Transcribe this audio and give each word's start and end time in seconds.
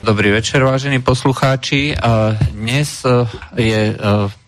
Dobrý 0.00 0.32
večer, 0.32 0.64
vážení 0.64 1.04
poslucháči. 1.04 1.92
Dnes 2.56 3.04
e, 3.04 3.28
je 3.60 3.80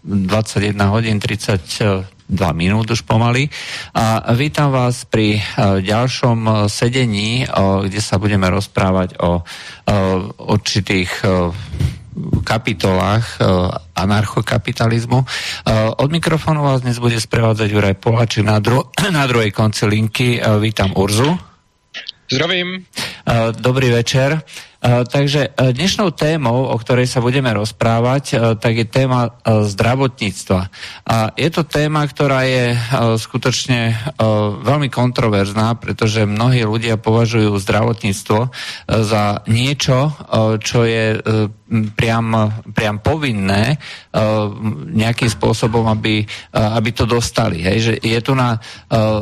21 0.00 0.72
e, 0.72 0.88
hodín 0.88 1.21
32 1.21 2.08
minút 2.56 2.88
už 2.88 3.05
pomaly. 3.05 3.52
A 3.92 4.33
vítam 4.33 4.73
vás 4.73 5.04
pri 5.04 5.36
e, 5.36 5.41
ďalšom 5.84 6.73
sedení, 6.73 7.44
kde 7.84 8.00
sa 8.00 8.16
budeme 8.16 8.48
rozprávať 8.48 9.20
o 9.20 9.45
určitých 10.41 11.20
kapitolách 12.45 13.37
anarchokapitalizmu. 13.93 15.21
Od 16.00 16.09
mikrofónu 16.09 16.64
vás 16.64 16.80
dnes 16.80 16.96
bude 16.96 17.21
sprevádzať 17.21 17.69
Juraj 17.69 17.96
Poláčik 18.00 18.48
na, 18.48 18.57
dru- 18.57 18.89
na 19.12 19.29
druhej 19.29 19.53
konci 19.53 19.84
linky. 19.84 20.41
Vítam 20.64 20.96
Urzu. 20.96 21.53
Zdravím. 22.32 22.89
Dobrý 23.61 23.91
večer. 23.91 24.43
Eh, 24.82 25.07
takže 25.07 25.55
eh, 25.55 25.70
dnešnou 25.70 26.11
témou, 26.11 26.66
o 26.66 26.75
ktorej 26.75 27.06
sa 27.06 27.23
budeme 27.23 27.55
rozprávať, 27.55 28.24
eh, 28.34 28.38
tak 28.59 28.83
je 28.83 28.87
téma 28.91 29.38
zdravotníctva. 29.47 30.60
Je 31.38 31.50
to 31.52 31.62
téma, 31.62 32.02
ktorá 32.09 32.47
je 32.47 32.74
skutočne 33.19 33.95
veľmi 34.64 34.88
kontroverzná, 34.88 35.77
pretože 35.78 36.27
mnohí 36.27 36.64
ľudia 36.64 36.97
považujú 36.97 37.52
zdravotníctvo 37.59 38.41
za 38.88 39.25
niečo, 39.47 40.14
čo 40.62 40.86
je 40.86 41.20
priam, 41.95 42.28
priam 42.73 42.98
povinné 43.02 43.77
nejakým 44.95 45.30
spôsobom, 45.30 45.84
aby, 45.91 46.25
aby 46.55 46.91
to 46.95 47.05
dostali. 47.05 47.61
Hej? 47.66 47.78
Že 47.83 47.92
je 48.02 48.20
tu 48.23 48.33
na 48.33 48.56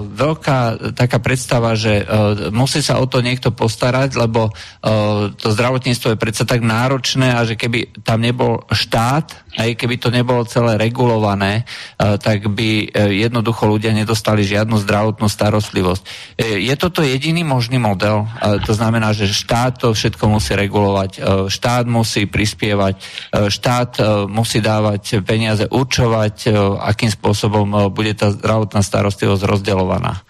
veľká 0.05 0.92
taká 0.95 1.19
predstava, 1.19 1.75
že 1.75 2.05
musí 2.55 2.84
sa 2.84 3.01
o 3.03 3.09
to 3.09 3.25
niekto 3.25 3.51
postarať, 3.91 4.11
lebo 4.23 4.55
to 5.35 5.51
zdravotníctvo 5.51 6.15
je 6.15 6.23
predsa 6.23 6.47
tak 6.47 6.62
náročné 6.62 7.35
a 7.35 7.43
že 7.43 7.59
keby 7.59 8.07
tam 8.07 8.23
nebol 8.23 8.62
štát, 8.71 9.51
aj 9.59 9.75
keby 9.75 9.98
to 9.98 10.14
nebolo 10.14 10.47
celé 10.47 10.78
regulované, 10.78 11.67
uh, 11.67 12.14
tak 12.23 12.47
by 12.47 12.87
uh, 12.87 13.11
jednoducho 13.11 13.67
ľudia 13.67 13.91
nedostali 13.91 14.47
žiadnu 14.47 14.79
zdravotnú 14.79 15.27
starostlivosť. 15.27 16.03
Uh, 16.39 16.62
je 16.62 16.75
toto 16.79 17.03
jediný 17.03 17.42
možný 17.42 17.83
model? 17.83 18.31
To 18.39 18.73
znamená, 18.73 19.11
že 19.11 19.27
štát 19.27 19.83
to 19.83 19.91
všetko 19.91 20.31
musí 20.31 20.55
regulovať, 20.55 21.19
štát 21.51 21.84
musí 21.91 22.31
prispievať, 22.31 22.95
štát 23.51 23.91
musí 24.31 24.62
dávať 24.62 25.25
peniaze, 25.27 25.67
určovať, 25.67 26.53
akým 26.79 27.11
spôsobom 27.11 27.91
bude 27.91 28.14
tá 28.14 28.31
zdravotná 28.31 28.86
starostlivosť 28.86 29.42
rozdeľovaná. 29.42 30.30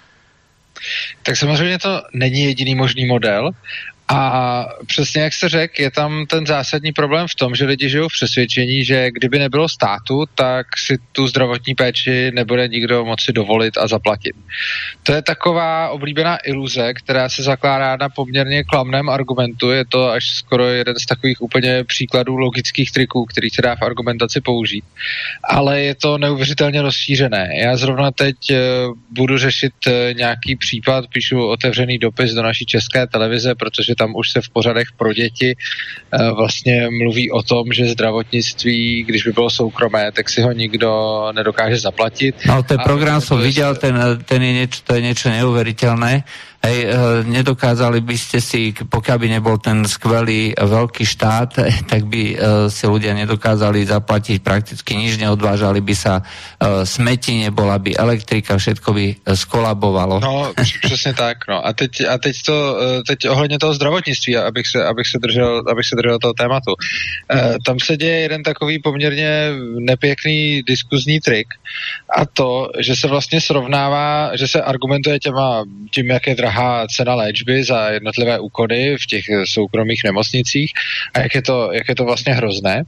Tak 1.22 1.36
samozřejmě 1.36 1.78
to 1.78 2.02
není 2.12 2.44
jediný 2.44 2.74
možný 2.74 3.06
model 3.06 3.50
a 4.12 4.66
přesně 4.86 5.22
jak 5.22 5.32
se 5.32 5.48
řekl, 5.48 5.82
je 5.82 5.90
tam 5.90 6.26
ten 6.26 6.46
zásadní 6.46 6.92
problém 6.92 7.26
v 7.28 7.34
tom, 7.34 7.54
že 7.54 7.64
lidi 7.64 7.88
žijou 7.88 8.08
v 8.08 8.12
přesvědčení, 8.12 8.84
že 8.84 9.10
kdyby 9.10 9.38
nebylo 9.38 9.68
státu, 9.68 10.24
tak 10.34 10.66
si 10.78 10.98
tu 11.12 11.26
zdravotní 11.26 11.74
péči 11.74 12.30
nebude 12.34 12.68
nikdo 12.68 13.04
moci 13.04 13.32
dovolit 13.32 13.78
a 13.78 13.88
zaplatit. 13.88 14.32
To 15.02 15.12
je 15.12 15.22
taková 15.22 15.88
oblíbená 15.88 16.38
iluze, 16.46 16.94
která 16.94 17.28
se 17.28 17.42
zakládá 17.42 17.96
na 17.96 18.08
poměrně 18.08 18.64
klamném 18.64 19.08
argumentu. 19.08 19.70
Je 19.70 19.84
to 19.84 20.10
až 20.10 20.26
skoro 20.30 20.66
jeden 20.66 20.96
z 20.98 21.06
takových 21.06 21.42
úplně 21.42 21.84
příkladů 21.84 22.36
logických 22.36 22.92
triků, 22.92 23.24
který 23.24 23.50
se 23.50 23.62
dá 23.62 23.76
v 23.76 23.82
argumentaci 23.82 24.40
použít. 24.40 24.84
Ale 25.44 25.80
je 25.80 25.94
to 25.94 26.18
neuvěřitelně 26.18 26.82
rozšířené. 26.82 27.48
Já 27.62 27.76
zrovna 27.76 28.10
teď 28.10 28.36
eh, 28.50 28.56
budu 29.10 29.38
řešit 29.38 29.72
eh, 29.86 30.14
nějaký 30.14 30.56
případ, 30.56 31.04
píšu 31.12 31.46
otevřený 31.46 31.98
dopis 31.98 32.32
do 32.32 32.42
naší 32.42 32.66
české 32.66 33.06
televize, 33.06 33.54
protože 33.54 33.94
tam 34.00 34.16
už 34.16 34.32
se 34.32 34.40
v 34.40 34.48
pořadech 34.48 34.96
pro 34.96 35.12
děti 35.12 35.52
eh, 35.52 36.32
vlastně 36.32 36.88
mluví 36.88 37.28
o 37.30 37.44
tom, 37.44 37.68
že 37.68 37.92
zdravotnictví, 37.92 39.04
když 39.04 39.28
by 39.28 39.32
bylo 39.32 39.50
soukromé, 39.50 40.08
tak 40.16 40.24
si 40.32 40.40
ho 40.40 40.52
nikdo 40.56 40.88
nedokáže 41.36 41.76
zaplatit. 41.76 42.34
No, 42.48 42.62
ten 42.62 42.80
program 42.80 43.20
jsem 43.20 43.38
viděl, 43.38 43.76
ten, 43.76 44.00
ten 44.24 44.40
je 44.42 44.52
něco, 44.52 44.80
to 44.86 44.94
je 44.94 45.00
něco 45.02 45.28
neuvěřitelné. 45.28 46.24
Hej, 46.60 46.78
eh, 46.84 46.92
nedokázali 47.24 48.04
by 48.04 48.16
ste 48.20 48.36
si, 48.36 48.76
pokiaľ 48.76 49.16
by 49.16 49.28
nebol 49.32 49.56
ten 49.56 49.80
skvelý 49.88 50.52
eh, 50.52 50.60
veľký 50.60 51.04
štát, 51.08 51.56
tak 51.88 52.04
by 52.04 52.36
si 52.68 52.84
ľudia 52.84 53.16
nedokázali 53.16 53.84
zaplatiť 53.84 54.44
prakticky 54.44 54.92
nič, 54.96 55.16
neodvážali 55.16 55.80
by 55.80 55.94
sa 55.96 56.20
smeti, 56.84 57.48
nebola 57.48 57.80
by 57.80 57.96
elektrika, 57.96 58.60
všetko 58.60 58.88
by 58.92 59.06
skolabovalo. 59.34 60.20
No, 60.20 60.52
přesně 60.84 61.12
tak. 61.16 61.48
No. 61.48 61.66
A, 61.66 61.72
teď, 61.72 61.90
a 62.08 62.18
teď, 62.18 62.36
to, 62.42 62.56
teď 63.08 63.18
ohledně 63.28 63.58
toho 63.58 63.74
zdravotnictví, 63.74 63.89
abych 64.36 64.66
se, 64.66 64.84
abych 64.84 65.06
se, 65.06 65.18
držel, 65.18 65.62
abych 65.70 65.86
se 65.86 65.96
držel 65.96 66.18
toho 66.18 66.34
tématu. 66.34 66.74
Tam 67.66 67.78
se 67.80 67.96
děje 67.96 68.20
jeden 68.20 68.42
takový 68.42 68.78
poměrně 68.78 69.50
nepěkný 69.78 70.62
diskuzní 70.62 71.20
trik 71.20 71.46
a 72.16 72.26
to, 72.26 72.70
že 72.78 72.96
se 72.96 73.08
vlastně 73.08 73.40
srovnává, 73.40 74.36
že 74.36 74.48
se 74.48 74.62
argumentuje 74.62 75.18
těma, 75.18 75.64
tím, 75.90 76.06
jak 76.06 76.26
je 76.26 76.34
drahá 76.34 76.60
drahá 76.60 76.86
cena 76.86 77.14
léčby 77.14 77.64
za 77.64 77.90
jednotlivé 77.90 78.40
úkony 78.40 78.96
v 78.96 79.06
těch 79.06 79.24
soukromých 79.44 80.00
nemocnicích 80.04 80.72
a 81.14 81.20
jak 81.20 81.34
je 81.34 81.42
to, 81.42 81.72
jak 81.72 81.88
je 81.88 81.94
to 81.94 82.04
vlastně 82.04 82.34
hrozné. 82.34 82.82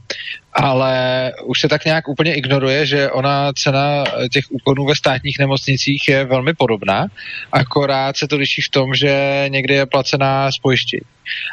Ale 0.55 1.31
už 1.43 1.59
se 1.59 1.67
tak 1.67 1.85
nějak 1.85 2.07
úplně 2.07 2.35
ignoruje, 2.35 2.85
že 2.85 3.11
ona 3.11 3.53
cena 3.53 4.03
těch 4.33 4.45
úkonů 4.49 4.85
ve 4.85 4.95
státních 4.95 5.39
nemocnicích 5.39 6.07
je 6.07 6.25
velmi 6.25 6.53
podobná, 6.53 7.07
akorát 7.51 8.17
se 8.17 8.27
to 8.27 8.37
liší 8.37 8.61
v 8.61 8.69
tom, 8.69 8.93
že 8.93 9.45
někdy 9.47 9.73
je 9.73 9.85
placená 9.85 10.51
z 10.51 10.57
pojištění. 10.57 11.01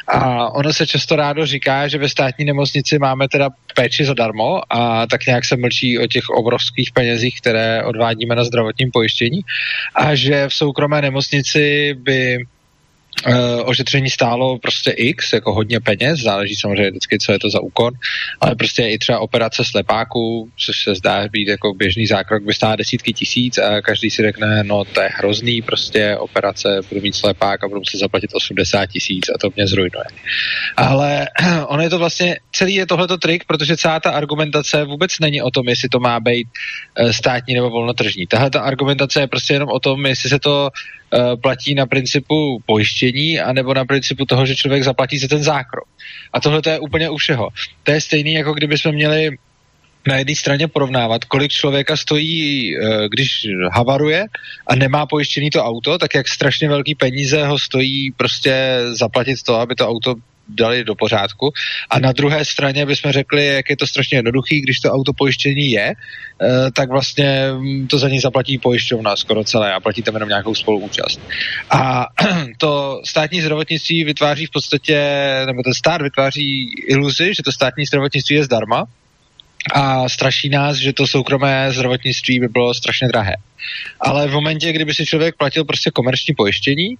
A 0.07 0.49
ono 0.49 0.73
se 0.73 0.87
často 0.87 1.15
rádo 1.15 1.45
říká, 1.45 1.87
že 1.87 1.97
ve 1.97 2.09
státní 2.09 2.45
nemocnici 2.45 2.99
máme 2.99 3.27
teda 3.27 3.49
péči 3.75 4.05
zadarmo 4.05 4.61
a 4.69 5.07
tak 5.07 5.25
nějak 5.25 5.45
se 5.45 5.57
mlčí 5.57 5.99
o 5.99 6.07
těch 6.07 6.29
obrovských 6.29 6.91
penězích, 6.93 7.41
které 7.41 7.83
odvádíme 7.83 8.35
na 8.35 8.43
zdravotním 8.43 8.91
pojištění 8.91 9.41
a 9.95 10.15
že 10.15 10.49
v 10.49 10.53
soukromé 10.53 11.01
nemocnici 11.01 11.93
by 11.97 12.37
Uh, 13.27 13.69
ošetření 13.69 14.09
stálo 14.09 14.57
prostě 14.57 14.91
x, 14.91 15.33
jako 15.33 15.53
hodně 15.53 15.79
peněz, 15.79 16.19
záleží 16.19 16.55
samozřejmě 16.55 16.89
vždycky, 16.89 17.19
co 17.19 17.31
je 17.31 17.39
to 17.39 17.49
za 17.49 17.59
úkon, 17.59 17.93
ale 18.41 18.55
prostě 18.55 18.87
i 18.87 18.97
třeba 18.97 19.19
operace 19.19 19.63
slepáků, 19.65 20.49
což 20.57 20.83
se 20.83 20.95
zdá 20.95 21.27
být 21.27 21.47
jako 21.47 21.73
běžný 21.73 22.07
zákrok, 22.07 22.43
by 22.43 22.53
stála 22.53 22.75
desítky 22.75 23.13
tisíc 23.13 23.57
a 23.57 23.81
každý 23.81 24.09
si 24.09 24.21
řekne, 24.21 24.63
no 24.63 24.85
to 24.85 25.01
je 25.01 25.09
hrozný, 25.13 25.61
prostě 25.61 26.17
operace, 26.17 26.79
budu 26.89 27.01
mít 27.01 27.15
slepák 27.15 27.63
a 27.63 27.67
budu 27.67 27.81
se 27.85 27.97
zaplatit 27.97 28.33
80 28.33 28.85
tisíc 28.85 29.29
a 29.29 29.37
to 29.37 29.49
mě 29.55 29.67
zrujnuje. 29.67 30.05
Ale 30.77 31.27
ono 31.67 31.83
je 31.83 31.89
to 31.89 31.99
vlastně, 31.99 32.39
celý 32.51 32.75
je 32.75 32.85
tohleto 32.85 33.17
trik, 33.17 33.43
protože 33.45 33.77
celá 33.77 33.99
ta 33.99 34.11
argumentace 34.11 34.83
vůbec 34.83 35.19
není 35.19 35.41
o 35.41 35.51
tom, 35.51 35.67
jestli 35.67 35.89
to 35.89 35.99
má 35.99 36.19
být 36.19 36.47
eh, 36.95 37.13
státní 37.13 37.53
nebo 37.53 37.69
volnotržní. 37.69 38.27
Tahle 38.27 38.49
ta 38.49 38.61
argumentace 38.61 39.19
je 39.19 39.27
prostě 39.27 39.53
jenom 39.53 39.69
o 39.69 39.79
tom, 39.79 40.05
jestli 40.05 40.29
se 40.29 40.39
to 40.39 40.69
platí 41.41 41.75
na 41.75 41.85
principu 41.85 42.61
pojištění 42.65 43.39
anebo 43.39 43.73
na 43.73 43.85
principu 43.85 44.25
toho, 44.25 44.45
že 44.45 44.55
člověk 44.55 44.83
zaplatí 44.83 45.17
za 45.17 45.27
ten 45.27 45.43
zákrok. 45.43 45.87
A 46.33 46.39
tohle 46.39 46.61
to 46.61 46.69
je 46.69 46.79
úplně 46.79 47.09
u 47.09 47.17
všeho. 47.17 47.49
To 47.83 47.91
je 47.91 48.01
stejný, 48.01 48.33
jako 48.33 48.53
kdyby 48.53 48.77
jsme 48.77 48.91
měli 48.91 49.37
na 50.07 50.15
jedné 50.15 50.35
straně 50.35 50.67
porovnávat, 50.67 51.25
kolik 51.25 51.51
člověka 51.51 51.97
stojí, 51.97 52.75
eh, 52.77 53.09
když 53.09 53.47
havaruje 53.71 54.25
a 54.67 54.75
nemá 54.75 55.05
pojištěný 55.05 55.49
to 55.49 55.63
auto, 55.63 55.97
tak 55.97 56.15
jak 56.15 56.27
strašně 56.27 56.69
velký 56.69 56.95
peníze 56.95 57.45
ho 57.45 57.59
stojí 57.59 58.11
prostě 58.11 58.77
zaplatit 58.91 59.43
to, 59.43 59.55
aby 59.55 59.75
to 59.75 59.87
auto 59.87 60.15
dali 60.51 60.83
do 60.83 60.95
pořádku. 60.95 61.53
A 61.89 61.99
na 61.99 62.11
druhé 62.11 62.45
straně 62.45 62.85
bychom 62.85 63.11
řekli, 63.11 63.45
jak 63.45 63.69
je 63.69 63.77
to 63.77 63.87
strašně 63.87 64.17
jednoduchý, 64.17 64.61
když 64.61 64.79
to 64.79 64.91
auto 64.91 65.13
pojištění 65.13 65.71
je, 65.71 65.93
eh, 65.93 66.71
tak 66.73 66.89
vlastně 66.89 67.47
mm, 67.53 67.87
to 67.87 67.97
za 67.97 68.09
ní 68.09 68.19
zaplatí 68.19 68.57
pojišťovna 68.57 69.15
skoro 69.15 69.43
celé 69.43 69.73
a 69.73 69.79
platí 69.79 70.01
tam 70.01 70.13
jenom 70.13 70.29
nějakou 70.29 70.55
spoluúčast. 70.55 71.19
A 71.69 72.07
to 72.57 73.01
státní 73.05 73.41
zdravotnictví 73.41 74.03
vytváří 74.03 74.45
v 74.45 74.51
podstatě, 74.51 74.97
nebo 75.45 75.63
ten 75.63 75.73
stát 75.73 76.01
vytváří 76.01 76.71
iluzi, 76.87 77.33
že 77.35 77.43
to 77.43 77.51
státní 77.51 77.85
zdravotnictví 77.85 78.35
je 78.35 78.43
zdarma, 78.43 78.85
a 79.73 80.09
straší 80.09 80.49
nás, 80.49 80.77
že 80.77 80.93
to 80.93 81.07
soukromé 81.07 81.71
zdravotnictví 81.71 82.39
by 82.39 82.47
bylo 82.47 82.73
strašně 82.73 83.07
drahé. 83.07 83.35
Ale 83.99 84.27
v 84.27 84.31
momentě, 84.31 84.73
kdyby 84.73 84.93
si 84.93 85.05
člověk 85.05 85.35
platil 85.37 85.65
prostě 85.65 85.91
komerční 85.91 86.35
pojištění, 86.35 86.95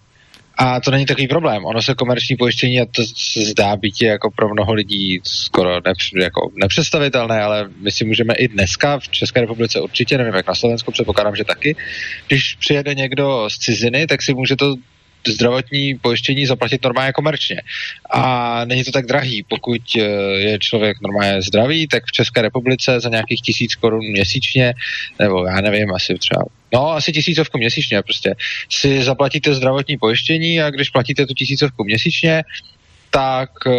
a 0.61 0.79
to 0.79 0.91
není 0.91 1.05
takový 1.05 1.27
problém. 1.27 1.65
Ono 1.65 1.81
se 1.81 1.95
komerční 1.95 2.35
pojištění, 2.35 2.81
a 2.81 2.85
to 2.85 3.03
se 3.15 3.41
zdá 3.41 3.75
být 3.75 4.01
jako 4.01 4.31
pro 4.31 4.49
mnoho 4.49 4.73
lidí 4.73 5.19
skoro 5.23 5.81
nepř, 5.85 6.11
jako 6.21 6.51
nepředstavitelné, 6.55 7.41
ale 7.41 7.69
my 7.81 7.91
si 7.91 8.05
můžeme 8.05 8.33
i 8.33 8.47
dneska 8.47 8.99
v 8.99 9.09
České 9.09 9.41
republice 9.41 9.81
určitě, 9.81 10.17
nevím 10.17 10.33
jak 10.33 10.47
na 10.47 10.55
Slovensku, 10.55 10.91
předpokládám, 10.91 11.35
že 11.35 11.43
taky, 11.43 11.75
když 12.27 12.55
přijede 12.55 12.95
někdo 12.95 13.49
z 13.49 13.57
ciziny, 13.57 14.07
tak 14.07 14.21
si 14.21 14.33
může 14.33 14.55
to 14.55 14.75
zdravotní 15.27 15.95
pojištění 15.97 16.45
zaplatit 16.45 16.83
normálně 16.83 17.13
komerčně. 17.13 17.61
A 18.09 18.65
není 18.65 18.83
to 18.83 18.91
tak 18.91 19.05
drahý. 19.05 19.43
Pokud 19.43 19.81
eh, 19.97 20.01
je 20.39 20.59
člověk 20.59 20.97
normálně 21.01 21.41
zdravý, 21.41 21.87
tak 21.87 22.03
v 22.05 22.11
České 22.11 22.41
republice 22.41 22.99
za 22.99 23.09
nějakých 23.09 23.41
tisíc 23.41 23.75
korun 23.75 24.05
měsíčně, 24.05 24.73
nebo 25.19 25.45
já 25.45 25.61
nevím, 25.61 25.93
asi 25.93 26.15
třeba 26.15 26.43
No, 26.73 26.91
asi 26.91 27.11
tisícovku 27.11 27.57
měsíčně 27.57 28.01
prostě. 28.01 28.35
Si 28.69 29.03
zaplatíte 29.03 29.53
zdravotní 29.53 29.97
pojištění 29.97 30.61
a 30.61 30.69
když 30.69 30.89
platíte 30.89 31.25
tu 31.25 31.33
tisícovku 31.33 31.83
měsíčně, 31.83 32.43
tak 33.09 33.49
uh, 33.65 33.73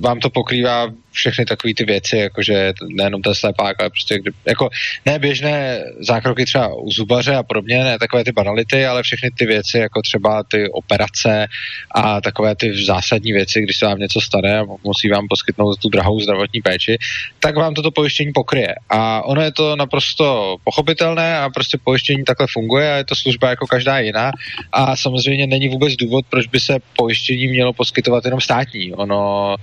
vám 0.00 0.20
to 0.20 0.30
pokrývá 0.30 0.88
všechny 1.12 1.44
takové 1.44 1.74
ty 1.74 1.84
věci, 1.84 2.16
jakože 2.16 2.72
nejenom 2.88 3.22
ten 3.22 3.34
slepák, 3.34 3.80
ale 3.80 3.90
prostě 3.90 4.18
kdy, 4.18 4.30
jako 4.48 4.68
ne 5.06 5.18
běžné 5.18 5.84
zákroky 6.00 6.44
třeba 6.44 6.74
u 6.74 6.90
zubaře 6.90 7.34
a 7.34 7.42
podobně, 7.42 7.84
ne 7.84 7.98
takové 7.98 8.24
ty 8.24 8.32
banality, 8.32 8.86
ale 8.86 9.02
všechny 9.02 9.30
ty 9.30 9.46
věci, 9.46 9.78
jako 9.78 10.02
třeba 10.02 10.42
ty 10.42 10.68
operace 10.70 11.46
a 11.94 12.20
takové 12.20 12.56
ty 12.56 12.84
zásadní 12.84 13.32
věci, 13.32 13.62
když 13.62 13.76
se 13.78 13.86
vám 13.86 13.98
něco 13.98 14.20
stane 14.20 14.58
a 14.58 14.64
musí 14.84 15.08
vám 15.08 15.28
poskytnout 15.28 15.78
tu 15.78 15.88
drahou 15.88 16.20
zdravotní 16.20 16.60
péči, 16.62 16.98
tak 17.40 17.56
vám 17.56 17.74
toto 17.74 17.90
pojištění 17.90 18.32
pokryje. 18.32 18.74
A 18.90 19.22
ono 19.22 19.42
je 19.42 19.52
to 19.52 19.76
naprosto 19.76 20.56
pochopitelné 20.64 21.38
a 21.38 21.50
prostě 21.50 21.78
pojištění 21.84 22.24
takhle 22.24 22.46
funguje 22.52 22.92
a 22.92 22.96
je 22.96 23.04
to 23.04 23.14
služba 23.14 23.50
jako 23.50 23.66
každá 23.66 23.98
jiná. 23.98 24.32
A 24.72 24.96
samozřejmě 24.96 25.46
není 25.46 25.68
vůbec 25.68 25.94
důvod, 25.96 26.24
proč 26.30 26.46
by 26.46 26.60
se 26.60 26.76
pojištění 26.96 27.48
mělo 27.48 27.72
poskytovat 27.72 28.24
jenom 28.24 28.40
státní. 28.40 28.94
Ono 28.94 29.56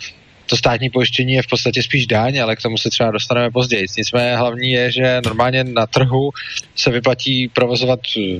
to 0.49 0.57
státní 0.57 0.89
pojištění 0.89 1.33
je 1.33 1.41
v 1.41 1.47
podstatě 1.47 1.83
spíš 1.83 2.07
daň, 2.07 2.41
ale 2.41 2.55
k 2.55 2.61
tomu 2.61 2.77
se 2.77 2.89
třeba 2.89 3.11
dostaneme 3.11 3.51
později. 3.51 3.85
Nicméně 3.97 4.35
hlavní 4.35 4.69
je, 4.69 4.91
že 4.91 5.21
normálně 5.25 5.63
na 5.63 5.87
trhu 5.87 6.31
se 6.75 6.91
vyplatí 6.91 7.47
provozovat 7.47 7.99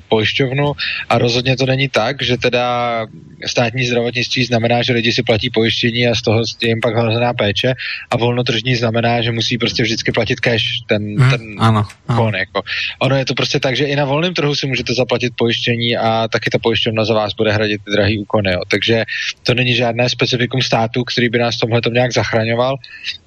pojišťovnu 0.10 0.74
a 1.10 1.18
rozhodně 1.18 1.58
to 1.58 1.66
není 1.66 1.90
tak, 1.90 2.24
že 2.24 2.38
teda 2.38 3.06
státní 3.46 3.86
zdravotnictví 3.86 4.44
znamená, 4.44 4.84
že 4.84 4.94
lidi 4.94 5.12
si 5.14 5.24
platí 5.24 5.50
pojištění 5.50 6.08
a 6.08 6.16
z 6.16 6.22
toho 6.22 6.42
je 6.62 6.70
jim 6.70 6.82
pak 6.82 6.96
hrozená 6.96 7.34
péče 7.34 7.74
a 8.12 8.18
volnotržní 8.18 8.76
znamená, 8.76 9.22
že 9.22 9.32
musí 9.32 9.58
prostě 9.58 9.84
vždycky 9.84 10.12
platit 10.12 10.40
cash, 10.40 10.64
ten, 10.88 11.20
hmm, 11.20 11.32
ten 11.32 11.42
ano, 11.60 11.86
ano. 12.08 12.20
Kon, 12.20 12.36
jako. 12.36 12.62
Ono 13.00 13.16
je 13.16 13.26
to 13.26 13.34
prostě 13.34 13.60
tak, 13.60 13.76
že 13.76 13.86
i 13.86 13.96
na 13.96 14.06
volném 14.06 14.34
trhu 14.34 14.56
si 14.56 14.68
můžete 14.68 14.94
zaplatit 14.94 15.34
pojištění 15.36 15.98
a 15.98 16.28
taky 16.28 16.50
ta 16.50 16.60
pojišťovna 16.60 17.06
za 17.06 17.14
vás 17.14 17.34
bude 17.34 17.52
hradit 17.52 17.82
ty 17.86 17.92
drahý 17.92 18.20
úkony. 18.20 18.52
Jo. 18.52 18.62
Takže 18.68 19.06
to 19.44 19.54
není 19.54 19.76
žádné 19.76 20.10
specifikum 20.10 20.62
státu, 20.62 21.04
který 21.04 21.30
by 21.30 21.38
nás 21.40 21.58
tomhle 21.58 21.82
nějak 21.98 22.14
zachraňoval. 22.14 22.76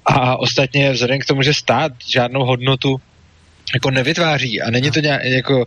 A 0.05 0.39
ostatně 0.39 0.91
vzhledem 0.91 1.19
k 1.19 1.25
tomu, 1.25 1.41
že 1.41 1.53
stát 1.53 1.91
žádnou 2.07 2.45
hodnotu 2.45 3.01
jako 3.73 3.91
nevytváří 3.91 4.61
a 4.61 4.71
není 4.71 4.91
to 4.91 4.99
nějak, 4.99 5.23
jako 5.23 5.65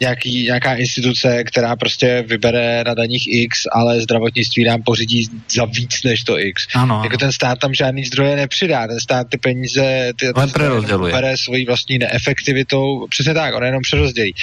nějaký, 0.00 0.42
nějaká 0.44 0.74
instituce, 0.74 1.44
která 1.44 1.76
prostě 1.76 2.24
vybere 2.26 2.84
na 2.86 2.94
daních 2.94 3.24
X, 3.26 3.62
ale 3.72 4.00
zdravotnictví 4.00 4.64
nám 4.64 4.82
pořídí 4.82 5.28
za 5.50 5.64
víc 5.64 6.02
než 6.02 6.22
to 6.22 6.38
X. 6.38 6.66
Ano, 6.74 7.00
jako 7.04 7.16
ten 7.16 7.32
stát 7.32 7.58
tam 7.58 7.74
žádný 7.74 8.04
zdroje 8.04 8.36
nepřidá, 8.36 8.86
ten 8.86 9.00
stát 9.00 9.26
ty 9.30 9.38
peníze 9.38 10.12
ty, 10.16 10.26
ty 10.26 10.94
bere 11.12 11.36
svojí 11.36 11.66
vlastní 11.66 11.98
neefektivitou, 11.98 13.06
přesně 13.06 13.34
tak, 13.34 13.54
on 13.54 13.64
jenom 13.64 13.82
přerozdělí. 13.82 14.34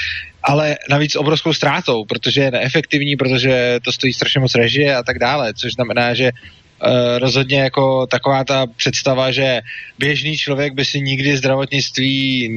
Ale 0.44 0.78
navíc 0.90 1.16
obrovskou 1.16 1.54
ztrátou, 1.54 2.06
protože 2.06 2.42
je 2.42 2.52
neefektivní, 2.52 3.16
protože 3.16 3.80
to 3.84 3.92
stojí 3.92 4.14
strašně 4.14 4.42
moc 4.42 4.56
režie 4.56 4.96
a 4.96 5.04
tak 5.04 5.20
dále, 5.20 5.54
což 5.54 5.74
znamená, 5.74 6.14
že 6.14 6.32
rozhodně 7.18 7.60
jako 7.60 8.08
taková 8.08 8.44
ta 8.44 8.68
představa, 8.68 9.32
že 9.32 9.62
běžný 10.00 10.38
člověk 10.38 10.74
by 10.74 10.86
si 10.86 11.02
nikdy 11.02 11.38
zdravotnictví 11.38 12.50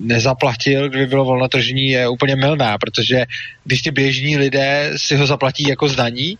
nezaplatil, 0.00 0.88
kdyby 0.88 1.06
bylo 1.06 1.24
volnotržní, 1.24 1.88
je 1.88 2.08
úplně 2.08 2.36
milná, 2.36 2.78
protože 2.78 3.26
když 3.64 3.82
ty 3.82 3.90
běžní 3.90 4.36
lidé 4.36 4.92
si 4.96 5.16
ho 5.16 5.26
zaplatí 5.26 5.68
jako 5.68 5.88
zdaní 5.88 6.38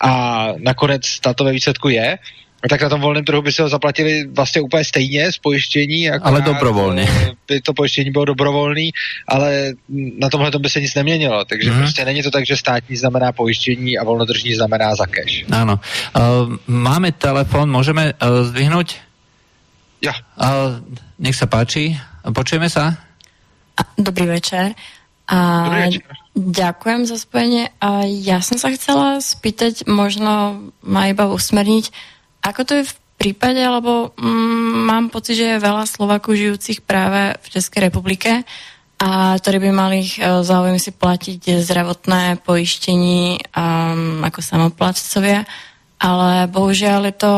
a 0.00 0.48
nakonec 0.58 1.20
tato 1.20 1.44
ve 1.44 1.52
výsledku 1.52 1.88
je, 1.88 2.18
tak 2.68 2.82
na 2.82 2.88
tom 2.88 3.00
volném 3.00 3.24
trhu 3.24 3.42
by 3.42 3.52
se 3.52 3.62
ho 3.62 3.68
zaplatili 3.68 4.26
vlastně 4.26 4.60
úplně 4.60 4.84
stejně 4.84 5.32
z 5.32 5.38
pojištění. 5.38 6.10
Ale 6.10 6.42
dobrovolně. 6.42 7.08
By 7.48 7.60
to 7.60 7.74
pojištění 7.74 8.10
bylo 8.10 8.24
dobrovolné, 8.24 8.90
ale 9.28 9.72
na 10.18 10.28
tomhle 10.28 10.50
by 10.58 10.70
se 10.70 10.80
nic 10.80 10.94
neměnilo. 10.94 11.44
Takže 11.44 11.70
hmm. 11.70 11.78
prostě 11.78 12.04
není 12.04 12.22
to 12.22 12.30
tak, 12.30 12.46
že 12.46 12.56
státní 12.56 12.96
znamená 12.96 13.32
pojištění 13.32 13.98
a 13.98 14.04
volnodržní 14.04 14.54
znamená 14.54 14.94
za 14.94 15.06
cash. 15.06 15.44
Ano. 15.52 15.80
Uh, 16.16 16.56
máme 16.66 17.12
telefon, 17.12 17.70
můžeme 17.70 18.12
uh, 18.12 18.46
zdvihnout? 18.46 18.94
Ja. 20.02 20.12
Uh, 20.36 20.76
nech 21.18 21.32
sa 21.32 21.48
páči. 21.48 21.96
Počujeme 22.20 22.68
sa? 22.68 23.00
Dobrý 23.96 24.28
večer. 24.28 24.76
A 25.26 25.36
Dobrý 25.64 25.80
večer. 25.88 26.26
Ďakujem 26.36 27.08
za 27.08 27.16
spojenie. 27.16 27.72
A 27.80 28.04
ja 28.04 28.44
som 28.44 28.60
sa 28.60 28.68
chcela 28.76 29.24
spýtať, 29.24 29.88
možno 29.88 30.60
ma 30.84 31.08
iba 31.08 31.32
usmerniť, 31.32 31.88
ako 32.46 32.62
to 32.62 32.72
je 32.78 32.84
v 32.86 32.94
prípade, 33.18 33.58
lebo 33.58 34.14
mm, 34.14 34.86
mám 34.86 35.04
pocit, 35.10 35.40
že 35.40 35.56
je 35.56 35.64
veľa 35.64 35.88
Slovakov 35.88 36.38
žijúcich 36.38 36.84
práve 36.84 37.34
v 37.42 37.46
Českej 37.50 37.90
republike 37.90 38.46
a 38.96 39.36
ktorí 39.36 39.60
by 39.68 39.70
mali 39.74 40.00
uh, 40.04 40.40
záujem 40.40 40.80
si 40.80 40.94
platiť 40.94 41.60
zdravotné 41.60 42.40
pojištení 42.46 43.50
um, 43.52 44.24
ako 44.24 44.40
samoplatcovia, 44.40 45.44
ale 46.00 46.48
bohužiaľ 46.48 47.00
je 47.12 47.14
to, 47.16 47.34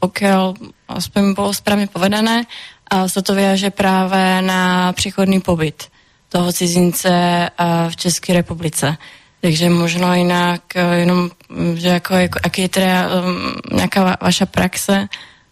pokiaľ 0.00 0.42
aspoň 0.88 1.22
bolo 1.36 1.52
správne 1.52 1.88
povedané, 1.88 2.44
a 2.88 3.04
sa 3.04 3.20
to 3.20 3.36
viaže 3.36 3.68
práve 3.68 4.40
na 4.40 4.92
přechodný 4.96 5.44
pobyt 5.44 5.92
toho 6.32 6.52
cizince 6.52 7.12
uh, 7.12 7.88
v 7.88 7.94
Českej 7.96 8.40
republice. 8.40 8.96
Takže 9.40 9.70
možno 9.70 10.14
jinak, 10.14 10.62
eh, 10.74 10.98
jenom, 10.98 11.30
mm, 11.48 11.76
že 11.76 11.88
jako, 11.88 12.14
jako 12.14 12.38
aký 12.42 12.62
je 12.62 12.68
teda 12.68 13.08
um, 13.08 13.54
nějaká 13.72 14.18
vaša 14.20 14.46
praxe, 14.46 15.06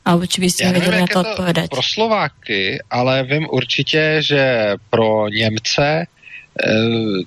alebo 0.04 0.26
či 0.26 0.40
byste 0.40 0.72
věděli 0.72 1.00
na 1.00 1.06
to 1.06 1.20
odpovědět. 1.20 1.70
Pro 1.70 1.82
Slováky, 1.82 2.78
ale 2.90 3.22
vím 3.22 3.46
určitě, 3.50 4.16
že 4.20 4.72
pro 4.90 5.28
Němce 5.28 6.06
eh, 6.06 6.06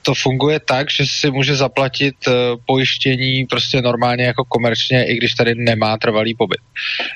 to 0.02 0.14
funguje 0.16 0.60
tak, 0.60 0.92
že 0.92 1.04
si 1.08 1.32
může 1.32 1.56
zaplatit 1.56 2.16
eh, 2.28 2.32
pojištění 2.66 3.46
prostě 3.46 3.82
normálně 3.82 4.24
jako 4.24 4.44
komerčně, 4.44 5.06
i 5.06 5.16
když 5.16 5.34
tady 5.34 5.56
nemá 5.56 5.98
trvalý 5.98 6.36
pobyt. 6.36 6.60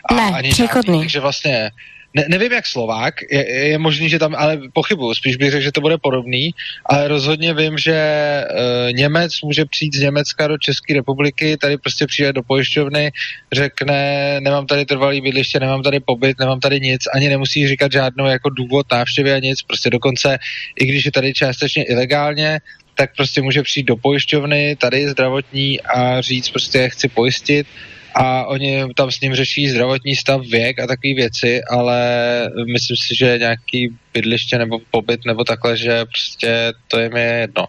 A 0.10 0.14
ne, 0.14 0.32
ani 0.32 0.50
přechodný. 0.50 1.00
takže 1.00 1.20
vlastně 1.20 1.72
ne, 2.14 2.26
nevím 2.30 2.52
jak 2.52 2.68
Slovák, 2.68 3.14
je, 3.32 3.68
je 3.68 3.78
možný, 3.78 4.10
že 4.10 4.20
tam, 4.20 4.36
ale 4.38 4.60
pochybuju, 4.74 5.14
spíš 5.14 5.36
bych 5.36 5.52
řekl, 5.52 5.64
že 5.64 5.72
to 5.72 5.82
bude 5.82 5.98
podobný, 5.98 6.52
ale 6.86 7.08
rozhodně 7.08 7.54
vím, 7.54 7.78
že 7.78 7.94
e, 7.94 8.46
Němec 8.92 9.42
může 9.42 9.66
přijít 9.66 9.96
z 9.96 10.00
Německa 10.00 10.48
do 10.48 10.58
České 10.58 10.94
republiky, 10.94 11.58
tady 11.58 11.78
prostě 11.78 12.08
přijde 12.08 12.34
do 12.34 12.44
pojišťovny, 12.44 13.12
řekne, 13.54 14.38
nemám 14.40 14.66
tady 14.66 14.86
trvalý 14.86 15.22
bydliště, 15.22 15.60
nemám 15.60 15.84
tady 15.84 16.00
pobyt, 16.00 16.40
nemám 16.40 16.60
tady 16.60 16.80
nic, 16.80 17.02
ani 17.14 17.30
nemusí 17.30 17.68
říkat 17.68 17.92
žádnou 17.92 18.26
jako 18.26 18.50
důvod 18.50 18.86
návštěvy 18.92 19.34
a 19.34 19.40
nic, 19.40 19.62
prostě 19.62 19.90
dokonce, 19.90 20.38
i 20.80 20.86
když 20.86 21.06
je 21.06 21.12
tady 21.12 21.34
částečně 21.34 21.84
ilegálně, 21.84 22.60
tak 22.96 23.16
prostě 23.16 23.42
může 23.42 23.64
přijít 23.64 23.84
do 23.84 23.96
pojišťovny, 23.96 24.76
tady 24.76 25.10
zdravotní 25.10 25.82
a 25.82 26.22
říct 26.22 26.50
prostě 26.50 26.90
chci 26.90 27.08
pojistit 27.08 27.68
a 28.16 28.46
oni 28.46 28.94
tam 28.96 29.12
s 29.12 29.22
ním 29.22 29.36
řeší 29.36 29.70
zdravotní 29.70 30.16
stav, 30.16 30.42
věk 30.42 30.80
a 30.80 30.88
takové 30.88 31.14
věci, 31.14 31.62
ale 31.64 32.00
myslím 32.74 32.98
si, 32.98 33.16
že 33.16 33.38
nějaký 33.38 33.96
bydliště 34.14 34.58
nebo 34.58 34.80
pobyt 34.92 35.26
nebo 35.26 35.44
takhle, 35.44 35.78
že 35.78 36.06
prostě 36.06 36.74
to 36.88 37.00
je 37.00 37.10
mi 37.10 37.22
jedno. 37.22 37.66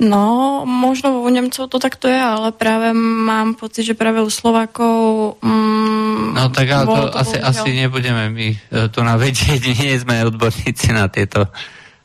No, 0.00 0.62
možno 0.66 1.20
u 1.20 1.28
Němců 1.28 1.66
to 1.66 1.78
takto 1.78 2.08
je, 2.08 2.20
ale 2.20 2.52
právě 2.52 2.92
mám 2.92 3.54
pocit, 3.54 3.84
že 3.84 3.94
právě 3.94 4.22
u 4.22 4.30
Slováků... 4.30 5.36
Mm, 5.42 6.34
no 6.34 6.48
tak 6.48 6.70
ale 6.70 6.86
to, 6.86 7.08
to 7.10 7.18
asi, 7.18 7.40
asi 7.40 7.72
nebudeme 7.72 8.30
my 8.30 8.60
e, 8.84 8.88
tu 8.88 9.02
na 9.02 9.16
vědět, 9.16 9.62
nie 9.80 10.00
jsme 10.00 10.24
odborníci 10.24 10.92
na 10.92 11.08
tyto 11.08 11.46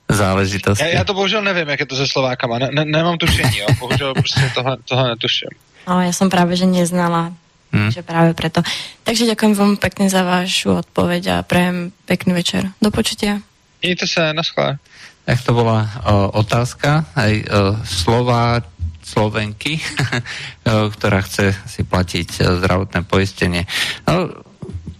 záležitosti. 0.09 0.83
Já, 0.83 0.89
já 0.89 1.03
to 1.03 1.13
bohužel 1.13 1.41
nevím, 1.41 1.69
jak 1.69 1.79
je 1.79 1.85
to 1.85 1.95
se 1.95 2.07
Slovákama, 2.07 2.59
ne, 2.59 2.69
ne, 2.71 2.85
nemám 2.85 3.17
tušení, 3.17 3.57
jo. 3.57 3.67
bohužel 3.79 4.13
prostě 4.13 4.51
tohle, 4.55 4.77
tohle 4.89 5.09
netuším. 5.09 5.49
No, 5.87 6.01
já 6.01 6.11
jsem 6.13 6.29
právě, 6.29 6.55
že 6.55 6.65
neznala, 6.65 7.33
hmm. 7.71 7.91
že 7.91 8.01
právě 8.01 8.33
proto. 8.33 8.61
Takže 9.03 9.25
děkuji 9.25 9.53
vám 9.53 9.77
pěkně 9.77 10.09
za 10.09 10.23
vašu 10.23 10.75
odpověď 10.75 11.27
a 11.27 11.43
prajem 11.43 11.91
pěkný 12.05 12.33
večer. 12.33 12.69
Do 12.81 12.91
počutia. 12.91 13.39
Mějte 13.81 14.07
se, 14.07 14.33
naschle. 14.33 14.77
Tak 15.25 15.41
to 15.41 15.53
byla 15.53 15.89
o, 16.05 16.31
otázka, 16.31 17.05
aj 17.15 17.43
o, 17.43 17.45
slova 17.85 18.61
Slovenky, 19.03 19.81
která 20.91 21.21
chce 21.21 21.55
si 21.67 21.83
platit 21.83 22.31
zdravotné 22.31 23.03
poistenie. 23.03 23.65
No, 24.07 24.29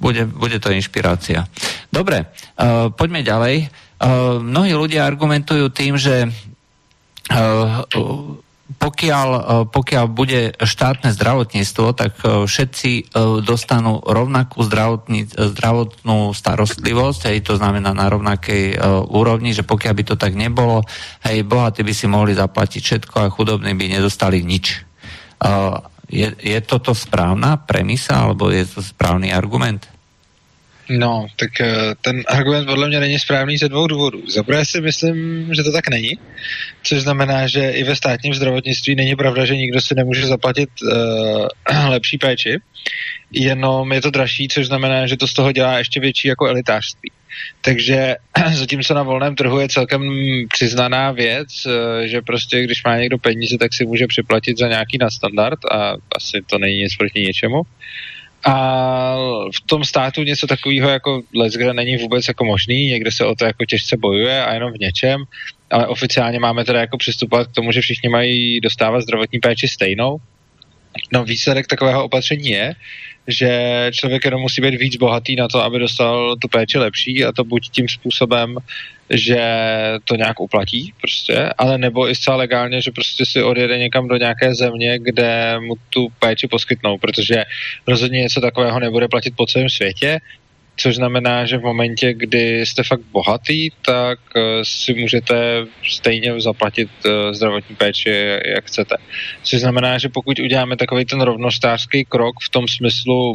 bude, 0.02 0.26
bude 0.26 0.60
to 0.60 0.74
inšpirácia. 0.74 1.46
Dobre, 1.94 2.26
uh, 2.26 2.90
poďme 2.90 3.22
ďalej. 3.22 3.70
Uh, 4.02 4.42
mnohí 4.42 4.74
ľudia 4.74 5.06
argumentujú 5.06 5.70
tým, 5.70 5.96
že 6.02 6.26
uh, 6.26 7.86
pokiaľ, 8.78 9.30
e, 9.32 9.42
pokiaľ 9.68 10.06
bude 10.08 10.56
štátne 10.56 11.12
zdravotníctvo, 11.12 11.86
tak 11.98 12.14
e, 12.24 12.48
všetci 12.48 12.92
e, 12.92 13.04
dostanú 13.44 14.00
rovnakú 14.00 14.64
zdravotnú 14.64 16.20
starostlivosť, 16.32 17.22
hej, 17.34 17.38
to 17.44 17.60
znamená 17.60 17.92
na 17.92 18.08
rovnakej 18.08 18.80
úrovni, 19.12 19.52
že 19.52 19.68
pokiaľ 19.68 19.94
by 19.98 20.04
to 20.08 20.16
tak 20.16 20.38
nebolo, 20.38 20.86
hej, 21.28 21.44
bohatí 21.44 21.84
by 21.84 21.94
si 21.94 22.08
mohli 22.08 22.32
zaplatiť 22.32 22.82
všetko 22.82 23.16
a 23.20 23.34
chudobní 23.34 23.76
by 23.76 24.00
nedostali 24.00 24.40
nič. 24.46 24.88
Je, 26.12 26.28
je 26.38 26.60
toto 26.68 26.94
správna 26.94 27.58
premisa, 27.58 28.28
alebo 28.28 28.52
je 28.52 28.68
to 28.68 28.84
správny 28.84 29.32
argument? 29.32 29.91
No, 31.00 31.28
tak 31.36 31.62
eh, 31.62 31.96
ten 32.02 32.24
argument 32.28 32.66
podle 32.66 32.88
mě 32.88 33.00
není 33.00 33.20
správný 33.20 33.58
ze 33.58 33.70
dvou 33.70 33.88
důvodů. 33.88 34.24
Za 34.30 34.44
prvé 34.44 34.66
si 34.66 34.82
myslím, 34.82 35.48
že 35.54 35.64
to 35.64 35.72
tak 35.72 35.90
není, 35.90 36.18
což 36.84 37.02
znamená, 37.02 37.48
že 37.48 37.70
i 37.70 37.84
ve 37.84 37.96
státním 37.96 38.34
zdravotnictví 38.34 38.96
není 38.96 39.16
pravda, 39.16 39.46
že 39.46 39.56
nikdo 39.56 39.82
si 39.82 39.96
nemůže 39.96 40.28
zaplatit 40.28 40.70
uh, 40.84 41.90
lepší 41.90 42.18
péči, 42.18 42.58
jenom 43.32 43.94
je 43.94 44.02
to 44.02 44.10
dražší, 44.10 44.48
což 44.48 44.68
znamená, 44.68 45.08
že 45.08 45.18
to 45.18 45.28
z 45.28 45.34
toho 45.34 45.52
dělá 45.52 45.78
ještě 45.78 46.00
větší 46.00 46.28
jako 46.28 46.48
elitářství. 46.48 47.12
Takže 47.62 48.16
zatímco 48.54 48.94
na 48.94 49.04
volném 49.04 49.36
trhu 49.36 49.60
je 49.60 49.70
celkem 49.70 50.02
přiznaná 50.54 51.12
věc, 51.12 51.48
eh, 51.66 52.08
že 52.08 52.22
prostě 52.22 52.64
když 52.64 52.84
má 52.84 52.98
někdo 52.98 53.18
peníze, 53.18 53.58
tak 53.58 53.74
si 53.74 53.86
může 53.86 54.08
připlatit 54.08 54.58
za 54.58 54.68
nějaký 54.68 54.98
nadstandard 54.98 55.60
a 55.72 55.94
asi 56.16 56.42
to 56.50 56.58
není 56.58 56.82
nic 56.82 56.96
proti 56.96 57.22
něčemu. 57.22 57.62
A 58.46 59.16
v 59.56 59.62
tom 59.66 59.84
státu 59.84 60.24
něco 60.24 60.48
takového 60.48 60.90
jako 60.90 61.22
kde 61.58 61.74
není 61.74 61.98
vůbec 61.98 62.28
jako 62.28 62.46
možný, 62.46 62.86
někde 62.86 63.12
se 63.12 63.26
o 63.26 63.36
to 63.36 63.46
jako 63.46 63.66
těžce 63.66 63.98
bojuje 63.98 64.46
a 64.46 64.54
jenom 64.54 64.74
v 64.74 64.80
něčem, 64.80 65.24
ale 65.72 65.88
oficiálně 65.88 66.40
máme 66.40 66.66
teda 66.66 66.80
jako 66.80 66.98
přistupovat 66.98 67.48
k 67.48 67.52
tomu, 67.52 67.72
že 67.72 67.82
všichni 67.82 68.10
mají 68.10 68.60
dostávat 68.62 69.02
zdravotní 69.02 69.40
péči 69.40 69.68
stejnou. 69.68 70.18
No 71.14 71.24
výsledek 71.24 71.68
takového 71.68 72.04
opatření 72.04 72.50
je, 72.50 72.74
že 73.28 73.92
člověk 73.94 74.26
jenom 74.26 74.42
musí 74.42 74.62
být 74.62 74.76
víc 74.76 74.96
bohatý 74.96 75.36
na 75.36 75.48
to, 75.48 75.64
aby 75.64 75.80
dostal 75.80 76.36
tu 76.36 76.48
péči 76.48 76.78
lepší 76.78 77.26
a 77.26 77.32
to 77.32 77.44
buď 77.44 77.70
tím 77.70 77.90
způsobem, 77.90 78.58
že 79.10 79.42
to 80.06 80.16
nějak 80.16 80.40
uplatí 80.40 80.94
prostě, 81.02 81.50
ale 81.58 81.78
nebo 81.78 82.10
i 82.10 82.16
zcela 82.16 82.38
legálně, 82.38 82.82
že 82.82 82.92
prostě 82.92 83.26
si 83.26 83.44
odjede 83.44 83.78
někam 83.78 84.08
do 84.08 84.18
nějaké 84.18 84.56
země, 84.56 85.00
kde 85.00 85.60
mu 85.60 85.74
tu 85.90 86.08
péči 86.20 86.48
poskytnou, 86.48 86.98
protože 86.98 87.44
rozhodně 87.88 88.20
něco 88.20 88.42
takového 88.42 88.80
nebude 88.80 89.08
platit 89.08 89.34
po 89.36 89.46
celém 89.46 89.70
světě, 89.70 90.20
což 90.76 90.96
znamená, 90.96 91.46
že 91.46 91.58
v 91.58 91.62
momentě, 91.62 92.14
kdy 92.14 92.66
jste 92.66 92.84
fakt 92.84 93.02
bohatý, 93.12 93.70
tak 93.86 94.20
eh, 94.36 94.42
si 94.64 94.94
můžete 94.94 95.66
stejně 95.84 96.42
zaplatit 96.42 96.90
eh, 97.06 97.34
zdravotní 97.34 97.76
péči, 97.76 98.10
jak 98.46 98.66
chcete. 98.66 98.96
Což 99.44 99.60
znamená, 99.60 99.98
že 99.98 100.10
pokud 100.10 100.40
uděláme 100.40 100.78
takový 100.78 101.06
ten 101.06 101.22
rovnostářský 101.22 102.06
krok 102.06 102.36
v 102.44 102.50
tom 102.50 102.68
smyslu, 102.68 103.34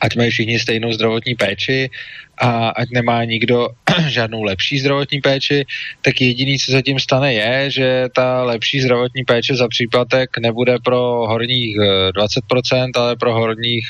ať 0.00 0.16
mají 0.16 0.30
všichni 0.30 0.58
stejnou 0.58 0.92
zdravotní 0.92 1.34
péči 1.34 1.90
a 2.38 2.68
ať 2.68 2.88
nemá 2.90 3.24
nikdo 3.24 3.68
žádnou 4.08 4.42
lepší 4.42 4.78
zdravotní 4.78 5.20
péči, 5.20 5.64
tak 6.02 6.20
jediný, 6.20 6.58
co 6.58 6.72
se 6.72 6.82
tím 6.82 6.98
stane, 6.98 7.34
je, 7.34 7.70
že 7.70 8.08
ta 8.14 8.42
lepší 8.42 8.80
zdravotní 8.80 9.24
péče 9.24 9.54
za 9.54 9.68
příplatek 9.68 10.38
nebude 10.38 10.76
pro 10.84 11.26
horních 11.28 11.76
20%, 11.76 12.90
eh, 12.96 12.98
ale 13.00 13.16
pro 13.16 13.34
horních 13.34 13.86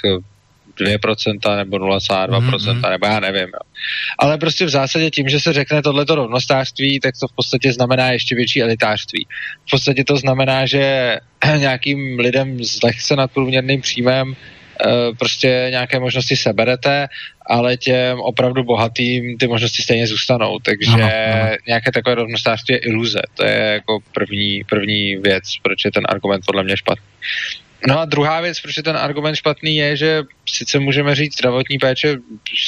2% 0.81 1.57
nebo 1.57 1.77
0,2%, 1.77 2.41
mm-hmm. 2.41 2.91
nebo 2.91 3.07
já 3.07 3.21
nevím. 3.21 3.49
Jo. 3.55 3.61
Ale 4.19 4.39
prostě 4.39 4.65
v 4.65 4.69
zásadě 4.69 5.11
tím, 5.11 5.29
že 5.29 5.41
se 5.41 5.53
řekne 5.53 5.83
tohleto 5.83 6.15
rovnostářství, 6.15 7.01
tak 7.01 7.15
to 7.21 7.29
v 7.29 7.33
podstatě 7.33 7.73
znamená 7.73 8.13
ještě 8.13 8.35
větší 8.35 8.63
elitářství. 8.63 9.27
V 9.67 9.71
podstatě 9.71 10.05
to 10.05 10.17
znamená, 10.17 10.67
že 10.67 11.17
nějakým 11.57 12.19
lidem 12.19 12.65
s 12.65 12.83
lehce 12.83 13.17
nadprůměrným 13.17 13.81
příjmem 13.81 14.37
eh, 14.37 15.15
prostě 15.19 15.67
nějaké 15.71 16.01
možnosti 16.01 16.37
seberete, 16.37 17.09
ale 17.47 17.77
těm 17.77 18.21
opravdu 18.21 18.65
bohatým 18.65 19.39
ty 19.39 19.47
možnosti 19.47 19.83
stejně 19.83 20.07
zůstanou. 20.07 20.59
Takže 20.59 20.93
ano, 20.93 21.11
ano. 21.33 21.51
nějaké 21.67 21.93
takové 21.93 22.15
rovnostářství 22.15 22.75
je 22.75 22.79
iluze. 22.79 23.21
To 23.35 23.45
je 23.45 23.59
jako 23.59 23.99
první, 24.15 24.65
první 24.69 25.17
věc, 25.17 25.45
proč 25.63 25.85
je 25.85 25.93
ten 25.93 26.05
argument 26.09 26.43
podle 26.47 26.65
mě 26.65 26.77
špatný. 26.77 27.05
No 27.89 28.01
a 28.01 28.05
druhá 28.05 28.41
věc, 28.41 28.61
proč 28.61 28.77
je 28.77 28.83
ten 28.83 28.97
argument 28.97 29.37
špatný, 29.37 29.77
je, 29.77 29.97
že 29.97 30.23
sice 30.49 30.79
můžeme 30.79 31.15
říct 31.15 31.35
zdravotní 31.35 31.79
péče 31.79 32.17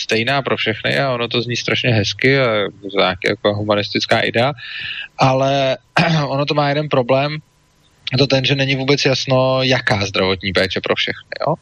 stejná 0.02 0.42
pro 0.42 0.57
všechny 0.57 0.99
a 0.99 1.12
ono 1.12 1.28
to 1.28 1.42
zní 1.42 1.57
strašně 1.57 1.90
hezky 1.90 2.40
a 2.40 2.47
nějaká 2.97 3.28
jako 3.28 3.54
humanistická 3.54 4.21
idea, 4.21 4.52
ale 5.19 5.76
ono 6.26 6.47
to 6.47 6.54
má 6.54 6.69
jeden 6.69 6.88
problém, 6.88 7.38
to 8.19 8.26
ten, 8.26 8.45
že 8.45 8.54
není 8.54 8.76
vůbec 8.76 9.04
jasno, 9.04 9.62
jaká 9.62 10.07
zdravotní 10.07 10.52
péče 10.52 10.81
pro 10.81 10.95
všechny, 10.95 11.31
jo? 11.47 11.54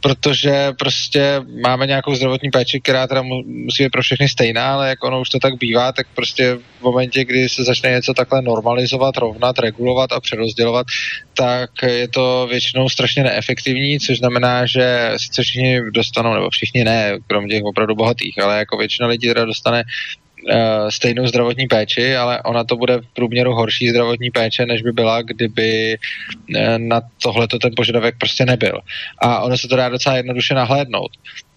Protože 0.00 0.72
prostě 0.78 1.40
máme 1.62 1.86
nějakou 1.86 2.14
zdravotní 2.14 2.50
péči, 2.50 2.80
která 2.80 3.06
teda 3.06 3.22
musí 3.46 3.84
být 3.84 3.90
pro 3.90 4.02
všechny 4.02 4.28
stejná, 4.28 4.74
ale 4.74 4.88
jak 4.88 5.04
ono 5.04 5.20
už 5.20 5.28
to 5.28 5.38
tak 5.38 5.58
bývá, 5.58 5.92
tak 5.92 6.06
prostě 6.14 6.58
v 6.80 6.82
momentě, 6.82 7.24
kdy 7.24 7.48
se 7.48 7.64
začne 7.64 7.90
něco 7.90 8.14
takhle 8.14 8.42
normalizovat, 8.42 9.16
rovnat, 9.16 9.58
regulovat 9.58 10.12
a 10.12 10.20
přerozdělovat, 10.20 10.86
tak 11.34 11.70
je 11.86 12.08
to 12.08 12.46
většinou 12.50 12.88
strašně 12.88 13.22
neefektivní, 13.22 14.00
což 14.00 14.18
znamená, 14.18 14.66
že 14.66 15.12
sice 15.16 15.42
všichni 15.42 15.80
dostanou, 15.90 16.34
nebo 16.34 16.50
všichni 16.50 16.84
ne, 16.84 17.18
kromě 17.26 17.54
těch 17.54 17.64
opravdu 17.64 17.94
bohatých, 17.94 18.42
ale 18.42 18.58
jako 18.58 18.76
většina 18.76 19.08
lidí 19.08 19.28
teda 19.28 19.44
dostane 19.44 19.82
stejnou 20.88 21.26
zdravotní 21.26 21.66
péči, 21.66 22.16
ale 22.16 22.42
ona 22.42 22.64
to 22.64 22.76
bude 22.76 22.98
v 22.98 23.06
průměru 23.14 23.54
horší 23.54 23.88
zdravotní 23.88 24.30
péče, 24.30 24.66
než 24.66 24.82
by 24.82 24.92
byla, 24.92 25.22
kdyby 25.22 25.98
uh, 26.56 26.78
na 26.78 27.00
tohleto 27.22 27.58
ten 27.58 27.70
požadavek 27.76 28.14
prostě 28.18 28.46
nebyl. 28.46 28.80
A 29.18 29.40
ono 29.40 29.58
se 29.58 29.68
to 29.68 29.76
dá 29.76 29.88
docela 29.88 30.16
jednoduše 30.16 30.54
nahlédnout. 30.54 31.10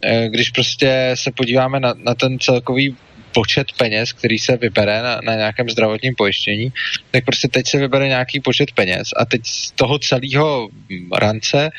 Uh, 0.05 0.25
když 0.25 0.49
prostě 0.49 1.11
se 1.13 1.31
podíváme 1.31 1.79
na, 1.79 1.93
na 1.97 2.15
ten 2.15 2.39
celkový 2.39 2.95
počet 3.35 3.67
peněz, 3.77 4.13
který 4.13 4.39
se 4.39 4.57
vybere 4.57 5.01
na, 5.01 5.19
na 5.23 5.35
nějakém 5.35 5.69
zdravotním 5.69 6.15
pojištění, 6.15 6.71
tak 7.11 7.25
prostě 7.25 7.47
teď 7.47 7.67
se 7.67 7.77
vybere 7.77 8.07
nějaký 8.07 8.39
počet 8.39 8.71
peněz 8.71 9.11
a 9.17 9.25
teď 9.25 9.41
z 9.45 9.71
toho 9.71 9.99
celého 9.99 10.69
rance 11.11 11.67
e, 11.67 11.71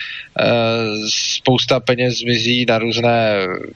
spousta 1.08 1.80
peněz 1.80 2.18
zmizí 2.18 2.66
na 2.68 2.78
různé 2.78 3.32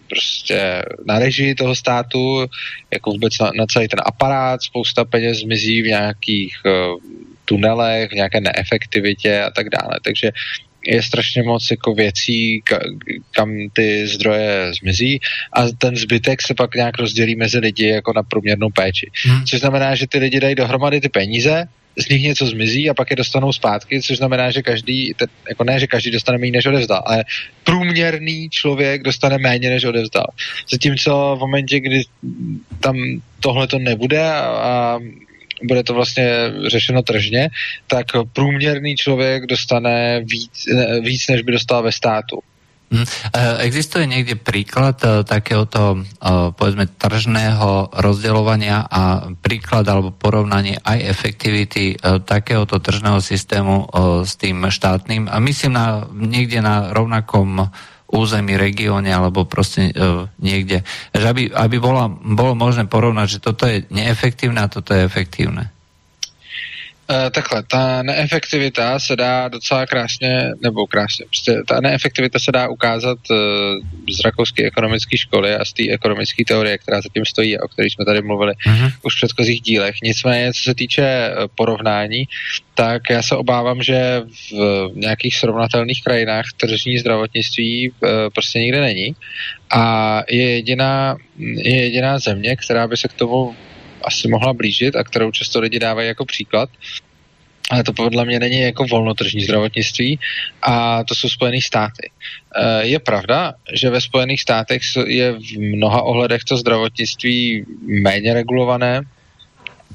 prostě 0.08 0.82
na 1.06 1.18
režii 1.18 1.54
toho 1.54 1.74
státu, 1.74 2.46
jako 2.92 3.10
vůbec 3.10 3.38
na, 3.38 3.50
na 3.54 3.66
celý 3.66 3.88
ten 3.88 4.00
aparát, 4.04 4.62
spousta 4.62 5.04
peněz 5.04 5.38
zmizí 5.38 5.82
v 5.82 5.86
nějakých 5.86 6.54
e, 6.66 6.70
tunelech, 7.44 8.10
v 8.10 8.14
nějaké 8.14 8.40
neefektivitě 8.40 9.42
a 9.42 9.50
tak 9.50 9.66
dále. 9.68 9.96
Takže 10.04 10.30
je 10.86 11.02
strašně 11.02 11.42
moc 11.42 11.70
jako 11.70 11.94
věcí, 11.94 12.62
kam 13.30 13.50
ty 13.72 14.06
zdroje 14.06 14.72
zmizí 14.80 15.20
a 15.52 15.68
ten 15.78 15.96
zbytek 15.96 16.42
se 16.42 16.54
pak 16.54 16.74
nějak 16.74 16.98
rozdělí 16.98 17.36
mezi 17.36 17.58
lidi 17.58 17.86
jako 17.86 18.12
na 18.12 18.22
průměrnou 18.22 18.68
péči. 18.70 19.10
Hmm. 19.26 19.44
Což 19.44 19.60
znamená, 19.60 19.94
že 19.94 20.06
ty 20.06 20.18
lidi 20.18 20.40
dají 20.40 20.54
dohromady 20.54 21.00
ty 21.00 21.08
peníze, 21.08 21.64
z 21.98 22.08
nich 22.08 22.22
něco 22.22 22.46
zmizí 22.46 22.90
a 22.90 22.94
pak 22.94 23.10
je 23.10 23.16
dostanou 23.16 23.52
zpátky, 23.52 24.02
což 24.02 24.16
znamená, 24.16 24.50
že 24.50 24.62
každý, 24.62 25.14
ten, 25.16 25.28
jako 25.48 25.64
ne, 25.64 25.80
že 25.80 25.86
každý 25.86 26.10
dostane 26.10 26.38
méně, 26.38 26.52
než 26.52 26.66
odevzdal, 26.66 27.02
ale 27.06 27.24
průměrný 27.64 28.50
člověk 28.50 29.02
dostane 29.02 29.38
méně, 29.38 29.70
než 29.70 29.84
odevzdal. 29.84 30.26
Zatímco 30.70 31.36
v 31.36 31.40
momentě, 31.40 31.80
kdy 31.80 32.02
tam 32.80 32.96
tohle 33.40 33.66
to 33.66 33.78
nebude 33.78 34.22
a, 34.22 34.40
a 34.40 34.98
bude 35.62 35.82
to 35.82 35.94
vlastně 35.94 36.52
řešeno 36.66 37.02
tržně, 37.02 37.48
tak 37.86 38.06
průměrný 38.32 38.96
člověk 38.96 39.46
dostane 39.46 40.20
víc, 40.24 40.64
víc 41.00 41.28
než 41.28 41.42
by 41.42 41.52
dostal 41.52 41.82
ve 41.82 41.92
státu. 41.92 42.40
Hmm. 42.90 43.06
Existuje 43.62 44.02
niekde 44.02 44.34
príklad 44.34 44.98
e, 45.06 45.22
takéhoto, 45.22 46.02
e, 46.02 46.50
povedzme, 46.50 46.90
tržného 46.90 47.94
rozdeľovania 47.94 48.82
a 48.82 49.30
príklad 49.38 49.86
alebo 49.86 50.10
porovnanie 50.10 50.74
aj 50.82 50.98
efektivity 50.98 51.94
takéhoto 52.26 52.82
tržného 52.82 53.22
systému 53.22 53.86
s 54.26 54.34
tým 54.34 54.66
štátnym. 54.66 55.30
A 55.30 55.38
myslím 55.38 55.78
na, 55.78 56.02
niekde 56.10 56.58
na 56.58 56.90
rovnakom 56.90 57.70
území, 58.10 58.58
regióne 58.58 59.10
alebo 59.14 59.46
proste 59.46 59.90
e, 59.90 60.26
niekde. 60.42 60.82
Že 61.14 61.26
aby, 61.30 61.42
aby 61.54 61.76
bolo, 61.78 62.10
bolo 62.34 62.58
možné 62.58 62.90
porovnať, 62.90 63.38
že 63.38 63.42
toto 63.42 63.64
je 63.70 63.86
neefektívne 63.88 64.60
a 64.60 64.70
toto 64.70 64.92
je 64.92 65.06
efektívne. 65.06 65.70
Uh, 67.10 67.30
takhle, 67.30 67.62
ta 67.62 68.02
neefektivita 68.02 68.98
se 68.98 69.16
dá 69.16 69.48
docela 69.48 69.86
krásně, 69.86 70.50
nebo 70.62 70.86
krásně, 70.86 71.24
prostě 71.26 71.62
ta 71.68 71.80
neefektivita 71.80 72.38
se 72.38 72.52
dá 72.52 72.68
ukázat 72.68 73.18
uh, 73.30 73.36
z 74.14 74.24
rakouské 74.24 74.66
ekonomické 74.66 75.18
školy 75.18 75.54
a 75.54 75.64
z 75.64 75.72
té 75.72 75.90
ekonomické 75.90 76.44
teorie, 76.44 76.78
která 76.78 77.00
zatím 77.00 77.24
stojí 77.24 77.58
a 77.58 77.64
o 77.64 77.68
které 77.68 77.90
jsme 77.90 78.04
tady 78.04 78.22
mluvili 78.22 78.52
uh-huh. 78.52 78.92
už 79.02 79.14
v 79.14 79.16
předchozích 79.16 79.60
dílech. 79.60 79.94
Nicméně, 80.02 80.52
co 80.52 80.62
se 80.62 80.74
týče 80.74 81.30
porovnání, 81.54 82.24
tak 82.74 83.02
já 83.10 83.22
se 83.22 83.36
obávám, 83.36 83.82
že 83.82 84.22
v 84.50 84.90
nějakých 84.94 85.36
srovnatelných 85.36 86.02
krajinách 86.04 86.44
tržní 86.56 86.98
zdravotnictví 86.98 87.92
prostě 88.34 88.58
nikde 88.58 88.80
není 88.80 89.16
a 89.70 90.22
je 90.30 90.50
jediná, 90.50 91.16
je 91.38 91.82
jediná 91.82 92.18
země, 92.18 92.56
která 92.56 92.86
by 92.86 92.96
se 92.96 93.08
k 93.08 93.12
tomu 93.12 93.54
asi 94.04 94.28
mohla 94.28 94.52
blížit 94.52 94.96
a 94.96 95.04
kterou 95.04 95.30
často 95.30 95.60
lidi 95.60 95.78
dávají 95.78 96.08
jako 96.08 96.24
příklad, 96.24 96.70
ale 97.70 97.84
to 97.84 97.92
podle 97.92 98.24
mě 98.24 98.38
není 98.38 98.60
jako 98.60 98.84
volnotržní 98.84 99.40
zdravotnictví 99.44 100.18
a 100.62 101.04
to 101.04 101.14
jsou 101.14 101.28
Spojené 101.28 101.60
státy. 101.62 102.10
Eh, 102.10 102.86
je 102.86 102.98
pravda, 102.98 103.54
že 103.72 103.90
ve 103.90 104.00
Spojených 104.00 104.42
státech 104.42 104.82
je 105.06 105.32
v 105.32 105.58
mnoha 105.58 106.02
ohledech 106.02 106.44
to 106.44 106.56
zdravotnictví 106.56 107.64
méně 108.02 108.34
regulované, 108.34 109.02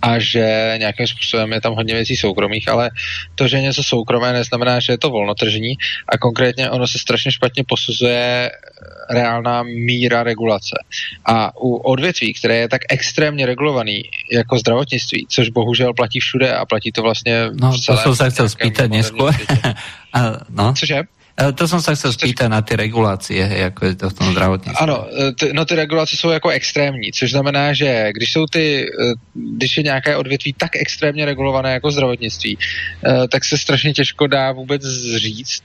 a 0.01 0.19
že 0.19 0.75
nějakým 0.77 1.07
způsobem 1.07 1.51
je 1.51 1.61
tam 1.61 1.73
hodně 1.73 1.93
věcí 1.93 2.15
soukromých, 2.15 2.67
ale 2.67 2.91
to, 3.35 3.47
že 3.47 3.57
je 3.57 3.61
něco 3.61 3.83
soukromé, 3.83 4.33
neznamená, 4.33 4.79
že 4.79 4.93
je 4.93 4.97
to 4.97 5.09
volnotržní 5.09 5.73
a 6.09 6.17
konkrétně 6.17 6.69
ono 6.69 6.87
se 6.87 6.99
strašně 6.99 7.31
špatně 7.31 7.63
posuzuje 7.67 8.51
reálná 9.09 9.63
míra 9.63 10.23
regulace. 10.23 10.75
A 11.25 11.57
u 11.57 11.75
odvětví, 11.75 12.33
které 12.33 12.57
je 12.57 12.69
tak 12.69 12.81
extrémně 12.89 13.45
regulovaný 13.45 14.03
jako 14.31 14.59
zdravotnictví, 14.59 15.27
což 15.29 15.49
bohužel 15.49 15.93
platí 15.93 16.19
všude 16.19 16.53
a 16.53 16.65
platí 16.65 16.91
to 16.91 17.01
vlastně 17.01 17.49
no, 17.53 17.71
v 17.71 17.79
celém... 17.79 18.03
to 18.03 18.15
jsem 18.15 18.25
se 18.25 18.31
chcel 18.31 18.49
spýtat 18.49 18.91
neskôr. 18.91 19.35
no. 20.49 20.73
Cože? 20.73 21.03
E, 21.41 21.51
to 21.51 21.67
jsem 21.67 21.81
se 21.81 21.95
chcel 21.95 22.13
spýtat 22.13 22.47
na 22.47 22.61
ty 22.61 22.75
regulace, 22.75 23.33
jako 23.33 23.85
je 23.85 23.95
to 23.95 24.09
v 24.09 24.13
tom 24.13 24.31
zdravotnictví. 24.31 24.83
Ano, 24.83 25.07
e, 25.19 25.31
ty, 25.31 25.53
no 25.53 25.65
ty 25.65 25.75
regulace 25.75 26.15
jsou 26.17 26.29
jako 26.29 26.49
extrémní, 26.49 27.11
což 27.11 27.31
znamená, 27.31 27.73
že 27.73 28.09
když 28.13 28.31
jsou 28.31 28.45
ty, 28.45 28.85
e, 28.85 29.13
když 29.33 29.77
je 29.77 29.83
nějaké 29.83 30.15
odvětví 30.15 30.53
tak 30.57 30.75
extrémně 30.75 31.25
regulované 31.25 31.73
jako 31.73 31.91
zdravotnictví, 31.91 32.57
tak 33.29 33.45
se 33.45 33.57
strašně 33.57 33.93
těžko 33.93 34.27
dá 34.27 34.51
vůbec 34.51 34.81
říct, 35.15 35.63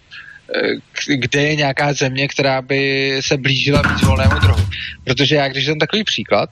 kde 1.06 1.42
je 1.42 1.56
nějaká 1.56 1.92
země, 1.92 2.28
která 2.28 2.62
by 2.62 3.12
se 3.20 3.36
blížila 3.36 3.82
víc 3.82 4.02
volnému 4.02 4.40
trhu. 4.40 4.66
Protože 5.04 5.36
já, 5.36 5.48
když 5.48 5.64
jsem 5.64 5.78
takový 5.78 6.04
příklad, 6.04 6.50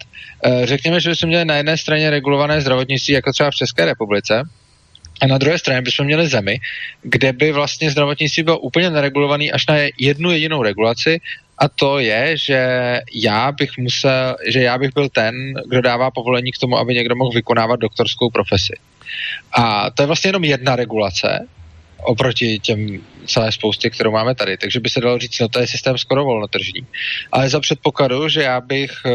řekněme, 0.64 1.00
že 1.00 1.10
bychom 1.10 1.28
měli 1.28 1.44
na 1.44 1.56
jedné 1.56 1.76
straně 1.76 2.10
regulované 2.10 2.60
zdravotnictví, 2.60 3.14
jako 3.14 3.32
třeba 3.32 3.50
v 3.50 3.54
České 3.54 3.84
republice, 3.84 4.42
a 5.20 5.26
na 5.26 5.38
druhé 5.38 5.58
straně 5.58 5.82
bychom 5.82 6.06
měli 6.06 6.26
zemi, 6.26 6.60
kde 7.02 7.32
by 7.32 7.52
vlastně 7.52 7.90
zdravotnictví 7.90 8.42
bylo 8.42 8.58
úplně 8.58 8.90
neregulovaný 8.90 9.52
až 9.52 9.66
na 9.66 9.75
jednu 9.98 10.30
jedinou 10.30 10.62
regulaci 10.62 11.20
a 11.58 11.68
to 11.68 11.98
je, 11.98 12.37
že 12.37 12.60
já 13.14 13.52
bych 13.52 13.78
musel, 13.78 14.37
že 14.46 14.62
já 14.62 14.78
bych 14.78 14.94
byl 14.94 15.08
ten, 15.08 15.34
kdo 15.66 15.80
dává 15.80 16.10
povolení 16.10 16.52
k 16.52 16.58
tomu, 16.58 16.78
aby 16.78 16.94
někdo 16.94 17.16
mohl 17.16 17.30
vykonávat 17.30 17.80
doktorskou 17.80 18.30
profesi. 18.30 18.75
A 19.52 19.90
to 19.90 20.02
je 20.02 20.06
vlastně 20.06 20.28
jenom 20.28 20.44
jedna 20.44 20.76
regulace, 20.76 21.46
oproti 22.02 22.58
těm 22.58 23.00
celé 23.26 23.52
spoustě, 23.52 23.90
kterou 23.90 24.10
máme 24.10 24.34
tady. 24.34 24.56
Takže 24.56 24.80
by 24.80 24.90
se 24.90 25.00
dalo 25.00 25.18
říct, 25.18 25.40
no 25.40 25.48
to 25.48 25.60
je 25.60 25.66
systém 25.66 25.98
skoro 25.98 26.24
volnotržní. 26.24 26.86
Ale 27.32 27.48
za 27.48 27.60
předpokladu, 27.60 28.28
že 28.28 28.42
já 28.42 28.60
bych 28.60 28.90
uh, 29.04 29.12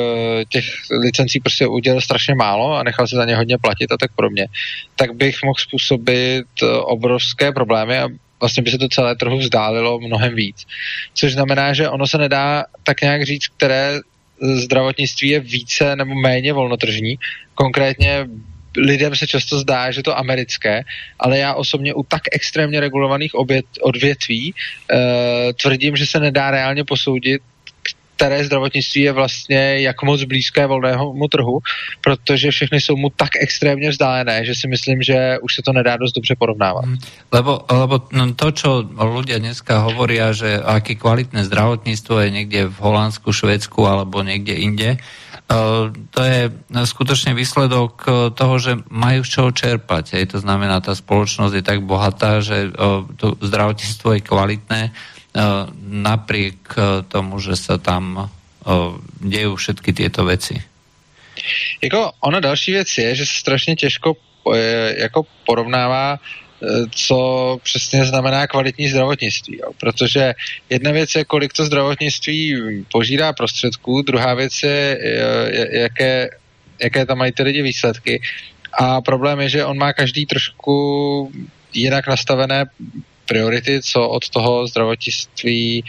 těch 0.50 0.66
licencí 1.02 1.40
prostě 1.40 1.68
udělal 1.68 2.02
strašně 2.02 2.36
málo 2.36 2.74
a 2.74 2.84
nechal 2.84 3.08
se 3.08 3.16
za 3.16 3.26
ně 3.26 3.36
hodně 3.36 3.58
platit 3.58 3.92
a 3.92 3.98
tak 3.98 4.12
podobně, 4.16 4.48
tak 4.96 5.16
bych 5.16 5.44
mohl 5.44 5.60
způsobit 5.60 6.46
uh, 6.62 6.70
obrovské 6.70 7.52
problémy 7.52 8.00
a 8.00 8.08
vlastně 8.40 8.64
by 8.64 8.72
se 8.72 8.78
to 8.78 8.90
celé 8.90 9.16
trhu 9.16 9.38
vzdálilo 9.38 10.00
mnohem 10.00 10.36
víc. 10.36 10.66
Což 11.14 11.34
znamená, 11.34 11.74
že 11.74 11.90
ono 11.90 12.08
se 12.08 12.18
nedá 12.18 12.66
tak 12.84 13.02
nějak 13.02 13.24
říct, 13.24 13.48
které 13.48 14.00
zdravotnictví 14.42 15.30
je 15.30 15.40
více 15.40 15.96
nebo 15.96 16.16
méně 16.16 16.54
volnotržní. 16.54 17.16
Konkrétně 17.56 18.28
lidem 18.78 19.16
se 19.16 19.28
často 19.28 19.60
zdá, 19.60 19.92
že 19.92 20.04
to 20.04 20.18
americké, 20.18 20.84
ale 21.20 21.38
já 21.38 21.54
osobně 21.54 21.94
u 21.94 22.04
tak 22.04 22.22
extrémně 22.32 22.80
regulovaných 22.80 23.36
obět, 23.36 23.66
odvětví 23.82 24.54
uh, 24.54 24.98
tvrdím, 25.62 25.96
že 25.96 26.08
se 26.08 26.20
nedá 26.20 26.52
reálně 26.52 26.84
posoudit, 26.84 27.42
které 28.16 28.46
zdravotnictví 28.46 29.02
je 29.02 29.12
vlastně 29.12 29.82
jak 29.82 30.04
moc 30.04 30.24
blízké 30.24 30.66
volnému 30.66 31.28
trhu, 31.28 31.60
protože 32.02 32.52
všechny 32.52 32.82
jsou 32.82 32.96
mu 32.96 33.10
tak 33.10 33.30
extrémně 33.42 33.90
vzdálené, 33.90 34.46
že 34.46 34.56
si 34.56 34.68
myslím, 34.68 35.02
že 35.02 35.38
už 35.42 35.56
se 35.56 35.62
to 35.62 35.74
nedá 35.74 35.98
dost 35.98 36.14
dobře 36.14 36.36
porovnávat. 36.40 36.86
Hmm. 36.86 36.98
Lebo, 37.32 37.66
lebo 37.68 38.08
no, 38.16 38.32
to, 38.38 38.56
čo 38.56 38.86
ľudia 38.86 39.44
dneska 39.44 39.84
hovoria, 39.84 40.32
že 40.32 40.56
aký 40.56 40.96
kvalitné 40.96 41.44
zdravotníctvo 41.50 42.16
je 42.24 42.30
niekde 42.32 42.62
v 42.70 42.78
Holandsku, 42.80 43.34
Švedsku 43.34 43.82
alebo 43.84 44.24
niekde 44.24 44.56
inde, 44.56 45.02
to 46.10 46.22
je 46.24 46.50
skutočne 46.86 47.36
výsledok 47.38 47.94
eh, 48.06 48.12
toho, 48.34 48.56
že 48.60 48.80
majú 48.90 49.22
z 49.22 49.30
čoho 49.30 49.50
čerpať. 49.52 50.18
Hej. 50.18 50.36
To 50.36 50.40
znamená, 50.42 50.82
tá 50.82 50.96
spoločnosť 50.96 51.54
je 51.54 51.64
tak 51.64 51.80
bohatá, 51.86 52.42
že 52.42 52.70
eh, 52.70 52.72
to 53.18 53.38
zdravotníctvo 53.40 54.08
je 54.18 54.22
kvalitné 54.22 54.82
napriek 55.90 56.78
tomu, 57.10 57.42
že 57.42 57.58
sa 57.58 57.82
tam 57.82 58.30
dějí 59.18 59.50
všetky 59.58 59.90
tieto 59.90 60.30
veci. 60.30 60.62
Jako 61.82 62.12
ono 62.22 62.40
další 62.40 62.72
věc 62.72 62.98
je, 62.98 63.16
že 63.16 63.26
se 63.26 63.34
strašně 63.34 63.76
těžko 63.76 64.14
jako 64.98 65.26
porovnává 65.46 66.20
co 66.92 67.58
přesně 67.64 68.06
znamená 68.06 68.48
kvalitní 68.48 68.88
zdravotnictví. 68.90 69.58
Jo. 69.58 69.72
Protože 69.80 70.34
jedna 70.70 70.92
věc 70.92 71.16
je, 71.16 71.26
kolik 71.26 71.54
to 71.54 71.66
zdravotnictví 71.66 72.56
požírá 72.92 73.34
prostředků, 73.34 74.02
druhá 74.02 74.34
věc 74.34 74.64
je, 74.64 75.00
jaké, 75.72 76.30
jaké 76.84 77.06
tam 77.06 77.18
mají 77.18 77.32
ty 77.32 77.44
lidi 77.44 77.62
výsledky. 77.62 78.22
A 78.74 79.02
problém 79.02 79.40
je, 79.40 79.50
že 79.50 79.66
on 79.66 79.78
má 79.78 79.94
každý 79.94 80.26
trošku 80.26 81.32
jinak 81.74 82.08
nastavené 82.08 82.66
priority, 83.26 83.82
co 83.82 84.10
od 84.10 84.30
toho 84.30 84.68
zdravotnictví 84.68 85.84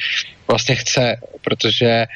vlastně 0.48 0.75
chce, 0.75 1.16
protože 1.40 1.87
eh, 1.87 2.07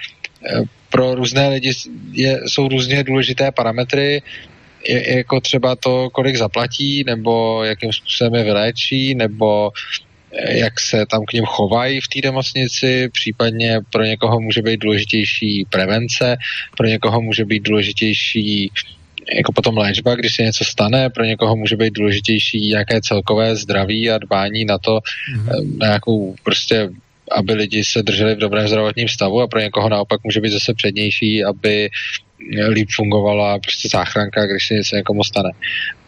pro 0.90 1.14
různé 1.14 1.48
lidi 1.48 1.72
je, 2.12 2.40
jsou 2.46 2.68
různě 2.68 3.04
důležité 3.04 3.52
parametry, 3.52 4.22
je, 4.84 5.16
jako 5.16 5.40
třeba 5.40 5.76
to, 5.76 6.10
kolik 6.10 6.36
zaplatí, 6.36 7.04
nebo 7.06 7.64
jakým 7.64 7.92
způsobem 7.92 8.34
je 8.34 8.44
vyléčí, 8.44 9.14
nebo 9.14 9.70
eh, 10.32 10.58
jak 10.58 10.80
se 10.80 11.06
tam 11.10 11.24
k 11.24 11.32
ním 11.32 11.44
chovají 11.44 12.00
v 12.00 12.08
té 12.08 12.20
nemocnici, 12.24 13.08
případně 13.12 13.80
pro 13.90 14.04
někoho 14.04 14.40
může 14.40 14.62
být 14.62 14.80
důležitější 14.80 15.66
prevence, 15.70 16.36
pro 16.76 16.86
někoho 16.86 17.20
může 17.20 17.44
být 17.44 17.62
důležitější 17.62 18.70
jako 19.36 19.52
potom 19.52 19.76
léčba, 19.76 20.14
když 20.14 20.34
se 20.34 20.42
něco 20.42 20.64
stane, 20.64 21.10
pro 21.10 21.24
někoho 21.24 21.56
může 21.56 21.76
být 21.76 21.92
důležitější 21.92 22.68
nějaké 22.68 23.00
celkové 23.00 23.56
zdraví 23.56 24.10
a 24.10 24.18
dbání 24.18 24.64
na 24.64 24.78
to, 24.78 25.00
mm-hmm. 25.00 25.78
na 25.78 25.86
jakou 25.86 26.34
prostě 26.42 26.88
aby 27.36 27.52
lidi 27.52 27.84
se 27.84 28.02
drželi 28.02 28.34
v 28.34 28.38
dobrém 28.38 28.68
zdravotním 28.68 29.08
stavu 29.08 29.40
a 29.40 29.46
pro 29.46 29.60
někoho 29.60 29.88
naopak 29.88 30.20
může 30.24 30.40
být 30.40 30.52
zase 30.52 30.74
přednější, 30.74 31.44
aby 31.44 31.90
líp 32.68 32.88
fungovala 32.96 33.58
prostě 33.58 33.88
záchranka, 33.92 34.46
když 34.46 34.66
se 34.68 34.74
něco 34.74 34.96
někomu 34.96 35.24
stane. 35.24 35.50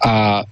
A 0.06 0.42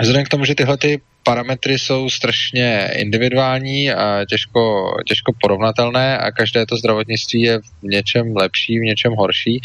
vzhledem 0.00 0.24
k 0.24 0.28
tomu, 0.28 0.44
že 0.44 0.54
tyhle 0.54 0.76
ty 0.76 1.00
parametry 1.22 1.78
jsou 1.78 2.10
strašně 2.10 2.90
individuální 2.92 3.90
a 3.90 4.24
těžko, 4.30 4.90
těžko 5.08 5.32
porovnatelné 5.40 6.18
a 6.18 6.30
každé 6.30 6.66
to 6.66 6.76
zdravotnictví 6.76 7.40
je 7.40 7.58
v 7.58 7.82
něčem 7.82 8.36
lepší, 8.36 8.78
v 8.78 8.82
něčem 8.82 9.12
horší, 9.12 9.60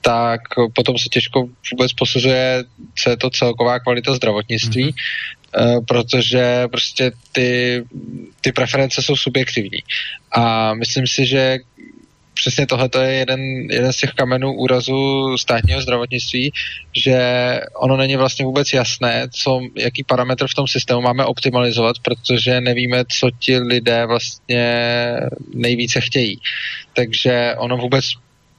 tak 0.00 0.40
potom 0.74 0.98
se 0.98 1.08
těžko 1.08 1.48
vůbec 1.72 1.92
posuzuje, 1.92 2.64
co 3.02 3.10
je 3.10 3.16
to 3.16 3.30
celková 3.30 3.78
kvalita 3.80 4.14
zdravotnictví, 4.14 4.92
mm-hmm. 4.92 5.84
protože 5.88 6.68
prostě 6.70 7.12
ty, 7.32 7.82
ty 8.40 8.52
preference 8.52 9.02
jsou 9.02 9.16
subjektivní. 9.16 9.78
A 10.32 10.74
myslím 10.74 11.06
si, 11.06 11.26
že 11.26 11.58
přesně 12.38 12.66
tohle 12.66 12.88
je 13.02 13.12
jeden, 13.12 13.40
jeden 13.70 13.92
z 13.92 13.96
těch 13.96 14.12
kamenů 14.14 14.52
úrazu 14.52 15.34
státního 15.38 15.82
zdravotnictví, 15.82 16.52
že 16.94 17.18
ono 17.74 17.96
není 17.96 18.16
vlastně 18.16 18.44
vůbec 18.44 18.72
jasné, 18.72 19.28
co, 19.34 19.60
jaký 19.74 20.04
parametr 20.04 20.46
v 20.46 20.54
tom 20.54 20.66
systému 20.66 21.00
máme 21.00 21.24
optimalizovat, 21.24 21.98
protože 21.98 22.60
nevíme, 22.60 23.04
co 23.10 23.30
ti 23.38 23.58
lidé 23.58 24.06
vlastně 24.06 24.64
nejvíce 25.54 26.00
chtějí. 26.00 26.38
Takže 26.94 27.54
ono 27.58 27.76
vůbec 27.76 28.04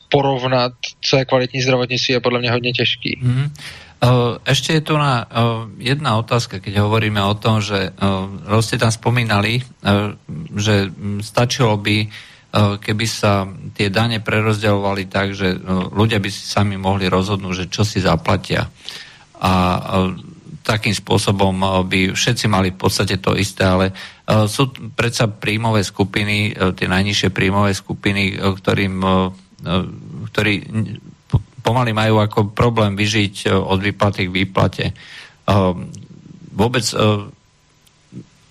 porovnat, 0.10 0.72
co 1.02 1.18
je 1.18 1.26
kvalitní 1.26 1.62
zdravotnictví, 1.62 2.14
je 2.14 2.20
podle 2.20 2.40
mě 2.40 2.52
hodně 2.52 2.72
těžký. 2.72 3.20
Mm-hmm. 3.24 3.50
Ešte 4.48 4.80
je 4.80 4.82
tu 4.82 4.96
na, 4.96 5.28
jedna 5.76 6.16
otázka, 6.24 6.64
keď 6.64 6.80
hovoríme 6.80 7.20
o 7.20 7.36
tom, 7.36 7.60
že 7.60 7.92
ste 8.64 8.80
tam 8.80 8.96
spomínali, 8.96 9.60
že 10.56 10.88
stačilo 11.20 11.76
by 11.76 12.08
Eh, 12.08 12.29
keby 12.54 13.06
sa 13.06 13.46
tie 13.78 13.94
dane 13.94 14.26
prerozdeľovali 14.26 15.06
tak, 15.06 15.38
že 15.38 15.54
eh, 15.54 15.60
ľudia 15.94 16.18
by 16.18 16.30
si 16.34 16.44
sami 16.50 16.76
mohli 16.82 17.06
rozhodnúť, 17.06 17.54
že 17.54 17.66
čo 17.70 17.86
si 17.86 18.02
zaplatia. 18.02 18.66
A 19.40 19.52
eh, 19.54 20.38
takým 20.66 20.94
spôsobom 20.94 21.56
by 21.90 22.14
všetci 22.14 22.46
mali 22.46 22.70
v 22.70 22.78
podstate 22.78 23.18
to 23.18 23.34
isté, 23.34 23.66
ale 23.66 23.90
sú 24.46 24.70
predsa 24.94 25.26
príjmové 25.26 25.82
skupiny, 25.82 26.54
tie 26.78 26.86
najnižšie 26.86 27.34
príjmové 27.34 27.74
skupiny, 27.74 28.38
ktorým, 28.38 29.02
ktorí 30.30 30.54
pomaly 31.66 31.92
majú 31.98 32.22
ako 32.22 32.54
problém 32.54 32.94
vyžiť 32.94 33.50
od 33.50 33.82
výplaty 33.82 34.30
k 34.30 34.36
výplate. 34.46 34.86
Vôbec 36.54 36.86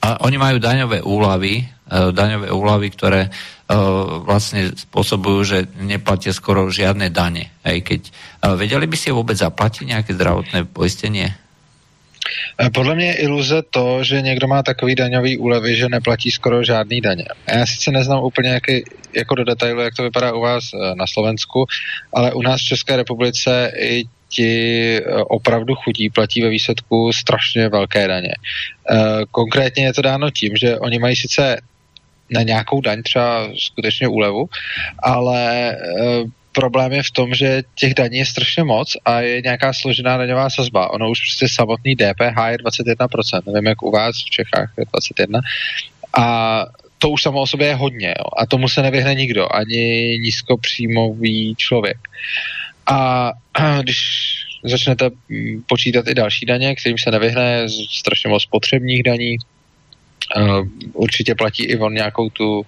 a 0.02 0.08
oni 0.26 0.36
majú 0.42 0.58
daňové 0.58 0.98
úlavy, 1.06 1.62
daňové 1.86 2.50
úlavy, 2.50 2.86
ktoré 2.98 3.30
Eh, 3.30 3.57
vlastne 4.24 4.72
spôsobujú, 4.72 5.38
že 5.44 5.58
neplatia 5.76 6.32
skoro 6.32 6.72
žiadne 6.72 7.12
dane. 7.12 7.52
Hej, 7.68 7.84
keď, 7.84 8.00
eh, 8.08 8.56
vedeli 8.56 8.88
by 8.88 8.96
si 8.96 9.12
vôbec 9.12 9.36
zaplatiť 9.36 9.84
nejaké 9.84 10.10
zdravotné 10.16 10.64
poistenie? 10.72 11.36
Eh, 12.60 12.70
podle 12.70 12.94
mě 12.94 13.06
je 13.06 13.14
iluze 13.14 13.62
to, 13.70 14.04
že 14.04 14.22
někdo 14.22 14.48
má 14.48 14.62
takový 14.62 14.94
daňový 14.94 15.38
úlevy, 15.38 15.76
že 15.76 15.88
neplatí 15.88 16.30
skoro 16.30 16.64
žádný 16.64 17.00
daně. 17.00 17.24
Já 17.48 17.66
sice 17.66 17.90
neznám 17.90 18.24
úplně 18.24 18.48
jaký, 18.48 18.84
jako 19.12 19.34
do 19.34 19.44
detailu, 19.44 19.80
jak 19.80 19.94
to 19.94 20.02
vypadá 20.02 20.32
u 20.32 20.40
vás 20.40 20.64
na 20.94 21.06
Slovensku, 21.06 21.66
ale 22.12 22.32
u 22.32 22.42
nás 22.42 22.60
v 22.60 22.64
České 22.64 22.96
republice 22.96 23.72
i 23.76 24.04
ti 24.28 25.00
opravdu 25.28 25.74
chudí 25.74 26.10
platí 26.10 26.42
ve 26.42 26.48
výsledku 26.48 27.12
strašně 27.12 27.68
velké 27.68 28.08
daně. 28.08 28.34
Konkrétně 29.30 29.84
je 29.84 29.92
to 29.92 30.02
dáno 30.02 30.30
tím, 30.30 30.52
že 30.56 30.78
oni 30.78 30.98
mají 30.98 31.16
sice 31.16 31.60
na 32.30 32.42
nějakou 32.42 32.80
daň 32.80 33.02
třeba 33.02 33.48
skutečně 33.56 34.08
úlevu, 34.08 34.48
ale 34.98 35.76
problém 36.52 36.92
je 36.92 37.02
v 37.02 37.10
tom, 37.10 37.34
že 37.34 37.62
těch 37.74 37.94
daní 37.94 38.18
je 38.18 38.26
strašně 38.26 38.64
moc 38.64 38.96
a 39.04 39.20
je 39.20 39.42
nějaká 39.42 39.72
složená 39.72 40.16
daňová 40.16 40.50
sazba. 40.50 40.90
Ono 40.90 41.10
už 41.10 41.20
prostě 41.20 41.46
samotný 41.48 41.96
DPH 41.96 42.38
je 42.50 42.56
21%, 42.58 43.52
nevím 43.52 43.66
jak 43.66 43.82
u 43.82 43.90
vás 43.90 44.16
v 44.16 44.30
Čechách 44.30 44.72
je 44.78 44.84
21%. 44.84 45.40
A 46.18 46.26
to 46.98 47.10
už 47.10 47.22
samo 47.22 47.40
o 47.40 47.46
sobě 47.46 47.66
je 47.66 47.74
hodně 47.74 48.14
jo. 48.18 48.24
a 48.38 48.46
tomu 48.46 48.68
se 48.68 48.82
nevyhne 48.82 49.14
nikdo, 49.14 49.54
ani 49.54 50.18
nízkopříjmový 50.18 51.54
člověk. 51.54 51.98
A 52.90 53.32
když 53.82 53.98
začnete 54.64 55.10
počítat 55.66 56.08
i 56.08 56.14
další 56.14 56.46
daně, 56.46 56.74
kterým 56.74 56.98
se 56.98 57.10
nevyhne, 57.10 57.66
strašně 57.90 58.30
moc 58.30 58.42
spotřebních 58.42 59.02
daní, 59.02 59.36
určitě 60.92 61.34
platí 61.34 61.64
i 61.64 61.78
on 61.78 61.94
nějakou 61.94 62.30
tu, 62.30 62.66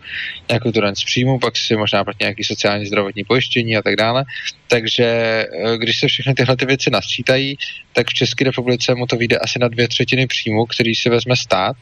nějakou 0.48 0.72
tu 0.72 0.80
daň 0.80 0.94
z 0.94 1.04
příjmu, 1.04 1.38
pak 1.38 1.56
si 1.56 1.76
možná 1.76 2.04
platí 2.04 2.18
nějaký 2.20 2.44
sociální 2.44 2.86
zdravotní 2.86 3.24
pojištění 3.24 3.76
a 3.76 3.82
tak 3.82 3.96
dále. 3.96 4.24
Takže 4.68 5.46
uh, 5.64 5.74
když 5.74 5.98
se 5.98 6.06
všechny 6.08 6.34
tyhle 6.34 6.56
ty 6.56 6.66
věci 6.66 6.90
nasčítají, 6.90 7.56
tak 7.92 8.06
v 8.08 8.14
České 8.14 8.44
republice 8.44 8.94
mu 8.94 9.06
to 9.06 9.16
vyjde 9.16 9.38
asi 9.38 9.58
na 9.58 9.68
dvě 9.68 9.88
třetiny 9.88 10.26
příjmu, 10.26 10.66
který 10.66 10.94
si 10.94 11.10
vezme 11.10 11.36
stát 11.36 11.76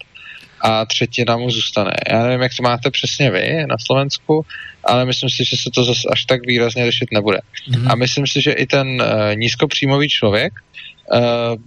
a 0.61 0.87
třetina 0.87 1.37
mu 1.37 1.51
zůstane. 1.51 1.93
Já 2.11 2.23
nevím, 2.23 2.41
jak 2.41 2.53
to 2.57 2.62
máte 2.62 2.91
přesně 2.91 3.31
vy 3.31 3.67
na 3.67 3.79
Slovensku, 3.79 4.47
ale 4.85 5.05
myslím 5.05 5.31
si, 5.31 5.45
že 5.45 5.57
se 5.57 5.71
to 5.75 5.85
zase 5.85 6.09
až 6.12 6.25
tak 6.25 6.47
výrazně 6.47 6.85
řešit 6.85 7.09
nebude. 7.12 7.38
Mm. 7.69 7.91
A 7.91 7.95
myslím 7.95 8.27
si, 8.27 8.43
že 8.43 8.53
i 8.53 8.67
ten 8.67 8.88
uh, 8.88 9.07
nízkopříjmový 9.35 10.09
člověk 10.09 10.53
uh, 10.53 11.21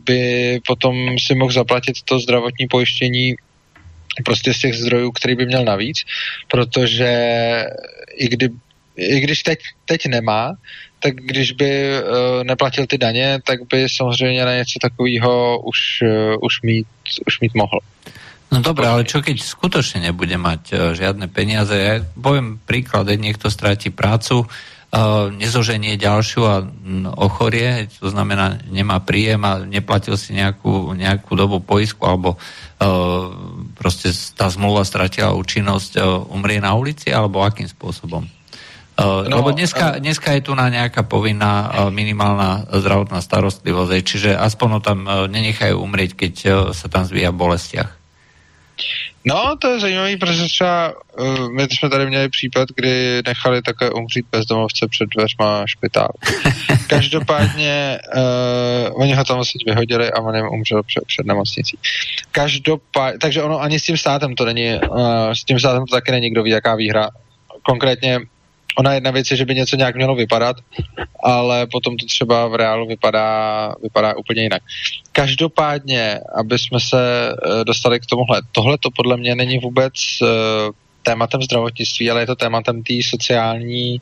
by 0.05 0.59
potom 0.67 1.19
si 1.19 1.35
mohl 1.35 1.51
zaplatit 1.51 2.01
to 2.05 2.19
zdravotní 2.19 2.67
pojištění 2.67 3.35
prostě 4.25 4.53
z 4.53 4.59
těch 4.59 4.75
zdrojů, 4.75 5.11
který 5.11 5.35
by 5.35 5.45
měl 5.45 5.65
navíc, 5.65 5.97
protože 6.47 7.11
i, 8.15 8.27
kdy, 8.27 8.49
i 8.95 9.19
když 9.19 9.43
teď, 9.43 9.59
teď 9.85 10.05
nemá, 10.05 10.53
tak 10.99 11.15
když 11.15 11.51
by 11.51 11.71
uh, 11.97 12.43
neplatil 12.43 12.85
ty 12.85 12.97
daně, 12.97 13.39
tak 13.45 13.59
by 13.71 13.89
samozřejmě 13.89 14.45
na 14.45 14.55
něco 14.55 14.79
takového 14.81 15.59
už, 15.59 15.79
uh, 16.01 16.35
už, 16.41 16.61
mít, 16.61 16.87
už 17.27 17.39
mít 17.39 17.53
mohl. 17.55 17.79
No 18.51 18.59
dobré, 18.59 18.83
ale 18.83 19.07
čo 19.07 19.23
keď 19.23 19.39
skutočne 19.39 20.03
nebude 20.03 20.35
mať 20.35 20.75
uh, 20.75 20.79
žiadne 20.91 21.31
peniaze? 21.31 21.71
Ja 21.71 22.03
poviem 22.19 22.59
príklad, 22.59 23.07
niekto 23.07 23.47
stráti 23.47 23.87
prácu, 23.87 24.43
uh, 24.43 24.51
nezoženie 25.31 25.95
ďalšiu 25.95 26.41
a 26.43 26.67
mm, 26.67 27.15
ochorie, 27.15 27.87
to 27.95 28.11
znamená, 28.11 28.59
nemá 28.67 28.99
príjem 28.99 29.39
a 29.47 29.63
neplatil 29.63 30.19
si 30.19 30.35
nejakú, 30.35 30.91
nejakú 30.99 31.31
dobu 31.39 31.63
poisku 31.63 32.03
alebo 32.03 32.35
proste 33.79 34.11
tá 34.35 34.51
zmluva 34.51 34.83
stratila 34.83 35.31
účinnosť, 35.31 36.01
umrie 36.27 36.59
na 36.59 36.75
ulici, 36.75 37.13
alebo 37.13 37.45
akým 37.45 37.69
spôsobom? 37.69 38.25
No, 38.99 39.23
Lebo 39.23 39.55
dneska, 39.55 40.01
dneska 40.01 40.35
je 40.35 40.45
tu 40.45 40.57
na 40.57 40.67
nejaká 40.67 41.07
povinná 41.07 41.87
minimálna 41.93 42.67
zdravotná 42.69 43.23
starostlivosť, 43.23 43.91
čiže 44.03 44.31
aspoň 44.35 44.69
tam 44.83 45.05
nenechajú 45.07 45.77
umrieť, 45.79 46.11
keď 46.19 46.33
sa 46.75 46.89
tam 46.91 47.07
zvíja 47.07 47.31
v 47.31 47.39
bolestiach. 47.39 48.00
No, 49.25 49.55
to 49.59 49.73
je 49.73 49.79
zajímavý, 49.79 50.17
protože 50.17 50.43
třeba 50.43 50.93
uh, 51.19 51.51
my 51.51 51.67
jsme 51.71 51.89
tady 51.89 52.05
měli 52.05 52.29
případ, 52.29 52.69
kdy 52.75 53.21
nechali 53.25 53.61
také 53.61 53.89
umřít 53.89 54.25
bezdomovce 54.31 54.87
před 54.87 55.09
dveřma 55.17 55.63
špitálu. 55.67 56.13
Každopádně 56.87 57.99
uh, 58.15 59.01
oni 59.01 59.13
ho 59.13 59.23
tam 59.23 59.35
vlastně 59.35 59.73
vyhodili 59.73 60.11
a 60.11 60.21
on 60.21 60.35
jim 60.35 60.47
umřel 60.47 60.83
před, 60.83 61.03
před 61.07 61.25
nemocnicí. 61.25 61.77
Každopádně, 62.31 63.19
takže 63.19 63.43
ono 63.43 63.61
ani 63.61 63.79
s 63.79 63.83
tím 63.83 63.97
státem 63.97 64.35
to 64.35 64.45
není, 64.45 64.79
uh, 64.89 65.31
s 65.31 65.43
tím 65.43 65.59
státem 65.59 65.85
to 65.85 65.95
taky 65.95 66.11
není, 66.11 66.29
kdo 66.29 66.43
ví, 66.43 66.51
jaká 66.51 66.75
výhra. 66.75 67.09
Konkrétně 67.63 68.19
ona 68.77 68.93
jedna 68.93 69.11
věc 69.11 69.31
je, 69.31 69.37
že 69.37 69.45
by 69.45 69.55
něco 69.55 69.75
nějak 69.75 69.95
mělo 69.95 70.15
vypadat, 70.15 70.55
ale 71.23 71.67
potom 71.67 71.97
to 71.97 72.05
třeba 72.05 72.47
v 72.47 72.55
reálu 72.55 72.87
vypadá, 72.87 73.75
vypadá 73.83 74.17
úplně 74.17 74.43
jinak. 74.43 74.61
Každopádně, 75.11 76.19
aby 76.35 76.59
jsme 76.59 76.79
se 76.79 77.31
eh, 77.31 77.63
dostali 77.63 77.99
k 77.99 78.05
tomuhle, 78.05 78.41
tohle 78.51 78.77
to 78.77 78.89
podle 78.95 79.17
mě 79.17 79.35
není 79.35 79.59
vůbec 79.59 79.93
uh, 80.21 80.27
tématem 81.03 81.41
zdravotnictví, 81.41 82.11
ale 82.11 82.21
je 82.21 82.25
to 82.25 82.35
tématem 82.35 82.83
té 82.83 82.93
sociální 83.03 84.01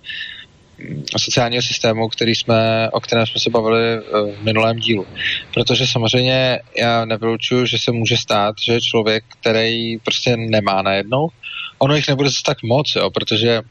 mm, 0.78 1.04
sociálního 1.18 1.62
systému, 1.62 2.08
který 2.08 2.36
jsme, 2.36 2.90
o 2.92 3.00
kterém 3.00 3.26
jsme 3.26 3.40
se 3.40 3.50
bavili 3.50 3.84
eh, 3.94 4.02
v 4.36 4.44
minulém 4.44 4.78
dílu. 4.78 5.06
Protože 5.54 5.88
samozřejmě 5.88 6.60
já 6.78 7.06
nevylučuju, 7.06 7.66
že 7.66 7.80
se 7.80 7.92
může 7.92 8.18
stát, 8.18 8.56
že 8.64 8.82
člověk, 8.82 9.24
který 9.40 9.98
prostě 9.98 10.38
nemá 10.38 10.82
najednou, 10.82 11.30
ono 11.80 11.96
jich 11.96 12.08
nebude 12.08 12.30
zase 12.30 12.42
tak 12.46 12.64
moc, 12.64 12.96
jo, 12.96 13.10
protože 13.10 13.62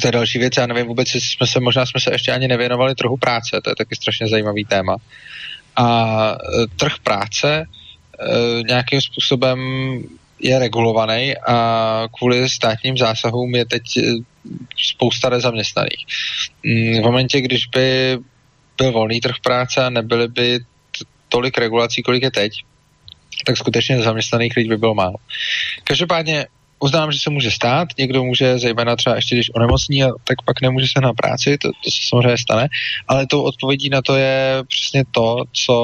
to 0.00 0.08
je 0.08 0.12
další 0.12 0.38
věc, 0.38 0.52
já 0.56 0.66
nevím 0.66 0.86
vůbec, 0.86 1.08
jsme 1.08 1.46
se, 1.46 1.60
možná 1.60 1.86
jsme 1.86 2.00
se 2.00 2.12
ještě 2.12 2.32
ani 2.32 2.48
nevěnovali 2.48 2.94
trhu 2.94 3.16
práce, 3.16 3.60
to 3.64 3.70
je 3.70 3.76
taky 3.76 3.96
strašně 3.96 4.28
zajímavý 4.28 4.64
téma. 4.64 4.96
A 5.76 6.30
e, 6.32 6.66
trh 6.76 6.92
práce 7.02 7.62
e, 7.62 8.62
nějakým 8.62 9.00
způsobem 9.00 9.58
je 10.40 10.58
regulovaný 10.58 11.36
a 11.36 12.08
kvůli 12.18 12.50
státním 12.50 12.96
zásahům 12.96 13.54
je 13.54 13.64
teď 13.64 13.82
e, 13.96 14.02
spousta 14.76 15.30
nezaměstnaných. 15.30 16.06
Mm, 16.64 17.00
v 17.00 17.02
momentě, 17.02 17.40
když 17.40 17.66
by 17.66 18.18
byl 18.78 18.92
volný 18.92 19.20
trh 19.20 19.34
práce 19.42 19.84
a 19.84 19.90
nebyly 19.90 20.28
by 20.28 20.60
tolik 21.28 21.58
regulací, 21.58 22.02
kolik 22.02 22.22
je 22.22 22.30
teď, 22.30 22.52
tak 23.46 23.56
skutečně 23.56 23.96
nezaměstnaných 23.96 24.56
lidí 24.56 24.68
by 24.68 24.76
bylo 24.76 24.94
málo. 24.94 25.14
Každopádně 25.84 26.46
uznám, 26.78 27.12
že 27.12 27.18
se 27.18 27.30
může 27.30 27.50
stát, 27.50 27.88
někdo 27.98 28.24
může, 28.24 28.58
zejména 28.58 28.96
třeba 28.96 29.16
ještě 29.16 29.34
když 29.34 29.50
onemocní, 29.54 30.04
a 30.04 30.08
tak 30.24 30.42
pak 30.44 30.60
nemůže 30.60 30.86
se 30.86 31.00
na 31.00 31.12
práci, 31.12 31.58
to, 31.58 31.68
to 31.68 31.90
se 31.90 32.08
samozřejmě 32.08 32.38
stane, 32.38 32.68
ale 33.08 33.26
tou 33.26 33.42
odpovědí 33.42 33.88
na 33.88 34.02
to 34.02 34.16
je 34.16 34.64
přesně 34.68 35.04
to, 35.10 35.44
co 35.52 35.74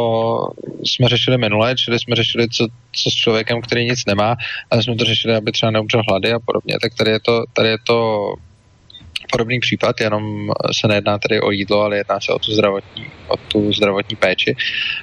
jsme 0.84 1.08
řešili 1.08 1.38
minule, 1.38 1.74
čili 1.76 1.98
jsme 1.98 2.16
řešili, 2.16 2.48
co, 2.48 2.68
co 2.92 3.10
s 3.10 3.14
člověkem, 3.14 3.60
který 3.60 3.84
nic 3.84 4.06
nemá, 4.06 4.36
ale 4.70 4.82
jsme 4.82 4.96
to 4.96 5.04
řešili, 5.04 5.36
aby 5.36 5.52
třeba 5.52 5.70
neumřel 5.72 6.02
hlady 6.08 6.32
a 6.32 6.38
podobně, 6.38 6.74
tak 6.82 6.94
tady 6.94 7.10
je 7.10 7.20
to, 7.20 7.44
tady 7.52 7.68
je 7.68 7.78
to 7.86 8.28
podobný 9.34 9.60
případ, 9.60 10.00
jenom 10.00 10.50
se 10.80 10.88
nejedná 10.88 11.18
tady 11.18 11.40
o 11.40 11.50
jídlo, 11.50 11.80
ale 11.80 11.96
jedná 11.96 12.20
se 12.20 12.32
o 12.32 12.38
tu 12.38 12.52
zdravotní, 12.52 13.06
o 13.28 13.36
tu 13.36 13.72
zdravotní 13.72 14.16
péči. 14.16 14.56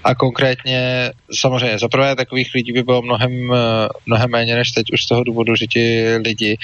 A 0.04 0.16
konkrétně 0.16 1.12
samozřejmě 1.40 1.80
za 1.80 1.88
prvé 1.88 2.16
takových 2.16 2.52
lidí 2.56 2.72
by 2.72 2.84
bylo 2.84 3.02
mnohem, 3.02 3.32
mnohem 4.06 4.32
méně 4.32 4.56
než 4.56 4.72
teď 4.72 4.86
už 4.94 5.04
z 5.04 5.08
toho 5.08 5.24
důvodu, 5.24 5.56
že 5.56 5.68
ti 5.68 6.16
lidi 6.26 6.58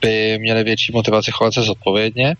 by 0.00 0.38
měli 0.38 0.64
větší 0.64 0.92
motivaci 0.92 1.30
chovat 1.30 1.54
se 1.54 1.62
zodpovědně, 1.62 2.34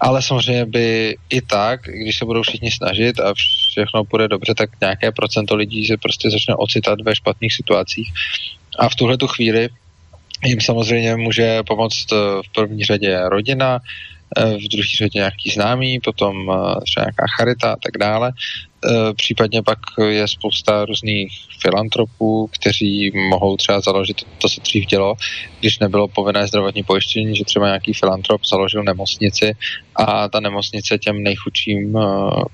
ale 0.00 0.22
samozřejmě 0.22 0.66
by 0.66 1.16
i 1.30 1.40
tak, 1.40 1.80
když 1.82 2.18
se 2.18 2.24
budou 2.24 2.42
všichni 2.42 2.70
snažit 2.70 3.20
a 3.20 3.34
všechno 3.72 4.04
bude 4.04 4.28
dobře, 4.28 4.54
tak 4.54 4.70
nějaké 4.80 5.12
procento 5.12 5.56
lidí 5.56 5.86
se 5.86 5.96
prostě 5.96 6.30
začne 6.30 6.54
ocitat 6.54 7.00
ve 7.00 7.16
špatných 7.16 7.54
situacích. 7.54 8.12
A 8.78 8.88
v 8.88 8.94
tuhle 8.94 9.16
tu 9.16 9.26
chvíli 9.26 9.68
jim 10.44 10.60
samozřejmě 10.60 11.16
může 11.16 11.62
pomoct 11.62 12.12
eh, 12.12 12.16
v 12.16 12.52
první 12.54 12.84
řadě 12.84 13.20
rodina, 13.28 13.80
eh, 14.36 14.56
v 14.56 14.68
druhé 14.68 14.88
řadě 14.98 15.18
nějaký 15.18 15.50
známý, 15.50 16.00
potom 16.00 16.50
eh, 16.50 16.80
třeba 16.84 17.04
nějaká 17.04 17.24
charita 17.36 17.72
a 17.72 17.76
tak 17.76 17.98
dále. 17.98 18.32
Případně 19.16 19.62
pak 19.62 19.78
je 20.08 20.28
spousta 20.28 20.84
různých 20.84 21.32
filantropů, 21.60 22.50
kteří 22.52 23.12
mohou 23.30 23.56
třeba 23.56 23.80
založit, 23.80 24.16
to 24.38 24.48
se 24.48 24.60
dřív 24.60 24.86
dělo, 24.86 25.14
když 25.60 25.78
nebylo 25.78 26.08
povinné 26.08 26.46
zdravotní 26.46 26.82
pojištění, 26.82 27.36
že 27.36 27.44
třeba 27.44 27.66
nějaký 27.66 27.92
filantrop 27.92 28.44
založil 28.46 28.82
nemocnici 28.82 29.56
a 29.96 30.28
ta 30.28 30.40
nemocnice 30.40 30.98
těm 30.98 31.22
nejchudším 31.22 31.98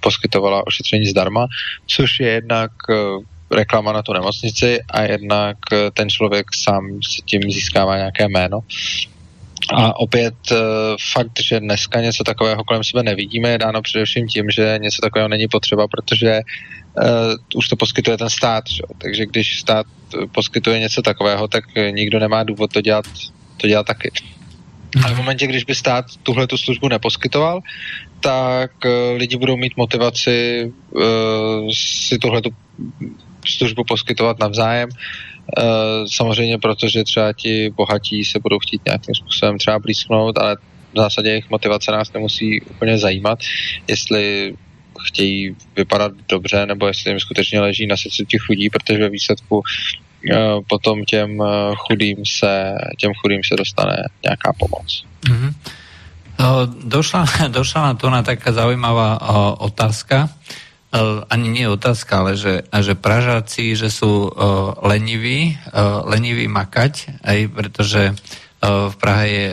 poskytovala 0.00 0.66
ošetření 0.66 1.06
zdarma, 1.06 1.46
což 1.86 2.20
je 2.20 2.28
jednak 2.28 2.70
reklama 3.50 3.92
na 3.92 4.02
tu 4.02 4.12
nemocnici 4.12 4.80
a 4.90 5.02
jednak 5.02 5.56
eh, 5.72 5.90
ten 5.90 6.10
člověk 6.10 6.46
sám 6.54 7.02
si 7.02 7.22
tím 7.22 7.42
získává 7.42 7.96
nějaké 7.96 8.28
jméno. 8.28 8.60
A 9.74 10.00
opět 10.00 10.34
eh, 10.52 10.56
fakt, 11.12 11.40
že 11.42 11.60
dneska 11.60 12.00
něco 12.00 12.24
takového 12.24 12.64
kolem 12.64 12.84
sebe 12.84 13.02
nevidíme, 13.02 13.48
je 13.48 13.58
dáno 13.58 13.82
především 13.82 14.26
tím, 14.26 14.50
že 14.50 14.78
něco 14.80 15.02
takového 15.02 15.28
není 15.28 15.48
potřeba, 15.48 15.86
protože 15.88 16.40
uh, 16.40 17.04
už 17.54 17.68
to 17.68 17.76
poskytuje 17.76 18.16
ten 18.16 18.30
stát. 18.30 18.64
Že? 18.68 18.82
Takže 18.98 19.26
když 19.26 19.60
stát 19.60 19.86
poskytuje 20.32 20.78
něco 20.78 21.02
takového, 21.02 21.48
tak 21.48 21.64
nikdo 21.90 22.18
nemá 22.18 22.42
důvod 22.42 22.72
to 22.72 22.80
dělat, 22.80 23.04
to 23.56 23.66
dělat 23.66 23.86
taky. 23.86 24.10
Ale 25.04 25.14
v 25.14 25.16
momentě, 25.16 25.46
když 25.46 25.64
by 25.64 25.74
stát 25.74 26.04
tuhle 26.22 26.46
tu 26.46 26.56
službu 26.56 26.88
neposkytoval, 26.88 27.60
tak 28.20 28.70
uh, 28.84 29.16
lidi 29.16 29.36
budou 29.36 29.56
mít 29.56 29.76
motivaci 29.76 30.70
uh, 30.90 31.02
si 32.08 32.18
tuhle 32.18 32.42
tu 32.42 32.50
službu 33.52 33.84
poskytovat 33.84 34.38
navzájem. 34.38 34.88
Eh, 35.58 35.62
samozřejmě, 36.12 36.58
protože 36.58 37.04
třeba 37.04 37.32
ti 37.32 37.70
bohatí 37.76 38.24
se 38.24 38.38
budou 38.38 38.58
chtít 38.58 38.82
nějakým 38.86 39.14
způsobem 39.14 39.58
třeba 39.58 39.78
blízknout, 39.78 40.38
ale 40.38 40.56
v 40.94 40.96
zásadě 40.96 41.28
jejich 41.28 41.50
motivace 41.50 41.92
nás 41.92 42.12
nemusí 42.12 42.60
úplně 42.60 42.98
zajímat, 42.98 43.38
jestli 43.88 44.54
chtějí 45.06 45.56
vypadat 45.76 46.12
dobře, 46.28 46.66
nebo 46.66 46.86
jestli 46.86 47.10
jim 47.10 47.20
skutečně 47.20 47.60
leží 47.60 47.86
na 47.86 47.96
srdci 47.96 48.26
těch 48.26 48.48
lidí, 48.48 48.70
protože 48.70 48.98
ve 48.98 49.08
výsledku 49.08 49.62
potom 50.68 51.04
těm 51.04 51.42
chudým 51.76 52.16
se, 52.26 52.74
těm 52.96 53.12
chudým 53.14 53.40
se 53.44 53.56
dostane 53.56 53.96
nějaká 54.24 54.52
pomoc. 54.52 55.04
Mm-hmm. 55.24 55.52
Došla, 56.84 57.24
došla 57.48 57.82
na 57.82 57.94
to 57.94 58.10
na 58.10 58.22
taká 58.22 58.52
zaujímavá 58.52 59.20
otázka. 59.60 60.28
Ani 61.28 61.48
nie 61.52 61.68
otázka, 61.68 62.24
ale 62.24 62.32
že, 62.32 62.64
že 62.64 62.96
Pražáci, 62.96 63.76
že 63.76 63.92
sú 63.92 64.32
leniví, 64.80 65.60
leniví 66.08 66.48
makať, 66.48 67.20
aj 67.20 67.38
pretože 67.52 68.02
v 68.64 68.94
Prahe 68.96 69.26
je 69.28 69.46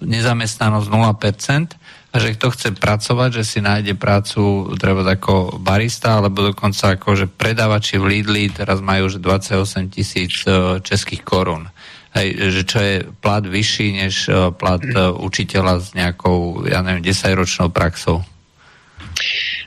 nezamestnanosť 0.00 0.88
0%, 0.88 1.76
a 2.12 2.20
že 2.20 2.36
kto 2.36 2.52
chce 2.52 2.68
pracovať, 2.76 3.40
že 3.40 3.44
si 3.44 3.58
nájde 3.64 3.96
prácu 3.96 4.68
treba 4.76 5.00
ako 5.00 5.56
barista, 5.56 6.20
alebo 6.20 6.44
dokonca 6.52 7.00
ako, 7.00 7.16
že 7.16 7.24
predávači 7.24 7.96
v 7.96 8.20
Lidli 8.20 8.52
teraz 8.52 8.84
majú 8.84 9.08
že 9.08 9.16
28 9.16 9.88
tisíc 9.88 10.44
českých 10.84 11.24
korún. 11.24 11.72
Hej, 12.12 12.28
že 12.52 12.62
čo 12.68 12.78
je 12.84 12.94
plat 13.24 13.40
vyšší 13.40 14.04
než 14.04 14.28
uh, 14.28 14.52
plat 14.52 14.84
uh, 14.84 15.16
učiteľa 15.16 15.80
s 15.80 15.96
nejakou, 15.96 16.68
ja 16.68 16.84
neviem, 16.84 17.00
10-ročnou 17.00 17.72
praxou? 17.72 18.20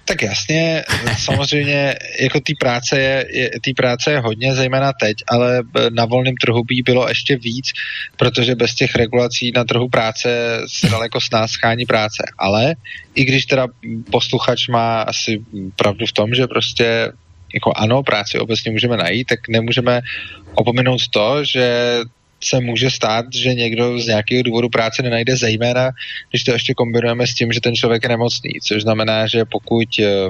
Tak 0.08 0.22
jasně, 0.22 0.84
samozřejmě 1.18 1.96
jako 2.22 2.40
té 2.40 2.54
práce 2.60 3.00
je, 3.00 3.26
je, 3.30 3.52
tý 3.62 3.74
práce 3.74 4.12
je 4.12 4.20
hodně, 4.20 4.56
zejména 4.56 4.94
teď, 4.94 5.18
ale 5.28 5.64
na 5.90 6.06
volném 6.06 6.36
trhu 6.42 6.64
by 6.64 6.76
bylo 6.86 7.10
ještě 7.10 7.38
víc, 7.38 7.66
protože 8.18 8.56
bez 8.56 8.76
těch 8.76 8.96
regulací 8.96 9.52
na 9.56 9.64
trhu 9.64 9.90
práce 9.90 10.60
se 10.68 10.90
daleko 10.90 11.22
s 11.22 11.32
nás 11.32 11.52
schání 11.52 11.86
práce. 11.86 12.24
Ale 12.38 12.76
i 13.16 13.26
když 13.26 13.46
teda 13.46 13.68
posluchač 14.12 14.68
má 14.68 15.02
asi 15.02 15.46
pravdu 15.76 16.06
v 16.06 16.14
tom, 16.14 16.34
že 16.34 16.48
prostě 16.48 17.12
jako 17.54 17.74
ano, 17.76 18.04
práci 18.04 18.40
obecně 18.40 18.72
můžeme 18.72 18.98
najít, 18.98 19.28
tak 19.28 19.48
nemůžeme 19.50 20.02
opomenout 20.54 21.08
to, 21.08 21.44
že 21.44 21.98
se 22.46 22.60
může 22.60 22.90
stát, 22.90 23.26
že 23.34 23.54
někdo 23.54 24.00
z 24.00 24.08
nějakého 24.08 24.44
důvodu 24.44 24.70
práce 24.70 25.04
nenajde, 25.04 25.38
zejména 25.38 25.92
když 26.30 26.44
to 26.44 26.52
ještě 26.52 26.74
kombinujeme 26.74 27.28
s 27.28 27.34
tím, 27.34 27.52
že 27.52 27.62
ten 27.62 27.76
člověk 27.76 28.04
je 28.04 28.10
nemocný, 28.10 28.52
což 28.64 28.82
znamená, 28.82 29.28
že 29.28 29.46
pokud 29.46 29.88
eh, 30.00 30.30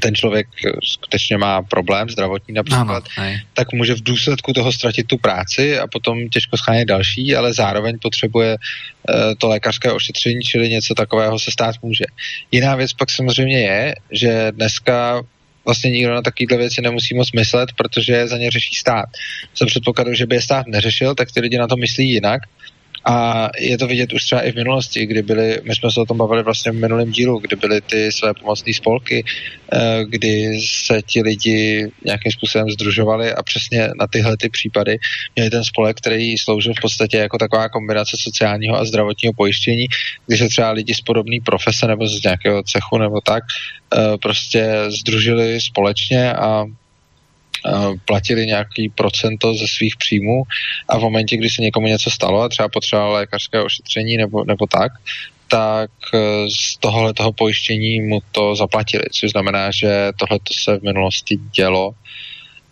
ten 0.00 0.14
člověk 0.14 0.46
skutečně 0.84 1.38
má 1.38 1.62
problém 1.62 2.10
zdravotní 2.10 2.54
například, 2.54 3.04
ano, 3.16 3.30
tak 3.54 3.72
může 3.72 3.94
v 3.94 4.02
důsledku 4.02 4.52
toho 4.52 4.72
ztratit 4.72 5.06
tu 5.06 5.18
práci 5.18 5.78
a 5.78 5.86
potom 5.86 6.28
těžko 6.28 6.56
schánět 6.56 6.88
další, 6.88 7.36
ale 7.36 7.52
zároveň 7.52 7.98
potřebuje 8.02 8.56
uh, 8.56 9.14
to 9.38 9.48
lékařské 9.48 9.92
ošetření, 9.92 10.40
čili 10.40 10.68
něco 10.68 10.94
takového 10.94 11.38
se 11.38 11.50
stát 11.50 11.76
může. 11.82 12.04
Jiná 12.50 12.76
věc 12.76 12.92
pak 12.92 13.10
samozřejmě 13.10 13.60
je, 13.60 13.94
že 14.10 14.52
dneska 14.54 15.22
vlastně 15.66 15.90
nikdo 15.90 16.14
na 16.14 16.22
takovéhle 16.22 16.56
věci 16.56 16.82
nemusí 16.82 17.14
moc 17.14 17.32
myslet, 17.32 17.68
protože 17.76 18.28
za 18.28 18.38
ně 18.38 18.50
řeší 18.50 18.74
stát. 18.74 19.06
Za 19.58 19.66
předpokladu, 19.66 20.14
že 20.14 20.26
by 20.26 20.34
je 20.34 20.42
stát 20.42 20.66
neřešil, 20.66 21.14
tak 21.14 21.32
ty 21.32 21.40
lidi 21.40 21.58
na 21.58 21.66
to 21.66 21.76
myslí 21.76 22.10
jinak 22.10 22.40
a 23.08 23.48
je 23.58 23.78
to 23.78 23.86
vidět 23.86 24.12
už 24.12 24.24
třeba 24.24 24.40
i 24.40 24.52
v 24.52 24.56
minulosti, 24.56 25.06
kdy 25.06 25.22
byly, 25.22 25.60
my 25.64 25.74
jsme 25.74 25.90
se 25.90 26.00
o 26.00 26.04
tom 26.04 26.18
bavili 26.18 26.42
vlastně 26.42 26.72
v 26.72 26.74
minulém 26.74 27.10
dílu, 27.10 27.38
kdy 27.38 27.56
byly 27.56 27.80
ty 27.80 28.12
své 28.12 28.34
pomocné 28.34 28.72
spolky, 28.74 29.24
eh, 29.72 30.04
kdy 30.08 30.60
se 30.60 31.02
ti 31.02 31.22
lidi 31.22 31.90
nějakým 32.04 32.32
způsobem 32.32 32.70
združovali 32.70 33.32
a 33.32 33.42
přesně 33.42 33.88
na 34.00 34.06
tyhle 34.06 34.36
ty 34.36 34.48
případy 34.48 34.98
měli 35.36 35.50
ten 35.50 35.64
spolek, 35.64 35.96
který 35.96 36.38
sloužil 36.38 36.72
v 36.74 36.80
podstatě 36.80 37.16
jako 37.16 37.38
taková 37.38 37.68
kombinace 37.68 38.16
sociálního 38.20 38.76
a 38.76 38.84
zdravotního 38.84 39.32
pojištění, 39.32 39.86
kdy 40.26 40.38
se 40.38 40.48
třeba 40.48 40.70
lidi 40.70 40.94
z 40.94 41.00
podobné 41.00 41.36
profese 41.44 41.86
nebo 41.86 42.06
z 42.06 42.22
nějakého 42.22 42.62
cechu 42.62 42.98
nebo 42.98 43.20
tak 43.20 43.44
eh, 43.94 44.18
prostě 44.22 44.68
združili 44.88 45.60
společně 45.60 46.32
a 46.32 46.64
platili 48.04 48.46
nějaký 48.46 48.88
procento 48.88 49.54
ze 49.54 49.68
svých 49.68 49.96
příjmů 49.96 50.42
a 50.88 50.98
v 50.98 51.00
momentě, 51.00 51.36
kdy 51.36 51.50
se 51.50 51.62
někomu 51.62 51.86
něco 51.86 52.10
stalo 52.10 52.42
a 52.42 52.48
třeba 52.48 52.68
potřeboval 52.68 53.12
lékařské 53.12 53.62
ošetření 53.62 54.16
nebo, 54.16 54.44
nebo 54.44 54.66
tak, 54.66 54.92
tak 55.48 55.90
e, 56.14 56.18
z 56.50 56.76
tohohle 56.80 57.14
toho 57.14 57.32
pojištění 57.32 58.00
mu 58.00 58.18
to 58.32 58.56
zaplatili, 58.56 59.04
což 59.12 59.30
znamená, 59.30 59.70
že 59.70 60.12
tohle 60.18 60.38
se 60.52 60.78
v 60.78 60.82
minulosti 60.82 61.38
dělo 61.56 61.92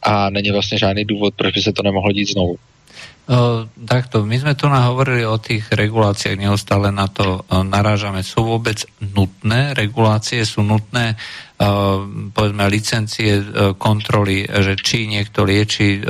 a 0.02 0.30
není 0.30 0.50
vlastně 0.50 0.78
žádný 0.78 1.04
důvod, 1.04 1.34
proč 1.34 1.54
by 1.54 1.62
se 1.62 1.72
to 1.72 1.82
nemohlo 1.82 2.12
dít 2.12 2.30
znovu. 2.30 2.56
Takto, 3.24 4.20
my 4.20 4.36
sme 4.36 4.52
tu 4.52 4.68
nahovorili 4.68 5.24
o 5.24 5.40
tých 5.40 5.72
reguláciách, 5.72 6.36
neustále 6.36 6.92
na 6.92 7.08
to 7.08 7.40
narážame. 7.48 8.20
Sú 8.20 8.44
vôbec 8.44 8.84
nutné 9.00 9.72
regulácie, 9.72 10.44
sú 10.44 10.60
nutné 10.60 11.16
povedzme 12.36 12.68
licencie, 12.68 13.40
kontroly, 13.80 14.44
že 14.44 14.76
či 14.76 15.08
niekto 15.08 15.48
lieči 15.48 16.04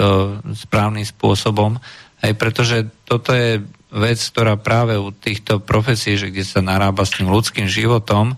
správnym 0.58 1.06
spôsobom, 1.06 1.78
aj 2.18 2.32
pretože 2.34 2.82
toto 3.06 3.30
je 3.30 3.62
vec, 3.94 4.18
ktorá 4.18 4.58
práve 4.58 4.98
u 4.98 5.14
týchto 5.14 5.62
profesí, 5.62 6.18
že 6.18 6.34
kde 6.34 6.42
sa 6.42 6.66
narába 6.66 7.06
s 7.06 7.14
tým 7.14 7.30
ľudským 7.30 7.70
životom, 7.70 8.34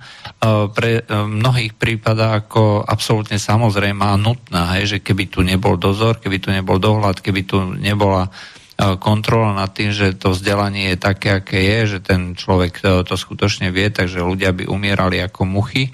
pre 0.77 1.01
mnohých 1.09 1.73
prípada 1.81 2.37
ako 2.37 2.85
absolútne 2.85 3.41
samozrejmá 3.41 4.13
a 4.13 4.21
nutná, 4.21 4.77
hej, 4.77 4.85
že 4.85 4.99
keby 5.01 5.33
tu 5.33 5.41
nebol 5.41 5.81
dozor, 5.81 6.21
keby 6.21 6.45
tu 6.45 6.53
nebol 6.53 6.77
dohľad, 6.77 7.25
keby 7.25 7.41
tu 7.49 7.57
nebola 7.73 8.29
uh, 8.29 8.33
kontrola 8.77 9.57
nad 9.57 9.73
tým, 9.73 9.89
že 9.89 10.13
to 10.13 10.37
vzdelanie 10.37 10.93
je 10.93 10.97
také, 11.01 11.41
aké 11.41 11.65
je, 11.65 11.97
že 11.97 11.99
ten 12.05 12.37
človek 12.37 12.85
to, 12.85 13.09
to 13.09 13.17
skutočne 13.17 13.73
vie, 13.73 13.89
takže 13.89 14.21
ľudia 14.21 14.53
by 14.53 14.69
umierali 14.69 15.17
ako 15.25 15.49
muchy 15.49 15.89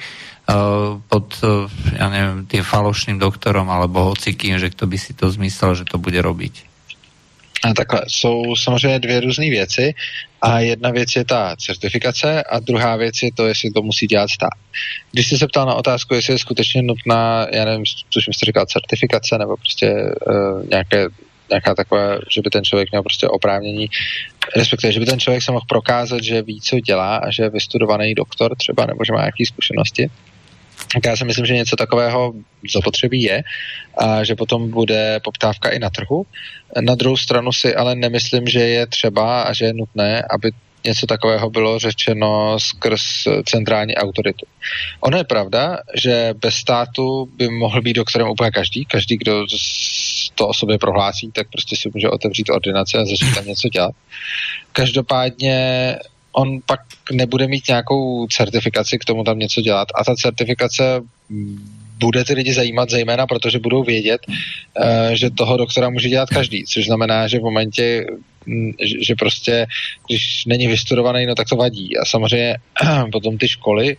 pod 1.06 1.26
ja 1.94 2.06
neviem, 2.10 2.42
tým 2.50 2.66
falošným 2.66 3.22
doktorom 3.22 3.70
alebo 3.70 4.10
hocikým, 4.10 4.58
že 4.58 4.74
kto 4.74 4.90
by 4.90 4.98
si 4.98 5.14
to 5.14 5.30
zmyslel, 5.30 5.78
že 5.78 5.86
to 5.86 6.02
bude 6.02 6.18
robiť. 6.18 6.74
A 7.62 7.74
takhle, 7.74 8.02
jsou 8.08 8.56
samozřejmě 8.56 8.98
dvě 8.98 9.20
různé 9.20 9.50
věci 9.50 9.94
a 10.42 10.58
jedna 10.58 10.90
věc 10.90 11.16
je 11.16 11.24
ta 11.24 11.56
certifikace 11.56 12.42
a 12.42 12.58
druhá 12.58 12.96
věc 12.96 13.14
je 13.22 13.32
to, 13.32 13.46
jestli 13.46 13.70
to 13.70 13.82
musí 13.82 14.06
dělat 14.06 14.30
stát. 14.30 14.58
Když 15.12 15.26
jsi 15.28 15.38
se 15.38 15.46
ptal 15.46 15.66
na 15.66 15.74
otázku, 15.74 16.14
jestli 16.14 16.32
je 16.32 16.38
skutečně 16.38 16.82
nutná, 16.82 17.46
já 17.52 17.64
nevím, 17.64 17.84
což 18.10 18.24
jste 18.24 18.46
říkal, 18.46 18.66
certifikace 18.66 19.38
nebo 19.38 19.56
prostě 19.56 19.94
uh, 20.26 20.66
nějaké 20.68 21.08
nějaká 21.52 21.74
taková, 21.74 22.18
že 22.30 22.40
by 22.40 22.50
ten 22.50 22.64
člověk 22.64 22.90
měl 22.90 23.02
prostě 23.02 23.28
oprávnění, 23.28 23.86
respektive, 24.56 24.92
že 24.92 25.00
by 25.00 25.06
ten 25.06 25.20
člověk 25.20 25.42
se 25.42 25.52
mohl 25.52 25.64
prokázat, 25.68 26.22
že 26.22 26.42
ví, 26.42 26.60
co 26.60 26.80
dělá 26.80 27.16
a 27.16 27.30
že 27.30 27.42
je 27.42 27.50
vystudovaný 27.50 28.14
doktor 28.14 28.56
třeba, 28.56 28.86
nebo 28.86 29.04
že 29.04 29.12
má 29.12 29.18
nějaké 29.18 29.46
zkušenosti. 29.46 30.10
Tak 30.94 31.06
já 31.06 31.16
si 31.16 31.24
myslím, 31.24 31.46
že 31.46 31.54
něco 31.54 31.76
takového 31.76 32.32
zapotřebí 32.74 33.22
je 33.22 33.42
a 33.98 34.24
že 34.24 34.34
potom 34.34 34.70
bude 34.70 35.20
poptávka 35.24 35.68
i 35.68 35.78
na 35.78 35.90
trhu. 35.90 36.26
Na 36.80 36.94
druhou 36.94 37.16
stranu 37.16 37.52
si 37.52 37.74
ale 37.74 37.94
nemyslím, 37.94 38.46
že 38.46 38.60
je 38.60 38.86
třeba 38.86 39.42
a 39.42 39.52
že 39.52 39.64
je 39.64 39.72
nutné, 39.72 40.22
aby 40.30 40.50
něco 40.84 41.06
takového 41.06 41.50
bylo 41.50 41.78
řečeno 41.78 42.60
skrz 42.60 43.02
centrální 43.44 43.94
autoritu. 43.94 44.46
Ono 45.00 45.18
je 45.18 45.24
pravda, 45.24 45.78
že 45.94 46.34
bez 46.42 46.54
státu 46.54 47.30
by 47.36 47.48
mohl 47.48 47.82
být 47.82 47.92
doktorem 47.92 48.28
úplně 48.28 48.50
každý. 48.50 48.84
Každý, 48.84 49.16
kdo 49.16 49.46
to 50.42 50.48
o 50.48 50.54
sobě 50.54 50.78
prohlásí, 50.78 51.30
tak 51.32 51.46
prostě 51.52 51.76
si 51.76 51.90
může 51.94 52.10
otevřít 52.10 52.50
ordinace 52.50 52.98
a 52.98 53.04
začít 53.04 53.34
tam 53.34 53.46
něco 53.46 53.68
dělat. 53.68 53.94
Každopádně 54.72 55.56
on 56.32 56.58
pak 56.66 56.80
nebude 57.12 57.46
mít 57.46 57.68
nějakou 57.68 58.26
certifikaci 58.26 58.98
k 58.98 59.04
tomu 59.04 59.24
tam 59.24 59.38
něco 59.38 59.60
dělat 59.60 59.88
a 59.94 60.04
ta 60.04 60.14
certifikace 60.14 61.00
bude 61.98 62.24
ty 62.24 62.34
lidi 62.34 62.54
zajímat 62.54 62.90
zejména, 62.90 63.26
protože 63.26 63.58
budou 63.58 63.82
vědět, 63.84 64.20
eh, 64.26 65.16
že 65.16 65.30
toho 65.30 65.56
doktora 65.56 65.90
může 65.90 66.08
dělat 66.08 66.28
každý, 66.28 66.64
což 66.64 66.86
znamená, 66.86 67.28
že 67.28 67.38
v 67.38 67.42
momentě, 67.42 68.06
mm, 68.46 68.72
že 69.06 69.14
prostě, 69.14 69.66
když 70.08 70.44
není 70.46 70.66
vystudovaný, 70.66 71.26
no 71.26 71.34
tak 71.34 71.48
to 71.48 71.56
vadí. 71.56 71.98
A 71.98 72.04
samozřejmě 72.04 72.56
potom 73.12 73.38
ty 73.38 73.48
školy, 73.48 73.96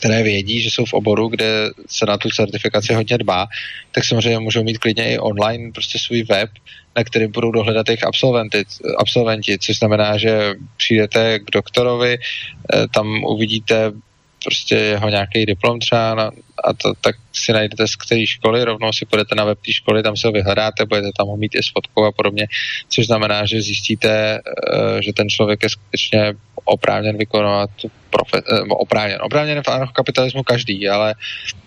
které 0.00 0.22
vědí, 0.22 0.60
že 0.60 0.70
jsou 0.70 0.84
v 0.84 0.92
oboru, 0.92 1.28
kde 1.28 1.70
se 1.86 2.06
na 2.06 2.16
tu 2.16 2.28
certifikaci 2.28 2.94
hodně 2.94 3.18
dbá, 3.18 3.46
tak 3.92 4.04
samozřejmě 4.04 4.38
můžou 4.38 4.64
mít 4.64 4.78
klidně 4.78 5.12
i 5.12 5.18
online 5.18 5.72
prostě 5.72 5.98
svůj 5.98 6.22
web, 6.22 6.50
na 6.96 7.04
který 7.04 7.26
budou 7.26 7.50
dohledat 7.50 7.88
jejich 7.88 8.04
absolventy, 8.04 8.64
absolventi, 8.98 9.58
což 9.58 9.78
znamená, 9.78 10.18
že 10.18 10.54
přijdete 10.76 11.38
k 11.38 11.50
doktorovi, 11.52 12.18
eh, 12.18 12.88
tam 12.94 13.24
uvidíte 13.24 13.92
prostě 14.44 14.74
jeho 14.74 15.08
nějaký 15.08 15.46
diplom 15.46 15.78
třeba 15.78 16.14
na, 16.14 16.30
a 16.64 16.72
to, 16.72 16.92
tak 17.00 17.16
si 17.32 17.52
najdete 17.52 17.88
z 17.88 17.96
které 17.96 18.26
školy, 18.26 18.64
rovnou 18.64 18.92
si 18.92 19.06
půjdete 19.06 19.34
na 19.34 19.44
web 19.44 19.58
té 19.66 19.72
školy, 19.72 20.02
tam 20.02 20.16
se 20.16 20.28
ho 20.28 20.32
vyhledáte, 20.32 20.84
budete 20.84 21.10
tam 21.16 21.26
ho 21.26 21.36
mít 21.36 21.54
i 21.54 21.62
s 21.62 21.72
fotkou 21.72 22.04
a 22.04 22.12
podobně, 22.12 22.46
což 22.88 23.06
znamená, 23.06 23.46
že 23.46 23.62
zjistíte, 23.62 24.40
uh, 24.40 25.00
že 25.00 25.12
ten 25.12 25.28
člověk 25.28 25.62
je 25.62 25.68
skutečně 25.68 26.32
oprávněn 26.64 27.16
vykonávat 27.16 27.70
tu 27.82 27.90
profe- 28.12 28.62
uh, 28.62 28.66
oprávněn. 28.70 29.18
Oprávněn 29.22 29.62
v 29.62 29.92
kapitalismu 29.92 30.42
každý, 30.42 30.88
ale 30.88 31.14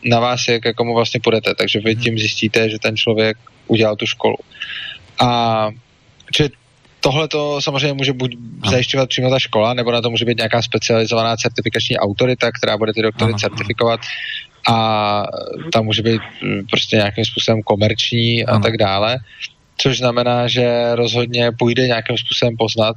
na 0.06 0.19
vás 0.19 0.47
je, 0.47 0.60
k 0.60 0.73
komu 0.73 0.93
vlastně 0.93 1.19
půjdete, 1.19 1.56
takže 1.56 1.79
vy 1.79 1.95
tím 1.95 2.19
zjistíte, 2.19 2.69
že 2.69 2.79
ten 2.79 2.97
člověk 2.97 3.38
udělal 3.67 3.95
tu 3.95 4.06
školu. 4.06 4.38
A 5.19 5.69
či 6.32 6.49
tohle 7.03 7.27
to 7.27 7.62
samozřejmě 7.62 7.93
může 7.93 8.13
buď 8.13 8.36
zajišťovat 8.69 9.10
přímo 9.10 9.29
ta 9.29 9.39
škola, 9.39 9.73
nebo 9.73 9.91
na 9.91 10.01
to 10.01 10.10
může 10.10 10.25
být 10.25 10.38
nějaká 10.38 10.62
specializovaná 10.62 11.38
certifikační 11.38 11.97
autorita, 11.97 12.51
která 12.51 12.77
bude 12.77 12.93
ty 12.93 13.01
doktory 13.01 13.29
ano, 13.29 13.39
certifikovat 13.39 13.99
a 14.69 15.23
tam 15.73 15.86
může 15.86 16.02
být 16.02 16.21
mm, 16.41 16.65
prostě 16.69 16.95
nějakým 16.95 17.26
způsobem 17.26 17.63
komerční 17.63 18.45
a 18.45 18.60
tak 18.60 18.78
dále 18.78 19.19
což 19.78 19.97
znamená, 19.97 20.47
že 20.47 20.95
rozhodně 20.95 21.52
půjde 21.60 21.88
nějakým 21.88 22.17
způsobem 22.17 22.58
poznat, 22.58 22.95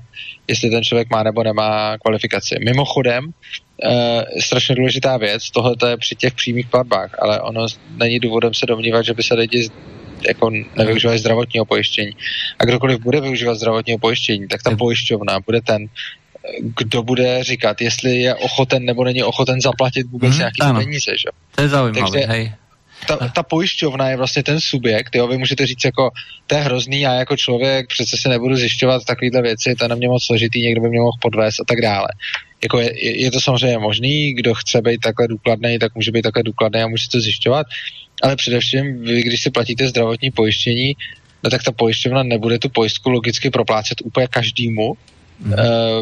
jestli 0.48 0.70
ten 0.70 0.83
člověk 0.83 1.11
má 1.11 1.22
nebo 1.22 1.42
nemá 1.42 1.98
kvalifikaci. 1.98 2.55
Mimochodem, 2.64 3.24
e, 3.83 4.40
strašně 4.40 4.74
důležitá 4.74 5.16
věc, 5.16 5.50
tohle 5.50 5.76
je 5.88 5.96
při 5.96 6.14
těch 6.14 6.35
přímých 6.35 6.66
platbách, 6.66 7.11
ale 7.18 7.40
ono 7.40 7.66
není 7.96 8.20
důvodem 8.20 8.55
se 8.55 8.66
domnívat, 8.66 9.05
že 9.05 9.14
by 9.14 9.22
se 9.22 9.35
lidi 9.35 9.68
jako 10.29 10.50
nevyužívali 10.76 11.18
zdravotního 11.18 11.64
pojištění. 11.64 12.12
A 12.59 12.64
kdokoliv 12.64 13.00
bude 13.00 13.20
využívat 13.20 13.55
zdravotního 13.55 13.98
pojištění, 13.98 14.48
tak 14.48 14.62
ta 14.62 14.76
pojišťovna 14.76 15.40
bude 15.40 15.61
ten, 15.61 15.87
kdo 16.61 17.02
bude 17.02 17.44
říkat, 17.44 17.80
jestli 17.80 18.16
je 18.16 18.35
ochoten 18.35 18.85
nebo 18.85 19.04
není 19.04 19.22
ochoten 19.22 19.61
zaplatit 19.61 20.06
vůbec 20.11 20.30
hmm, 20.30 20.38
nějaký 20.38 20.61
ano. 20.61 20.80
peníze. 20.80 21.11
Že? 21.11 21.28
To 21.54 21.62
je 21.62 21.68
zaujímavé, 21.68 22.11
Takže, 22.11 22.26
hej 22.26 22.52
ta, 23.06 23.28
ta 23.28 23.42
pojišťovna 23.42 24.09
je 24.09 24.16
vlastně 24.16 24.42
ten 24.42 24.61
subjekt, 24.61 25.16
jo, 25.16 25.26
vy 25.26 25.38
můžete 25.38 25.66
říct 25.66 25.85
jako, 25.85 26.11
to 26.46 26.54
je 26.54 26.61
hrozný, 26.61 27.00
já 27.00 27.14
jako 27.14 27.37
člověk 27.37 27.88
přece 27.88 28.16
se 28.16 28.28
nebudu 28.28 28.56
zjišťovat 28.56 29.04
takovéhle 29.04 29.42
věci, 29.42 29.74
to 29.74 29.85
je 29.85 29.88
na 29.88 29.96
mě 29.96 30.09
moc 30.09 30.24
složitý, 30.24 30.62
někdo 30.62 30.80
by 30.80 30.88
mě 30.88 31.00
mohl 31.00 31.18
podvést 31.20 31.61
a 31.61 31.64
tak 31.68 31.80
dále. 31.80 32.09
Jako 32.62 32.80
je, 32.80 33.22
je 33.22 33.30
to 33.30 33.40
samozřejmě 33.40 33.78
možný, 33.78 34.35
kdo 34.35 34.54
chce 34.54 34.82
být 34.82 35.00
takhle 35.00 35.28
důkladný, 35.28 35.78
tak 35.78 35.94
může 35.94 36.12
být 36.12 36.22
takhle 36.22 36.42
důkladný 36.42 36.80
a 36.80 36.88
může 36.88 37.09
to 37.09 37.20
zjišťovat, 37.20 37.66
ale 38.22 38.37
především 38.37 39.02
vy, 39.02 39.22
když 39.22 39.42
si 39.42 39.50
platíte 39.50 39.88
zdravotní 39.88 40.30
pojištění, 40.30 40.96
no 41.44 41.50
tak 41.50 41.62
ta 41.62 41.72
pojišťovna 41.72 42.22
nebude 42.22 42.59
tu 42.59 42.68
pojistku 42.68 43.11
logicky 43.11 43.50
proplácet 43.50 43.98
úplně 44.04 44.26
každému, 44.26 44.96
mm. 45.40 45.53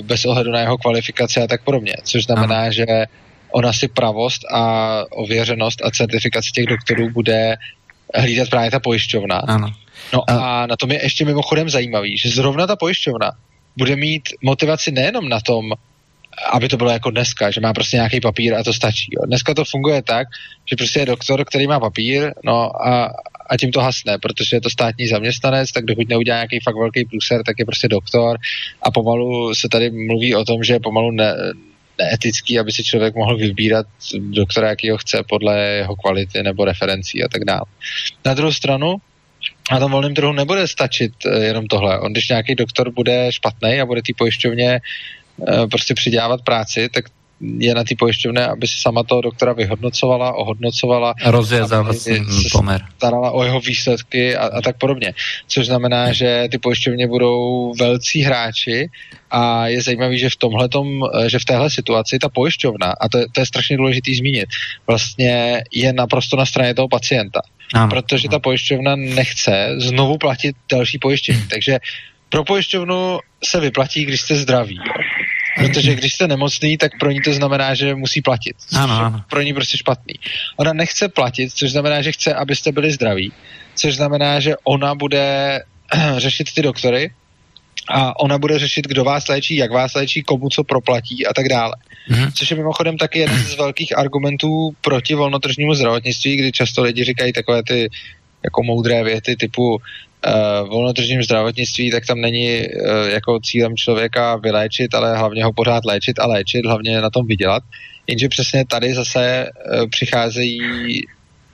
bez 0.03 0.25
ohledu 0.25 0.51
na 0.51 0.61
jeho 0.61 0.79
kvalifikaci 0.79 1.41
a 1.41 1.47
tak 1.47 1.65
podobně, 1.65 1.95
což 2.05 2.25
znamená, 2.25 2.57
Aha. 2.57 2.71
že 2.71 2.87
ona 3.53 3.73
si 3.73 3.89
pravost 3.89 4.43
a 4.53 5.03
ověřenost 5.11 5.85
a 5.85 5.91
certifikaci 5.91 6.51
těch 6.51 6.67
doktorů 6.67 7.11
bude 7.11 7.57
hlídat 8.15 8.51
právě 8.51 8.71
ta 8.71 8.81
pojišťovna. 8.81 9.37
Ano. 9.37 9.69
No 10.13 10.31
a, 10.31 10.63
a 10.63 10.67
na 10.67 10.77
tom 10.77 10.91
je 10.91 11.03
ještě 11.03 11.25
mimochodem 11.25 11.71
zajímavý, 11.71 12.19
že 12.19 12.31
zrovna 12.31 12.67
ta 12.67 12.77
pojišťovna 12.77 13.31
bude 13.77 13.97
mít 13.97 14.23
motivaci 14.43 14.93
nejenom 14.93 15.29
na 15.29 15.41
tom, 15.41 15.73
aby 16.53 16.69
to 16.69 16.77
bylo 16.77 16.91
jako 16.91 17.11
dneska, 17.11 17.51
že 17.51 17.61
má 17.61 17.73
prostě 17.73 17.97
nějaký 17.97 18.21
papír 18.21 18.55
a 18.55 18.65
to 18.65 18.73
stačí. 18.73 19.11
Jo. 19.13 19.27
Dneska 19.27 19.55
to 19.55 19.65
funguje 19.65 20.03
tak, 20.03 20.29
že 20.71 20.77
prostě 20.77 21.01
je 21.01 21.07
doktor, 21.07 21.45
který 21.45 21.67
má 21.67 21.81
papír, 21.81 22.33
no 22.45 22.87
a, 22.87 23.13
a 23.51 23.57
tím 23.57 23.73
to 23.73 23.81
hasne, 23.81 24.19
protože 24.19 24.57
je 24.57 24.61
to 24.61 24.71
státní 24.71 25.07
zaměstnanec, 25.07 25.73
tak 25.73 25.85
dokud 25.85 26.09
neudělá 26.09 26.37
nějaký 26.37 26.61
fakt 26.65 26.77
velký 26.77 27.05
pluser, 27.05 27.43
tak 27.47 27.59
je 27.59 27.65
prostě 27.65 27.89
doktor 27.89 28.39
a 28.83 28.91
pomalu 28.91 29.55
se 29.55 29.69
tady 29.69 29.91
mluví 29.91 30.35
o 30.35 30.45
tom, 30.45 30.65
že 30.65 30.79
pomalu 30.79 31.11
ne, 31.11 31.35
neetický, 31.99 32.59
aby 32.59 32.73
si 32.73 32.85
člověk 32.85 33.15
mohl 33.15 33.37
vybírat 33.37 33.87
doktora, 34.19 34.69
jaký 34.69 34.91
ho 34.91 34.99
chce 34.99 35.23
podle 35.29 35.61
jeho 35.61 35.97
kvality 35.97 36.43
nebo 36.43 36.65
referencí 36.65 37.25
a 37.25 37.29
tak 37.29 37.45
dále. 37.45 37.65
Na 38.25 38.35
druhou 38.35 38.53
stranu, 38.53 38.97
na 39.71 39.79
tom 39.79 39.93
volném 39.93 40.15
trhu 40.15 40.33
nebude 40.33 40.69
stačit 40.69 41.13
eh, 41.27 41.45
jenom 41.45 41.67
tohle. 41.67 42.01
On, 42.01 42.13
když 42.13 42.29
nějaký 42.29 42.55
doktor 42.55 42.91
bude 42.91 43.33
špatný 43.33 43.81
a 43.81 43.87
bude 43.87 44.03
té 44.03 44.13
pojišťovně 44.19 44.81
prostě 45.71 45.95
přidělávat 45.95 46.43
práci, 46.43 46.89
tak 46.89 47.05
je 47.41 47.75
na 47.75 47.85
té 47.85 47.95
pojišťovně, 47.99 48.47
aby 48.47 48.67
si 48.67 48.81
sama 48.81 49.03
toho 49.03 49.21
doktora 49.21 49.53
vyhodnocovala, 49.53 50.35
ohodnocovala. 50.35 51.15
Rozjezala 51.25 51.93
pomer. 52.53 52.85
Starala 52.97 53.31
o 53.31 53.45
jeho 53.45 53.61
výsledky 53.61 54.37
a, 54.37 54.47
a 54.47 54.61
tak 54.61 54.79
podobně. 54.79 55.15
Což 55.47 55.67
znamená, 55.67 56.13
že 56.13 56.49
ty 56.51 56.59
pojišťovně 56.59 57.09
budou 57.09 57.73
velcí 57.79 58.23
hráči 58.23 58.89
a 59.31 59.67
je 59.67 59.83
zajímavý, 59.83 60.19
že 60.19 60.31
v 60.31 60.37
tomhletom, 60.37 61.03
že 61.27 61.39
v 61.39 61.45
téhle 61.45 61.71
situaci 61.71 62.19
ta 62.19 62.29
pojišťovna, 62.29 62.95
a 63.01 63.09
to, 63.09 63.19
je, 63.19 63.27
to 63.33 63.41
je 63.41 63.47
strašně 63.47 63.77
důležitý 63.77 64.15
zmínit, 64.15 64.49
vlastně 64.87 65.63
je 65.73 65.93
naprosto 65.93 66.37
na 66.37 66.47
straně 66.47 66.75
toho 66.75 66.89
pacienta. 66.89 67.41
Ano. 67.75 67.89
Protože 67.89 68.29
ta 68.29 68.39
pojišťovna 68.39 68.97
nechce 68.97 69.75
znovu 69.79 70.19
platit 70.19 70.57
další 70.73 70.99
pojištění. 70.99 71.43
Takže 71.51 71.79
pro 72.35 72.45
pojišťovnu 72.45 73.19
se 73.45 73.61
vyplatí, 73.61 74.05
když 74.05 74.21
jste 74.21 74.37
zdraví. 74.37 74.81
Protože 75.57 75.95
když 75.95 76.15
jste 76.15 76.29
nemocný, 76.29 76.77
tak 76.77 76.93
pro 77.01 77.11
ní 77.11 77.21
to 77.21 77.33
znamená, 77.33 77.75
že 77.75 77.95
musí 77.95 78.23
platit. 78.23 78.57
Ano, 78.77 78.95
ano. 78.95 79.23
Pro 79.31 79.43
ní 79.43 79.55
prostě 79.55 79.79
špatný. 79.79 80.15
Ona 80.57 80.73
nechce 80.73 81.09
platit, 81.09 81.53
což 81.55 81.71
znamená, 81.71 82.03
že 82.03 82.13
chce, 82.13 82.35
abyste 82.35 82.73
byli 82.73 82.91
zdraví, 82.91 83.33
což 83.75 83.97
znamená, 83.97 84.41
že 84.41 84.55
ona 84.65 84.95
bude 84.95 85.61
řešit 86.17 86.55
ty 86.55 86.63
doktory 86.63 87.11
a 87.89 88.21
ona 88.21 88.39
bude 88.39 88.59
řešit, 88.59 88.87
kdo 88.87 89.05
vás 89.05 89.29
léčí, 89.29 89.57
jak 89.57 89.71
vás 89.71 89.95
léčí, 89.95 90.23
komu 90.23 90.49
co 90.49 90.65
proplatí 90.65 91.27
a 91.27 91.35
tak 91.35 91.49
dále. 91.49 91.75
Mhm. 92.09 92.33
Což 92.33 92.51
je 92.51 92.57
mimochodem 92.57 92.99
taky 92.99 93.19
jeden 93.19 93.39
z 93.39 93.55
velkých 93.55 93.99
argumentů 93.99 94.75
proti 94.81 95.15
volnotržnímu 95.15 95.75
zdravotnictví, 95.75 96.37
kdy 96.37 96.53
často 96.53 96.83
lidi 96.83 97.05
říkají 97.05 97.33
takové 97.33 97.63
ty 97.63 97.89
jako 98.45 98.63
moudré 98.63 99.05
věty 99.05 99.37
typu 99.37 99.75
uh, 99.75 100.69
volnotržním 100.69 101.23
zdravotnictví, 101.23 101.91
tak 101.91 102.07
tam 102.07 102.21
není 102.21 102.61
uh, 102.61 103.09
jako 103.09 103.41
cílem 103.41 103.77
člověka 103.77 104.37
vyléčit, 104.37 104.95
ale 104.95 105.17
hlavně 105.17 105.45
ho 105.45 105.53
pořád 105.53 105.85
léčit 105.85 106.19
a 106.19 106.27
léčit, 106.27 106.67
hlavně 106.67 107.01
na 107.01 107.11
tom 107.11 107.27
vydělat. 107.27 107.63
Jenže 108.07 108.29
přesně 108.29 108.65
tady 108.67 108.95
zase 108.95 109.47
uh, 109.47 109.89
přicházejí 109.89 110.61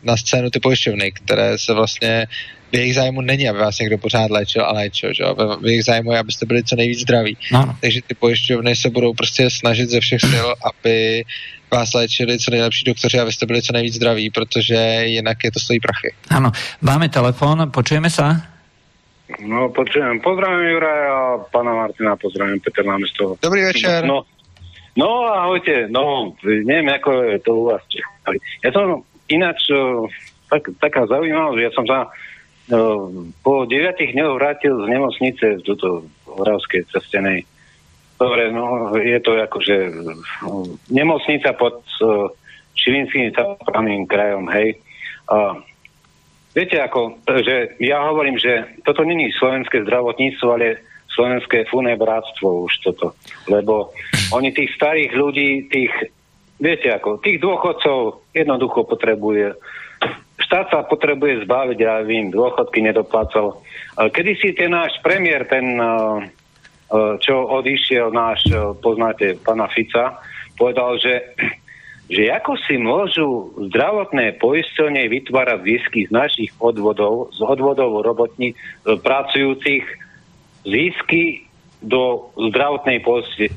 na 0.03 0.16
scénu 0.16 0.50
ty 0.50 0.61
pojišťovny, 0.61 1.12
které 1.12 1.59
se 1.59 1.74
vlastně 1.74 2.26
v 2.72 2.76
jejich 2.76 2.94
zájmu 2.94 3.20
není, 3.20 3.48
aby 3.48 3.59
vás 3.59 3.79
někdo 3.79 3.98
pořád 3.98 4.31
léčil 4.31 4.64
a 4.64 4.72
léčil, 4.72 5.14
že? 5.14 5.24
v 5.61 5.66
jejich 5.66 5.85
zájmu 5.85 6.12
je, 6.12 6.18
abyste 6.18 6.46
byli 6.46 6.64
co 6.64 6.76
nejvíc 6.76 7.00
zdraví. 7.00 7.37
No. 7.53 7.66
no. 7.66 7.76
Takže 7.81 8.00
ty 8.07 8.14
pojišťovny 8.14 8.76
se 8.76 8.90
budou 8.90 9.14
prostě 9.14 9.50
snažit 9.50 9.90
ze 9.90 10.00
všech 10.00 10.20
sil, 10.33 10.46
aby 10.62 11.24
vás 11.73 11.95
léčili 11.95 12.39
co 12.39 12.51
nejlepší 12.51 12.85
doktoři, 12.85 13.19
abyste 13.19 13.47
byli 13.47 13.63
co 13.63 13.73
nejvíc 13.73 13.95
zdraví, 13.95 14.31
protože 14.31 14.75
jinak 15.05 15.39
je 15.45 15.53
to 15.53 15.61
stojí 15.61 15.81
prachy. 15.81 16.15
Ano, 16.31 16.51
máme 16.81 17.09
telefon, 17.09 17.71
počujeme 17.71 18.11
se? 18.11 18.23
No, 19.47 19.69
počujem. 19.69 20.21
Pozdravím 20.21 20.69
Juraja 20.69 21.15
a 21.15 21.39
pana 21.39 21.75
Martina, 21.75 22.17
pozdravím 22.17 22.61
Petr 22.61 22.85
Námestov. 22.85 23.39
Dobrý 23.43 23.63
večer. 23.63 24.05
No, 24.05 24.23
no 24.97 25.23
ahojte. 25.23 25.87
No, 25.87 26.35
neviem, 26.43 26.91
ako 26.91 27.23
je 27.23 27.39
to 27.39 27.51
u 27.55 27.65
vás. 27.71 27.83
Ja 28.65 28.75
som 28.75 29.07
ináč 29.31 29.71
tak, 30.51 30.75
taká 30.83 31.07
zaujímavosť, 31.07 31.63
ja 31.63 31.71
som 31.71 31.87
sa 31.87 31.99
no, 32.75 33.11
po 33.47 33.71
9 33.71 33.95
dňoch 33.95 34.35
vrátil 34.35 34.75
z 34.75 34.87
nemocnice 34.91 35.47
v 35.59 35.63
túto 35.63 36.11
Horavskej 36.27 36.91
cestenej. 36.91 37.47
Dobre, 38.21 38.53
no, 38.53 38.93
je 39.01 39.17
to 39.25 39.41
akože 39.41 39.77
nemocnica 40.93 41.57
pod 41.57 41.81
uh, 42.05 42.29
Šilinským 42.77 43.33
samozprávnym 43.33 44.05
krajom, 44.05 44.45
hej. 44.53 44.77
Uh, 45.25 45.65
Viete, 46.51 46.83
ako, 46.83 47.23
že 47.47 47.79
ja 47.79 48.03
hovorím, 48.11 48.35
že 48.35 48.83
toto 48.83 49.07
není 49.07 49.31
slovenské 49.39 49.87
zdravotníctvo, 49.87 50.47
ale 50.51 50.83
slovenské 51.15 51.71
funebráctvo 51.71 52.67
už 52.67 52.91
toto. 52.91 53.15
Lebo 53.47 53.95
oni 54.35 54.51
tých 54.51 54.75
starých 54.75 55.15
ľudí, 55.15 55.71
tých, 55.71 55.95
viete 56.59 56.91
ako, 56.91 57.23
tých 57.23 57.39
dôchodcov 57.39 58.27
jednoducho 58.35 58.83
potrebuje. 58.83 59.55
Štát 60.43 60.75
sa 60.75 60.83
potrebuje 60.83 61.47
zbaviť, 61.47 61.79
ja 61.79 62.03
vím, 62.03 62.35
dôchodky 62.35 62.83
nedoplácal. 62.83 63.63
Kedy 63.95 64.33
si 64.43 64.51
ten 64.51 64.75
náš 64.75 64.99
premiér, 65.07 65.47
ten, 65.47 65.79
čo 67.22 67.35
odišiel 67.46 68.11
náš, 68.11 68.50
poznáte, 68.83 69.38
pana 69.46 69.70
Fica, 69.70 70.18
povedal, 70.59 70.98
že 70.98 71.35
že 72.11 72.26
ako 72.26 72.59
si 72.66 72.74
môžu 72.74 73.55
zdravotné 73.70 74.42
poisťovne 74.42 75.07
vytvárať 75.07 75.62
zisky 75.62 76.00
z 76.05 76.11
našich 76.11 76.50
odvodov, 76.59 77.31
z 77.31 77.38
odvodov 77.46 78.03
robotní, 78.03 78.50
e, 78.50 78.55
pracujúcich 78.98 79.87
zisky 80.66 81.46
do 81.79 82.35
zdravotnej 82.35 82.98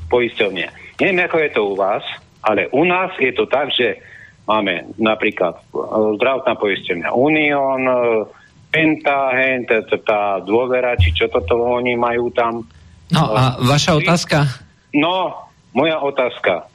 poisťovne. 0.05 0.69
Neviem, 1.01 1.19
ako 1.25 1.37
je 1.41 1.49
to 1.49 1.61
u 1.65 1.73
vás, 1.73 2.05
ale 2.45 2.69
u 2.69 2.85
nás 2.85 3.09
je 3.17 3.33
to 3.33 3.49
tak, 3.49 3.73
že 3.73 3.97
máme 4.45 4.85
napríklad 5.01 5.57
zdravotná 6.21 6.53
poisťovňa 6.53 7.09
Union, 7.09 7.81
e, 7.89 7.97
Penta, 8.73 9.29
tá 10.01 10.41
dôvera, 10.41 10.97
či 10.97 11.13
čo 11.13 11.29
toto 11.29 11.61
oni 11.61 11.93
majú 11.93 12.33
tam. 12.33 12.65
No 13.13 13.29
a 13.31 13.61
vaša 13.61 14.01
otázka? 14.01 14.49
No, 14.97 15.37
moja 15.77 16.01
otázka 16.01 16.73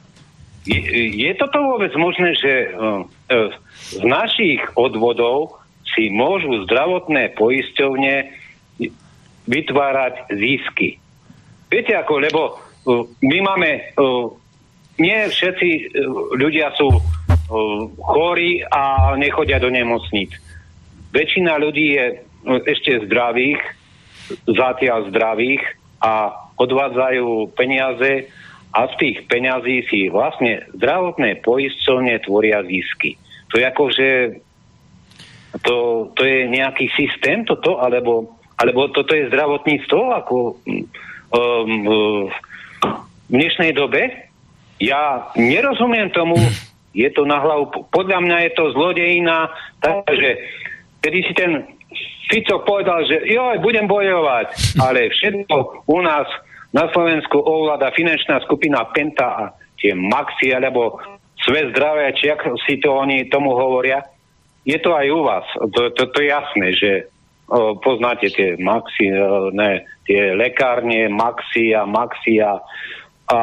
je, 0.69 1.03
je 1.15 1.31
toto 1.37 1.57
vôbec 1.63 1.91
možné, 1.95 2.35
že 2.37 2.53
uh, 2.71 3.03
uh, 3.05 3.49
z 3.89 4.03
našich 4.05 4.61
odvodov 4.75 5.57
si 5.95 6.13
môžu 6.13 6.65
zdravotné 6.69 7.33
poisťovne 7.33 8.29
vytvárať 9.49 10.29
zisky? 10.29 11.01
Viete 11.69 11.93
ako, 11.97 12.13
lebo 12.21 12.41
uh, 12.53 13.05
my 13.25 13.37
máme, 13.41 13.69
nie 14.99 15.19
všetci 15.31 15.95
ľudia 16.35 16.75
sú 16.75 16.91
chorí 17.97 18.61
a 18.67 19.15
nechodia 19.17 19.57
do 19.57 19.71
nemocníc. 19.73 20.35
Väčšina 21.09 21.57
ľudí 21.57 21.97
je 21.97 22.05
ešte 22.67 23.07
zdravých, 23.09 23.57
zatiaľ 24.45 25.09
zdravých 25.09 25.78
a 25.99 26.31
odvádzajú 26.59 27.55
peniaze 27.55 28.31
a 28.69 28.85
z 28.91 28.93
tých 29.01 29.17
peňazí 29.25 29.87
si 29.89 29.99
vlastne 30.13 30.67
zdravotné 30.77 31.41
poisťovne 31.41 32.21
tvoria 32.21 32.61
zisky. 32.63 33.17
To 33.49 33.57
je 33.57 33.65
ako, 33.65 33.83
že 33.89 34.07
to, 35.65 35.75
to 36.13 36.21
je 36.21 36.45
nejaký 36.45 36.93
systém 36.93 37.41
toto, 37.43 37.81
alebo, 37.81 38.37
alebo 38.61 38.93
toto 38.93 39.17
je 39.17 39.31
zdravotníctvo 39.33 40.01
ako 40.21 40.35
um, 40.69 40.85
um, 41.33 41.71
v 42.29 42.35
dnešnej 43.33 43.73
dobe? 43.73 44.29
Ja 44.77 45.33
nerozumiem 45.33 46.13
tomu, 46.13 46.37
je 46.93 47.09
to 47.09 47.25
na 47.25 47.41
hlavu, 47.41 47.89
podľa 47.89 48.21
mňa 48.21 48.37
je 48.47 48.51
to 48.53 48.63
zlodejina, 48.77 49.49
takže 49.81 50.29
kedy 51.01 51.19
si 51.25 51.33
ten 51.33 51.51
Fico 52.29 52.61
povedal, 52.61 53.09
že 53.09 53.25
joj, 53.25 53.57
budem 53.59 53.89
bojovať, 53.89 54.47
ale 54.85 55.09
všetko 55.09 55.85
u 55.89 55.99
nás 55.99 56.29
na 56.69 56.85
Slovensku 56.93 57.41
ovláda 57.41 57.89
finančná 57.97 58.45
skupina 58.45 58.85
Penta 58.93 59.27
a 59.33 59.43
tie 59.81 59.97
Maxi, 59.97 60.53
alebo 60.53 61.01
Svet 61.39 61.71
zdravia, 61.71 62.11
či 62.13 62.29
ako 62.29 62.59
si 62.67 62.77
to 62.83 62.93
oni 62.93 63.31
tomu 63.31 63.55
hovoria. 63.55 64.03
Je 64.67 64.75
to 64.77 64.91
aj 64.91 65.07
u 65.07 65.21
vás. 65.23 65.47
To, 65.55 65.87
to, 65.95 66.11
to 66.11 66.17
je 66.19 66.27
jasné, 66.27 66.67
že 66.75 66.91
o, 67.47 67.79
poznáte 67.79 68.27
tie 68.27 68.59
Maxi, 68.59 69.07
o, 69.15 69.47
ne, 69.55 69.87
tie 70.03 70.35
lekárne, 70.35 71.07
Maxi 71.07 71.71
a 71.71 71.87
Maxi 71.87 72.43
a, 72.43 72.59
a 73.31 73.39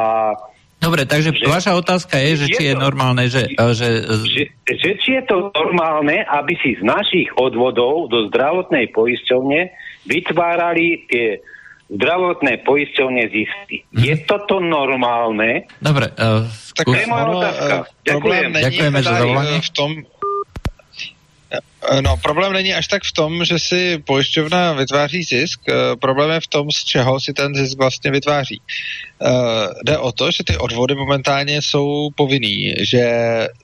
Dobre, 0.87 1.03
takže 1.03 1.35
že, 1.35 1.51
vaša 1.51 1.75
otázka 1.75 2.15
je, 2.15 2.31
že 2.39 2.47
je 2.47 2.55
či 2.55 2.63
je 2.71 2.75
to, 2.75 2.79
normálne, 2.79 3.27
že, 3.27 3.43
že... 3.75 3.89
Že, 4.07 4.43
že 4.71 4.91
či 5.03 5.09
je 5.19 5.23
to 5.27 5.51
normálne, 5.51 6.23
aby 6.23 6.55
si 6.63 6.79
z 6.79 6.83
našich 6.87 7.27
odvodov 7.35 8.07
do 8.07 8.31
zdravotnej 8.31 8.95
poisťovne 8.95 9.67
vytvárali 10.07 11.03
tie 11.11 11.43
zdravotné 11.91 12.63
poisťovne 12.67 13.23
zisky. 13.31 13.83
Hmm. 13.91 13.99
Je 13.99 14.15
toto 14.23 14.63
normálne? 14.63 15.67
Dobre, 15.79 16.11
uh, 16.15 16.47
tak 16.75 16.87
to 16.87 16.95
je 16.95 17.07
moja 17.07 17.25
otázka. 17.31 17.73
Ďakujem. 18.03 18.49
Ďakujeme 18.59 18.99
za 19.03 19.11
zavolanie. 19.11 19.59
V 19.59 19.71
tom, 19.75 19.91
No, 22.01 22.17
problém 22.17 22.53
není 22.53 22.73
až 22.73 22.87
tak 22.87 23.03
v 23.03 23.11
tom, 23.11 23.45
že 23.45 23.59
si 23.59 23.97
pojišťovna 23.97 24.73
vytváří 24.73 25.23
zisk, 25.23 25.61
problém 26.01 26.31
je 26.31 26.39
v 26.39 26.47
tom, 26.47 26.71
z 26.71 26.83
čeho 26.83 27.19
si 27.19 27.33
ten 27.33 27.55
zisk 27.55 27.77
vlastně 27.77 28.11
vytváří. 28.11 28.61
Jde 29.83 29.97
o 29.97 30.11
to, 30.11 30.31
že 30.31 30.43
ty 30.43 30.57
odvody 30.57 30.95
momentálně 30.95 31.61
jsou 31.61 32.09
povinný, 32.15 32.73
že 32.79 33.03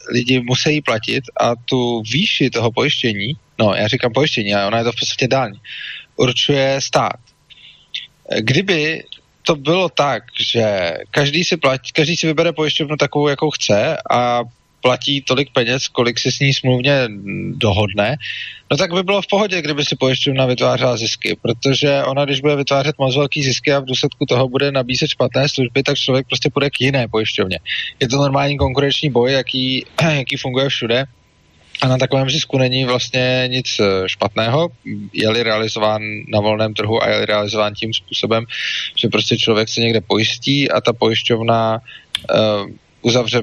lidi 0.09 0.39
musí 0.39 0.82
platit 0.82 1.24
a 1.39 1.55
tu 1.55 2.01
výši 2.01 2.49
toho 2.49 2.72
pojištění, 2.72 3.34
no 3.59 3.74
já 3.74 3.88
říkám 3.88 4.14
pojištění, 4.14 4.53
ale 4.53 4.68
ona 4.68 4.78
je 4.78 4.84
to 4.84 4.91
v 4.91 4.99
podstatě 4.99 5.28
daň, 5.28 5.53
určuje 6.16 6.82
stát. 6.82 7.20
Kdyby 8.39 9.03
to 9.41 9.55
bylo 9.55 9.89
tak, 9.89 10.24
že 10.39 10.93
každý 11.11 11.43
si, 11.43 11.57
platí, 11.57 11.91
každý 11.91 12.18
si 12.18 12.28
vybere 12.28 12.53
pojišťovnu 12.53 12.97
takovou, 12.97 13.28
jakou 13.28 13.49
chce 13.49 13.97
a 14.11 14.41
platí 14.84 15.22
tolik 15.22 15.50
peněz, 15.54 15.88
kolik 15.88 16.20
si 16.20 16.32
s 16.32 16.40
ní 16.40 16.54
smluvně 16.54 17.08
dohodne, 17.56 18.18
no 18.72 18.78
tak 18.78 18.94
by 18.94 19.04
bylo 19.04 19.22
v 19.22 19.28
pohodě, 19.28 19.62
kdyby 19.62 19.86
si 19.86 19.96
pojišťovna 19.96 20.46
vytvářela 20.46 20.98
zisky, 20.98 21.38
protože 21.42 22.04
ona, 22.04 22.26
když 22.26 22.42
bude 22.42 22.56
vytvářet 22.56 22.96
moc 23.00 23.16
velký 23.16 23.44
zisky 23.44 23.74
a 23.74 23.80
v 23.80 23.86
důsledku 23.86 24.26
toho 24.26 24.50
bude 24.50 24.72
nabízet 24.72 25.08
špatné 25.08 25.50
služby, 25.50 25.84
tak 25.84 25.98
člověk 25.98 26.28
prostě 26.28 26.50
půjde 26.50 26.70
k 26.70 26.82
jiné 26.82 27.08
pojišťovně. 27.08 27.60
Je 28.00 28.08
to 28.08 28.18
normální 28.18 28.58
konkurenční 28.58 29.10
boj, 29.10 29.32
jaký, 29.32 29.86
jaký 30.12 30.38
funguje 30.38 30.70
všude 30.70 31.06
a 31.82 31.88
na 31.88 31.98
takovém 31.98 32.30
zisku 32.30 32.58
není 32.58 32.86
vlastně 32.86 33.44
nic 33.48 33.80
eh, 33.80 34.10
špatného, 34.10 34.70
je-li 35.14 35.44
realizován 35.44 36.02
na 36.28 36.40
volném 36.40 36.74
trhu 36.74 37.04
a 37.04 37.10
je-li 37.10 37.26
realizován 37.26 37.74
tím 37.74 37.94
způsobem, 37.94 38.46
že 38.96 39.08
prostě 39.08 39.38
člověk 39.38 39.70
se 39.70 39.82
někde 39.82 40.02
pojistí 40.02 40.72
a 40.72 40.82
ta 40.82 40.94
pojišťovna 40.94 41.78
uh, 41.78 42.72
uzavře 43.04 43.41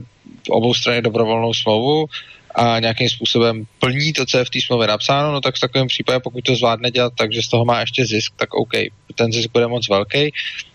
obou 0.50 0.74
strany 0.74 1.02
dobrovolnou 1.02 1.54
smlouvu 1.54 2.06
a 2.54 2.78
nějakým 2.78 3.08
způsobem 3.08 3.64
plní 3.78 4.12
to, 4.12 4.26
co 4.26 4.38
je 4.38 4.44
v 4.44 4.50
té 4.50 4.60
smlouvě 4.60 4.88
napsáno, 4.88 5.32
no 5.32 5.40
tak 5.40 5.56
v 5.56 5.60
takovém 5.60 5.86
případě, 5.86 6.18
pokud 6.20 6.44
to 6.44 6.56
zvládne 6.56 6.90
dělat 6.90 7.12
tak, 7.18 7.32
že 7.32 7.42
z 7.42 7.48
toho 7.48 7.64
má 7.64 7.80
ještě 7.80 8.06
zisk, 8.06 8.32
tak 8.36 8.54
OK, 8.54 8.72
ten 9.14 9.32
zisk 9.32 9.50
bude 9.52 9.66
moc 9.66 9.88
velký, 9.88 10.32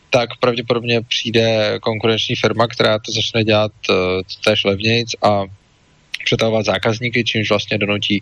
tak 0.10 0.30
pravděpodobně 0.40 1.02
přijde 1.02 1.78
konkurenční 1.82 2.36
firma, 2.36 2.68
která 2.68 3.00
to 3.00 3.12
začne 3.12 3.44
dělat 3.44 3.72
uh, 3.90 3.96
též 4.44 4.64
levnějc 4.64 5.10
a 5.24 5.44
přetahovat 6.26 6.66
zákazníky, 6.66 7.24
čímž 7.24 7.50
vlastně 7.50 7.78
donutí 7.78 8.22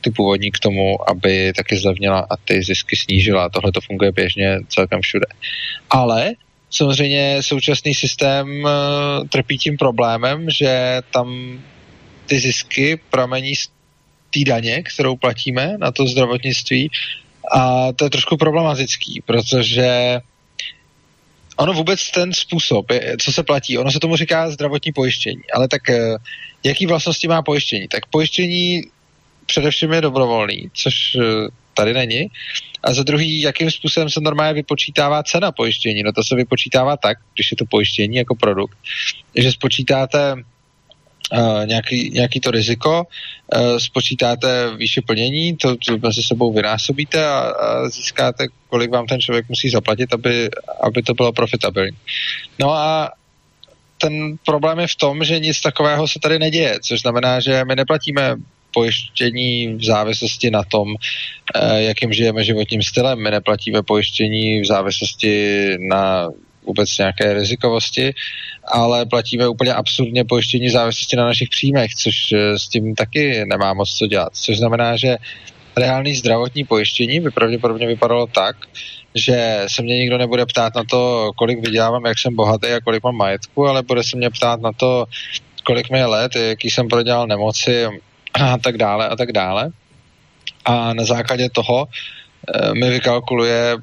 ty 0.00 0.10
původní 0.10 0.50
k 0.50 0.58
tomu, 0.58 1.10
aby 1.10 1.52
taky 1.56 1.76
zlevnila 1.76 2.26
a 2.30 2.36
ty 2.36 2.62
zisky 2.62 2.96
snížila. 2.96 3.48
Tohle 3.48 3.72
to 3.72 3.80
funguje 3.80 4.12
běžně 4.12 4.58
celkem 4.68 5.00
všude. 5.00 5.26
Ale 5.90 6.32
samozřejmě 6.72 7.42
současný 7.42 7.94
systém 7.94 8.64
uh, 8.64 8.70
trpí 9.28 9.58
tím 9.58 9.76
problémem, 9.76 10.50
že 10.50 11.00
tam 11.10 11.58
ty 12.26 12.40
zisky 12.40 13.00
pramení 13.10 13.56
z 13.56 13.68
té 14.30 14.40
daně, 14.46 14.82
kterou 14.82 15.16
platíme 15.16 15.74
na 15.78 15.92
to 15.92 16.06
zdravotnictví 16.06 16.90
a 17.52 17.92
to 17.92 18.04
je 18.04 18.10
trošku 18.10 18.36
problematický, 18.36 19.22
protože 19.26 20.20
ono 21.56 21.72
vůbec 21.72 22.10
ten 22.10 22.32
způsob, 22.32 22.86
co 23.20 23.32
se 23.32 23.42
platí, 23.42 23.78
ono 23.78 23.90
se 23.90 24.00
tomu 24.00 24.16
říká 24.16 24.50
zdravotní 24.50 24.92
pojištění, 24.92 25.42
ale 25.54 25.68
tak 25.68 25.90
eh, 25.90 26.16
jaký 26.64 26.86
vlastnosti 26.86 27.28
má 27.28 27.42
pojištění? 27.42 27.88
Tak 27.88 28.06
pojištění 28.06 28.82
především 29.46 29.92
je 29.92 30.00
dobrovolný, 30.00 30.70
což 30.74 30.94
eh, 31.14 31.48
tady 31.74 31.94
není. 31.94 32.26
A 32.82 32.94
za 32.94 33.02
druhý, 33.02 33.40
jakým 33.40 33.70
způsobem 33.70 34.10
se 34.10 34.20
normálně 34.20 34.54
vypočítává 34.54 35.22
cena 35.22 35.52
pojištění? 35.52 36.02
No 36.02 36.12
to 36.12 36.24
se 36.24 36.36
vypočítává 36.36 36.96
tak, 36.96 37.18
když 37.34 37.50
je 37.50 37.56
to 37.56 37.64
pojištění 37.70 38.16
jako 38.16 38.34
produkt, 38.34 38.78
že 39.36 39.52
spočítáte 39.52 40.34
Uh, 41.38 41.66
nějaký, 41.66 42.10
nějaký 42.10 42.40
to 42.40 42.50
riziko, 42.50 43.06
uh, 43.56 43.76
spočítáte 43.78 44.76
výše 44.76 45.00
plnění, 45.06 45.56
to, 45.56 45.76
to 45.76 45.98
mezi 45.98 46.22
sebou 46.22 46.52
vynásobíte 46.52 47.26
a, 47.26 47.38
a 47.38 47.88
získáte, 47.88 48.46
kolik 48.68 48.90
vám 48.90 49.06
ten 49.06 49.20
člověk 49.20 49.48
musí 49.48 49.70
zaplatit, 49.70 50.12
aby, 50.14 50.50
aby 50.82 51.02
to 51.02 51.14
bylo 51.14 51.32
profitabilní. 51.32 51.96
No 52.58 52.72
a 52.72 53.10
ten 53.98 54.36
problém 54.44 54.78
je 54.78 54.86
v 54.86 54.96
tom, 54.96 55.24
že 55.24 55.38
nic 55.38 55.60
takového 55.60 56.08
se 56.08 56.18
tady 56.20 56.38
neděje, 56.38 56.78
což 56.82 57.00
znamená, 57.00 57.40
že 57.40 57.64
my 57.64 57.76
neplatíme 57.76 58.36
pojištění 58.74 59.74
v 59.74 59.84
závislosti 59.84 60.50
na 60.50 60.62
tom, 60.62 60.94
eh, 61.54 61.82
jakým 61.82 62.12
žijeme 62.12 62.44
životním 62.44 62.82
stylem. 62.82 63.22
My 63.22 63.30
neplatíme 63.30 63.82
pojištění 63.82 64.60
v 64.60 64.66
závislosti 64.66 65.76
na 65.88 66.28
vůbec 66.66 66.98
nějaké 66.98 67.34
rizikovosti, 67.34 68.14
ale 68.72 69.06
platíme 69.06 69.48
úplně 69.48 69.74
absurdně 69.74 70.24
pojištění 70.24 70.66
v 70.66 70.70
závislosti 70.70 71.16
na 71.16 71.24
našich 71.24 71.48
příjmech, 71.48 71.94
což 71.94 72.14
eh, 72.32 72.58
s 72.58 72.68
tím 72.68 72.94
taky 72.94 73.44
nemá 73.44 73.74
moc 73.74 73.94
co 73.94 74.06
dělat. 74.06 74.32
Což 74.32 74.58
znamená, 74.58 74.96
že 74.96 75.16
reálný 75.76 76.14
zdravotní 76.14 76.64
pojištění 76.64 77.20
by 77.20 77.30
pravděpodobně 77.30 77.86
vypadalo 77.86 78.26
tak, 78.26 78.56
že 79.14 79.64
se 79.66 79.82
mě 79.82 79.96
nikdo 79.96 80.18
nebude 80.18 80.46
ptát 80.46 80.74
na 80.74 80.84
to, 80.84 81.30
kolik 81.36 81.60
vydělávám, 81.60 82.04
jak 82.04 82.18
jsem 82.18 82.36
bohatý 82.36 82.66
a 82.66 82.80
kolik 82.80 83.02
mám 83.02 83.16
majetku, 83.16 83.66
ale 83.66 83.82
bude 83.82 84.02
se 84.04 84.16
mě 84.16 84.30
ptát 84.30 84.60
na 84.60 84.72
to, 84.72 85.06
kolik 85.64 85.90
mi 85.90 85.98
je 85.98 86.06
let, 86.06 86.36
jaký 86.36 86.70
jsem 86.70 86.88
prodělal 86.88 87.26
nemoci 87.26 87.86
a 88.34 88.58
tak 88.58 88.76
dále 88.76 89.08
a 89.08 89.16
tak 89.16 89.32
dále. 89.32 89.70
A 90.64 90.94
na 90.94 91.04
základě 91.04 91.50
toho 91.50 91.88
e, 91.88 92.74
mi 92.74 92.90
vykalkuluje 92.90 93.76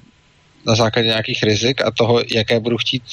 na 0.65 0.75
základě 0.75 1.07
nějakých 1.07 1.43
rizik 1.43 1.81
a 1.81 1.91
toho, 1.91 2.21
jaké 2.35 2.59
budu 2.59 2.77
chtít 2.77 3.03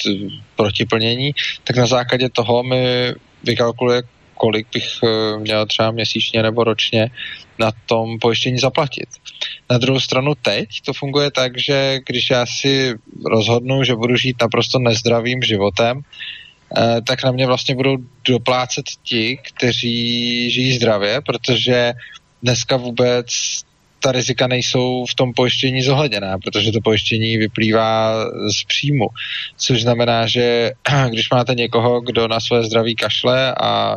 protiplnění, 0.55 1.31
tak 1.63 1.77
na 1.77 1.85
základě 1.85 2.29
toho 2.29 2.63
mi 2.63 3.13
vykalkuluje, 3.43 4.01
kolik 4.33 4.67
bych 4.73 4.87
eh, 5.03 5.39
měl 5.39 5.65
třeba 5.65 5.91
měsíčně 5.91 6.43
nebo 6.43 6.63
ročně 6.63 7.11
na 7.59 7.71
tom 7.85 8.19
pojištění 8.19 8.57
zaplatit. 8.57 9.09
Na 9.69 9.77
druhou 9.77 9.99
stranu 9.99 10.35
teď 10.41 10.69
to 10.85 10.93
funguje 10.93 11.31
tak, 11.31 11.57
že 11.57 11.99
když 12.05 12.29
já 12.29 12.45
si 12.45 12.93
rozhodnu, 13.25 13.83
že 13.83 13.95
budu 13.95 14.15
žít 14.15 14.35
naprosto 14.41 14.79
nezdravým 14.79 15.41
životem, 15.41 16.01
eh, 16.01 16.46
tak 17.07 17.23
na 17.23 17.31
mě 17.31 17.45
vlastně 17.45 17.75
budou 17.75 17.97
doplácet 18.27 18.85
ti, 19.03 19.39
kteří 19.41 20.51
žijí 20.51 20.73
zdravě, 20.73 21.21
protože 21.21 21.93
dneska 22.43 22.77
vůbec 22.77 23.25
ta 23.99 24.11
rizika 24.11 24.47
nejsou 24.47 25.05
v 25.09 25.15
tom 25.15 25.33
pojištění 25.33 25.81
zohledněná, 25.81 26.37
protože 26.37 26.71
to 26.71 26.81
pojištění 26.83 27.37
vyplývá 27.37 28.13
z 28.59 28.63
příjmu. 28.67 29.07
Což 29.57 29.81
znamená, 29.81 30.27
že 30.27 30.71
když 31.09 31.29
máte 31.29 31.55
někoho, 31.55 32.01
kdo 32.01 32.27
na 32.27 32.39
své 32.39 32.63
zdraví 32.63 32.95
kašle 32.95 33.55
a 33.61 33.95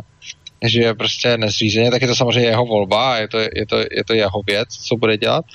že 0.65 0.81
je 0.81 0.93
prostě 0.93 1.37
nezřízeně, 1.37 1.91
tak 1.91 2.01
je 2.01 2.07
to 2.07 2.15
samozřejmě 2.15 2.49
jeho 2.49 2.65
volba 2.65 3.13
a 3.13 3.17
je 3.17 3.27
to, 3.27 3.37
je 3.39 3.65
to, 3.69 3.77
je 3.77 4.03
to 4.07 4.13
jeho 4.13 4.41
věc, 4.47 4.69
co 4.69 4.95
bude 4.95 5.17
dělat. 5.17 5.45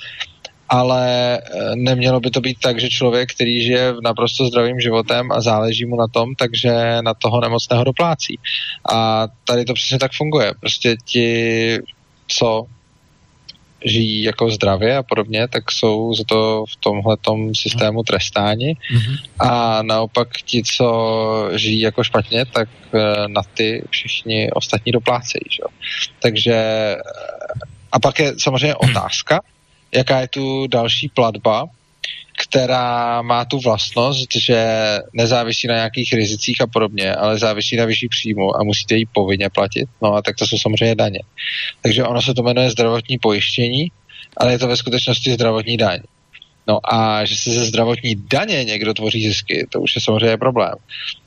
Ale 0.68 1.38
eh, 1.38 1.76
nemělo 1.76 2.20
by 2.20 2.30
to 2.30 2.40
být 2.40 2.58
tak, 2.60 2.80
že 2.80 2.88
člověk, 2.88 3.32
který 3.32 3.62
žije 3.62 3.92
v 3.92 4.02
naprosto 4.02 4.46
zdravým 4.46 4.80
životem 4.80 5.32
a 5.32 5.40
záleží 5.40 5.86
mu 5.86 5.96
na 5.96 6.06
tom, 6.08 6.34
takže 6.34 6.98
na 7.00 7.14
toho 7.14 7.40
nemocného 7.40 7.84
doplácí. 7.84 8.38
A 8.92 9.28
tady 9.44 9.64
to 9.64 9.74
přesně 9.74 9.98
tak 9.98 10.12
funguje. 10.12 10.54
Prostě 10.60 10.96
ti, 11.04 11.78
co 12.26 12.66
žijí 13.84 14.22
jako 14.22 14.50
zdravě 14.50 14.96
a 14.96 15.02
podobně, 15.02 15.48
tak 15.48 15.72
jsou 15.72 16.14
za 16.14 16.24
to 16.24 16.64
v 16.68 16.76
tomhle 16.76 17.16
systému 17.52 18.02
trestáni 18.02 18.74
mm-hmm. 18.74 19.16
a 19.38 19.82
naopak 19.82 20.28
ti, 20.44 20.62
co 20.62 21.50
žijí 21.54 21.80
jako 21.80 22.04
špatně, 22.04 22.44
tak 22.46 22.68
eh, 22.94 23.28
na 23.28 23.42
ty 23.54 23.84
všichni 23.90 24.50
ostatní 24.50 24.92
doplácejí. 24.92 25.44
Že? 25.50 25.62
Takže 26.22 26.54
eh, 26.54 27.00
a 27.92 27.98
pak 27.98 28.18
je 28.18 28.34
samozřejmě 28.38 28.74
otázka, 28.74 29.40
jaká 29.96 30.20
je 30.20 30.28
tu 30.28 30.66
další 30.66 31.08
platba, 31.08 31.66
která 32.38 33.22
má 33.22 33.44
tu 33.44 33.58
vlastnost, 33.58 34.28
že 34.36 34.66
nezávisí 35.12 35.66
na 35.68 35.74
nějakých 35.74 36.12
rizicích 36.12 36.60
a 36.60 36.66
podobně, 36.66 37.14
ale 37.14 37.38
závisí 37.38 37.76
na 37.76 37.84
vyšší 37.84 38.08
příjmu 38.08 38.56
a 38.56 38.64
musíte 38.64 38.94
ji 38.94 39.06
povinně 39.06 39.48
platit. 39.50 39.88
No 40.02 40.14
a 40.14 40.22
tak 40.22 40.36
to 40.36 40.46
jsou 40.46 40.58
samozřejmě 40.58 40.94
daně. 40.94 41.20
Takže 41.82 42.04
ono 42.04 42.22
se 42.22 42.34
to 42.34 42.42
jmenuje 42.42 42.70
zdravotní 42.70 43.18
pojištění, 43.18 43.92
ale 44.36 44.52
je 44.52 44.58
to 44.58 44.68
ve 44.68 44.76
skutečnosti 44.76 45.32
zdravotní 45.32 45.76
daň. 45.76 46.00
No 46.68 46.94
a 46.94 47.24
že 47.24 47.36
se 47.36 47.50
ze 47.50 47.64
zdravotní 47.64 48.14
daně 48.14 48.64
někdo 48.64 48.94
tvoří 48.94 49.22
zisky, 49.28 49.66
to 49.70 49.80
už 49.80 49.94
je 49.94 50.02
samozřejmě 50.02 50.36
problém. 50.36 50.74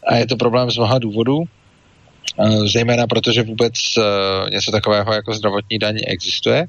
A 0.08 0.16
je 0.16 0.28
to 0.28 0.36
problém 0.36 0.72
z 0.72 0.78
mnoha 0.78 1.00
důvodů, 1.00 1.44
eh, 1.44 2.68
zejména 2.68 3.08
protože 3.08 3.44
vůbec 3.44 3.74
eh, 3.98 4.50
něco 4.50 4.72
takového 4.72 5.14
jako 5.14 5.34
zdravotní 5.34 5.80
daň 5.80 6.00
existuje 6.08 6.68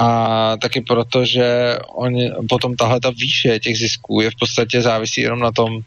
a 0.00 0.56
taky 0.56 0.80
proto, 0.80 1.24
že 1.24 1.78
on, 1.88 2.14
potom 2.48 2.76
tahle 2.76 3.00
ta 3.00 3.10
výše 3.10 3.58
těch 3.58 3.78
zisků 3.78 4.20
je 4.20 4.30
v 4.30 4.34
podstatě 4.34 4.82
závisí 4.82 5.20
jenom 5.20 5.40
na 5.40 5.52
tom, 5.52 5.80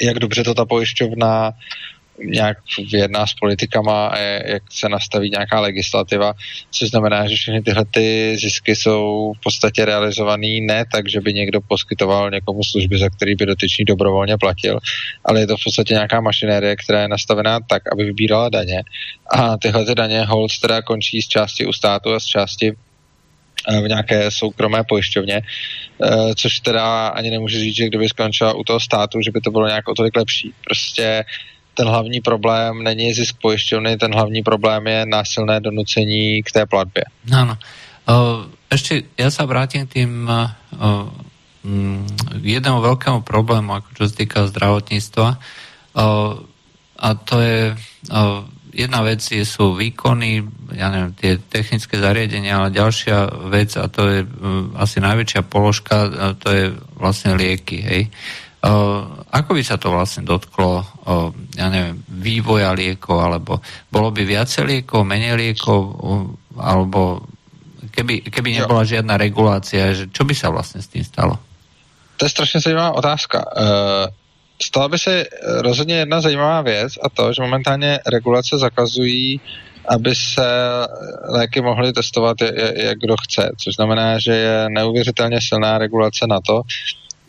jak 0.00 0.18
dobře 0.18 0.44
to 0.44 0.54
ta 0.54 0.64
pojišťovna 0.64 1.52
nějak 2.24 2.58
vyjedná 2.92 3.26
s 3.26 3.34
politikama 3.34 4.06
a 4.06 4.18
jak 4.18 4.62
se 4.70 4.88
nastaví 4.88 5.30
nějaká 5.30 5.60
legislativa, 5.60 6.32
což 6.70 6.88
znamená, 6.88 7.28
že 7.28 7.36
všechny 7.36 7.62
tyhle 7.62 7.84
ty 7.84 8.36
zisky 8.38 8.76
jsou 8.76 9.32
v 9.36 9.42
podstatě 9.42 9.84
realizovaný 9.84 10.60
ne 10.60 10.84
tak, 10.92 11.08
že 11.08 11.20
by 11.20 11.34
někdo 11.34 11.60
poskytoval 11.60 12.30
někomu 12.30 12.64
služby, 12.64 12.98
za 12.98 13.08
který 13.08 13.34
by 13.34 13.46
dotyčný 13.46 13.84
dobrovolně 13.84 14.36
platil, 14.36 14.78
ale 15.24 15.40
je 15.40 15.46
to 15.46 15.56
v 15.56 15.64
podstatě 15.64 15.94
nějaká 15.94 16.20
mašinérie, 16.20 16.76
která 16.76 17.02
je 17.02 17.08
nastavená 17.08 17.60
tak, 17.60 17.82
aby 17.92 18.04
vybírala 18.04 18.48
daně. 18.48 18.82
A 19.30 19.56
tyhle 19.56 19.86
ty 19.86 19.94
daně 19.94 20.24
hold 20.24 20.50
teda 20.62 20.82
končí 20.82 21.22
z 21.22 21.28
části 21.28 21.66
u 21.66 21.72
státu 21.72 22.14
a 22.14 22.20
z 22.20 22.24
části 22.26 22.72
v 23.68 23.88
nějaké 23.88 24.30
soukromé 24.30 24.84
pojišťovně, 24.84 25.42
eh, 25.42 26.34
což 26.34 26.60
teda 26.60 27.08
ani 27.08 27.30
nemůžu 27.30 27.58
říct, 27.58 27.76
že 27.76 27.86
kdyby 27.86 28.08
skončila 28.08 28.52
u 28.52 28.64
toho 28.64 28.80
státu, 28.80 29.20
že 29.20 29.30
by 29.30 29.40
to 29.40 29.50
bylo 29.50 29.68
nějak 29.68 29.88
o 29.88 29.94
tolik 29.94 30.16
lepší. 30.16 30.52
Prostě 30.64 31.24
ten 31.74 31.88
hlavní 31.88 32.20
problém 32.20 32.82
není 32.82 33.14
zisk 33.14 33.36
pojišťovny, 33.42 33.96
ten 33.96 34.14
hlavní 34.14 34.42
problém 34.42 34.86
je 34.86 35.06
násilné 35.06 35.60
donucení 35.60 36.42
k 36.42 36.52
té 36.52 36.66
platbě. 36.66 37.04
Áno. 37.30 37.54
Uh, 38.08 38.48
ešte 38.72 39.04
ja 39.20 39.28
sa 39.28 39.44
vrátim 39.44 39.84
k 39.84 40.00
tým 40.00 40.24
jednému 42.40 42.78
veľkému 42.80 43.20
problému, 43.20 43.76
ako 43.76 43.88
čo 43.96 44.02
sa 44.08 44.14
týka 44.14 44.38
zdravotníctva. 44.48 45.28
A 46.98 47.08
to 47.14 47.36
je 47.40 47.76
jedna 48.78 49.02
vec 49.02 49.18
je, 49.18 49.42
sú 49.42 49.74
výkony, 49.74 50.46
ja 50.78 50.94
neviem, 50.94 51.10
tie 51.18 51.34
technické 51.42 51.98
zariadenia, 51.98 52.62
ale 52.62 52.70
ďalšia 52.70 53.50
vec, 53.50 53.74
a 53.74 53.90
to 53.90 54.06
je 54.06 54.18
uh, 54.22 54.78
asi 54.78 55.02
najväčšia 55.02 55.42
položka, 55.50 55.96
to 56.38 56.48
je 56.54 56.64
vlastne 56.94 57.34
lieky, 57.34 57.82
hej. 57.82 58.02
Uh, 58.62 59.26
ako 59.34 59.58
by 59.58 59.62
sa 59.66 59.78
to 59.78 59.90
vlastne 59.90 60.22
dotklo, 60.22 60.82
uh, 60.82 61.30
ja 61.58 61.66
neviem, 61.70 61.98
vývoja 62.06 62.70
liekov, 62.74 63.18
alebo 63.18 63.58
bolo 63.90 64.14
by 64.14 64.22
viacej 64.22 64.62
liekov, 64.62 65.02
menej 65.02 65.34
liekov, 65.34 65.78
uh, 65.82 66.26
alebo 66.62 67.26
keby, 67.90 68.30
keby 68.30 68.62
nebola 68.62 68.86
žiadna 68.86 69.18
regulácia, 69.18 69.90
že 69.90 70.06
čo 70.14 70.22
by 70.22 70.34
sa 70.38 70.54
vlastne 70.54 70.78
s 70.78 70.90
tým 70.90 71.02
stalo? 71.02 71.34
To 72.18 72.26
je 72.26 72.30
strašně 72.30 72.60
zajímavá 72.60 72.90
otázka. 72.92 73.44
Stala 74.62 74.88
by 74.88 74.98
se 74.98 75.24
rozhodně 75.42 75.94
jedna 75.94 76.20
zajímavá 76.20 76.60
věc 76.60 76.92
a 77.02 77.08
to, 77.08 77.32
že 77.32 77.42
momentálně 77.42 77.98
regulace 78.06 78.58
zakazují 78.58 79.40
aby 79.88 80.14
se 80.14 80.46
léky 81.28 81.60
mohly 81.60 81.92
testovat, 81.92 82.36
jak 82.74 82.98
kdo 82.98 83.14
chce, 83.22 83.52
což 83.58 83.74
znamená, 83.74 84.18
že 84.18 84.32
je 84.32 84.66
neuvěřitelně 84.68 85.40
silná 85.40 85.78
regulace 85.78 86.26
na 86.26 86.40
to, 86.40 86.62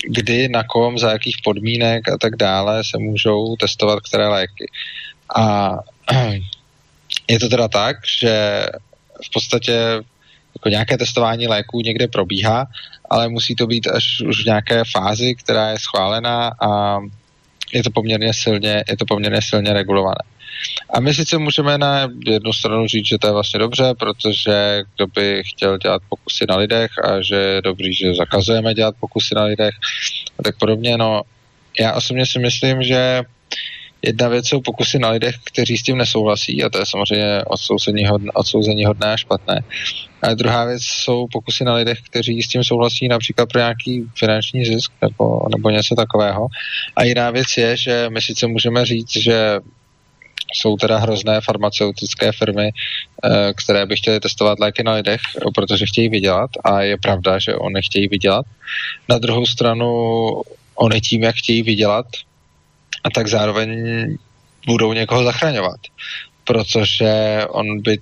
kdy, 0.07 0.49
na 0.49 0.63
kom, 0.63 0.97
za 0.97 1.11
jakých 1.11 1.37
podmínek 1.43 2.09
a 2.09 2.17
tak 2.17 2.35
dále 2.35 2.83
se 2.83 2.97
můžou 2.97 3.55
testovat 3.55 3.99
které 3.99 4.27
léky. 4.27 4.71
A 5.35 5.71
je 7.27 7.39
to 7.39 7.49
teda 7.49 7.67
tak, 7.67 7.97
že 8.21 8.65
v 9.25 9.31
podstatě 9.33 10.01
jako 10.55 10.69
nějaké 10.69 10.97
testování 10.97 11.47
léků 11.47 11.81
někde 11.81 12.07
probíhá, 12.07 12.67
ale 13.09 13.29
musí 13.29 13.55
to 13.55 13.67
být 13.67 13.87
až 13.87 14.21
už 14.21 14.43
v 14.43 14.45
nějaké 14.45 14.83
fázi, 14.91 15.35
která 15.35 15.69
je 15.69 15.79
schválená 15.79 16.51
a 16.61 16.99
je 17.73 17.83
to 17.83 17.89
poměrně 17.91 18.33
silně, 18.33 18.83
je 18.89 18.97
to 18.97 19.05
poměrně 19.05 19.41
silně 19.41 19.73
regulované. 19.73 20.23
A 20.93 20.99
my 20.99 21.13
sice 21.13 21.37
můžeme 21.37 21.77
na 21.77 22.07
jednu 22.25 22.53
stranu 22.53 22.87
říct, 22.87 23.07
že 23.07 23.17
to 23.17 23.27
je 23.27 23.33
vlastně 23.33 23.59
dobře, 23.59 23.93
protože 23.99 24.83
kdo 24.95 25.07
by 25.07 25.43
chtěl 25.45 25.77
dělat 25.77 26.01
pokusy 26.09 26.45
na 26.49 26.55
lidech 26.55 26.91
a 27.03 27.21
že 27.21 27.35
je 27.35 27.61
dobrý, 27.61 27.93
že 27.93 28.13
zakazujeme 28.13 28.73
dělat 28.73 28.95
pokusy 28.99 29.35
na 29.35 29.43
lidech 29.43 29.75
a 30.39 30.43
tak 30.43 30.57
podobně. 30.57 30.97
No, 30.97 31.21
já 31.79 31.93
osobně 31.93 32.25
si 32.25 32.39
myslím, 32.39 32.83
že 32.83 33.23
Jedna 34.01 34.27
věc 34.27 34.47
jsou 34.47 34.61
pokusy 34.61 34.99
na 34.99 35.09
lidech, 35.09 35.35
kteří 35.43 35.77
s 35.77 35.83
tím 35.83 35.97
nesouhlasí 35.97 36.63
a 36.63 36.69
to 36.69 36.79
je 36.79 36.85
samozřejmě 36.85 37.43
odsouzení 37.47 38.05
hodné, 38.05 38.31
odsouzení 38.31 38.85
hodné 38.85 39.13
a 39.13 39.17
špatné. 39.17 39.63
A 40.21 40.33
druhá 40.33 40.65
věc 40.65 40.83
jsou 40.83 41.27
pokusy 41.31 41.63
na 41.63 41.73
lidech, 41.73 41.97
kteří 42.01 42.43
s 42.43 42.47
tím 42.47 42.63
souhlasí 42.63 43.07
například 43.07 43.49
pro 43.49 43.59
nějaký 43.59 44.03
finanční 44.15 44.65
zisk 44.65 44.91
nebo, 45.01 45.41
nebo 45.55 45.69
něco 45.69 45.95
takového. 45.95 46.47
A 46.95 47.03
jiná 47.03 47.31
věc 47.31 47.47
je, 47.57 47.77
že 47.77 48.09
my 48.09 48.21
sice 48.21 48.47
můžeme 48.47 48.85
říct, 48.85 49.17
že 49.17 49.59
jsou 50.53 50.77
teda 50.77 50.97
hrozné 50.97 51.41
farmaceutické 51.41 52.31
firmy, 52.31 52.69
eh, 52.69 53.53
které 53.63 53.85
by 53.85 53.95
chtěly 53.95 54.19
testovat 54.19 54.59
léky 54.59 54.83
na 54.83 54.93
lidech, 54.93 55.21
protože 55.55 55.85
chtějí 55.85 56.09
vydělat 56.09 56.49
a 56.63 56.81
je 56.81 56.97
pravda, 56.97 57.39
že 57.39 57.55
oni 57.55 57.81
chtějí 57.81 58.07
vydělat. 58.07 58.45
Na 59.09 59.17
druhou 59.17 59.45
stranu 59.45 59.87
oni 60.75 61.01
tím, 61.01 61.23
jak 61.23 61.35
chtějí 61.35 61.63
vydělat, 61.63 62.05
a 63.09 63.11
tak 63.15 63.27
zároveň 63.27 63.69
budou 64.67 64.93
někoho 64.93 65.23
zachraňovat, 65.23 65.79
protože 66.43 67.41
on 67.49 67.81
by 67.81 67.97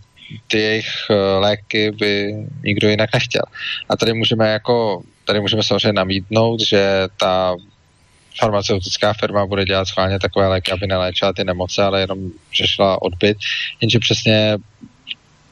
ty 0.48 0.58
jejich 0.60 0.90
eh, 1.10 1.16
léky 1.40 1.92
by 1.92 2.36
nikdo 2.64 2.90
jinak 2.90 3.10
nechtěl. 3.14 3.44
A 3.90 3.98
tady 3.98 4.14
můžeme 4.14 4.50
jako, 4.50 5.02
tady 5.26 5.40
můžeme 5.40 5.64
samozřejmě 5.64 5.94
namítnout, 5.94 6.60
že 6.62 7.08
ta 7.18 7.56
farmaceutická 8.40 9.14
firma 9.14 9.46
bude 9.46 9.66
dělat 9.66 9.88
schválně 9.88 10.20
takové 10.20 10.48
léky, 10.48 10.72
aby 10.72 10.88
neléčila 10.88 11.34
ty 11.34 11.44
nemoce, 11.44 11.84
ale 11.84 12.00
jenom 12.02 12.20
řešila 12.54 13.02
odbyt. 13.02 13.38
Jenže 13.82 14.00
přesně 14.00 14.58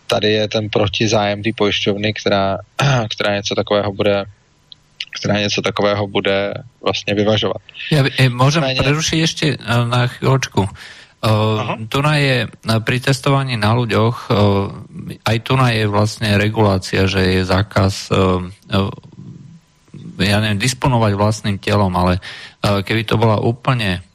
tady 0.07 0.31
je 0.31 0.47
ten 0.47 0.69
protizájem 0.69 1.43
té 1.43 1.49
pojišťovny, 1.57 2.13
která, 2.13 2.57
která 3.15 3.35
něco 3.35 3.55
takového 3.55 3.93
bude 3.93 4.25
která 5.15 5.39
něco 5.39 5.61
takového 5.61 6.07
bude 6.07 6.53
vlastně 6.83 7.15
vyvažovat. 7.15 7.61
Ja, 7.91 8.03
e, 8.19 8.29
môžem 8.29 8.63
Nicméně... 8.63 8.79
prerušiť 8.83 9.19
ešte 9.23 9.45
e, 9.53 9.57
na 9.87 10.07
chvíľočku. 10.11 10.67
Uh, 11.25 11.81
tu 11.89 12.05
je 12.05 12.45
pri 12.85 12.97
testovaní 13.01 13.57
na 13.57 13.73
ľuďoch, 13.73 14.29
uh, 14.29 14.69
aj 15.25 15.37
tu 15.41 15.57
je 15.57 15.83
vlastne 15.89 16.37
regulácia, 16.37 17.09
že 17.09 17.41
je 17.41 17.41
zákaz 17.41 18.13
uh, 18.13 18.45
uh, 18.45 18.93
ja 20.21 20.37
neviem, 20.37 20.61
disponovať 20.61 21.17
vlastným 21.17 21.57
telom, 21.57 21.89
ale 21.97 22.21
uh, 22.21 22.85
keby 22.85 23.09
to 23.09 23.17
bola 23.17 23.41
úplne 23.41 24.05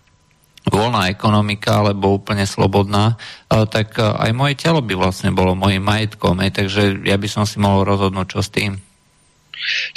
voľná 0.70 1.10
ekonomika 1.10 1.82
alebo 1.82 2.14
úplne 2.14 2.46
slobodná, 2.46 3.18
uh, 3.18 3.66
tak 3.66 3.98
uh, 3.98 4.14
aj 4.14 4.30
moje 4.30 4.54
telo 4.60 4.78
by 4.78 4.94
vlastne 4.94 5.34
bolo 5.34 5.58
mojim 5.58 5.82
majetkom, 5.82 6.38
aj, 6.38 6.62
takže 6.62 7.02
ja 7.02 7.18
by 7.18 7.26
som 7.26 7.42
si 7.42 7.58
mohol 7.58 7.90
rozhodnúť, 7.90 8.38
čo 8.38 8.40
s 8.40 8.54
tým. 8.54 8.78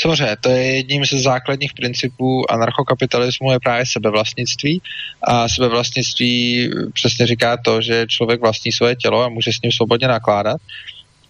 Samozřejmě, 0.02 0.36
to 0.42 0.50
je 0.50 0.76
jedním 0.76 1.06
ze 1.06 1.20
základních 1.20 1.74
principů 1.74 2.52
anarchokapitalismu 2.52 3.52
je 3.52 3.60
právě 3.60 3.86
sebevlastnictví. 3.86 4.82
A 5.24 5.50
sebevlastnictví 5.50 6.70
přesně 6.94 7.28
říká 7.28 7.58
to, 7.58 7.82
že 7.82 8.06
člověk 8.08 8.42
vlastní 8.42 8.72
svoje 8.72 8.96
tělo 8.96 9.24
a 9.24 9.30
může 9.30 9.52
s 9.52 9.62
ním 9.64 9.72
svobodně 9.72 10.08
nakládat 10.08 10.62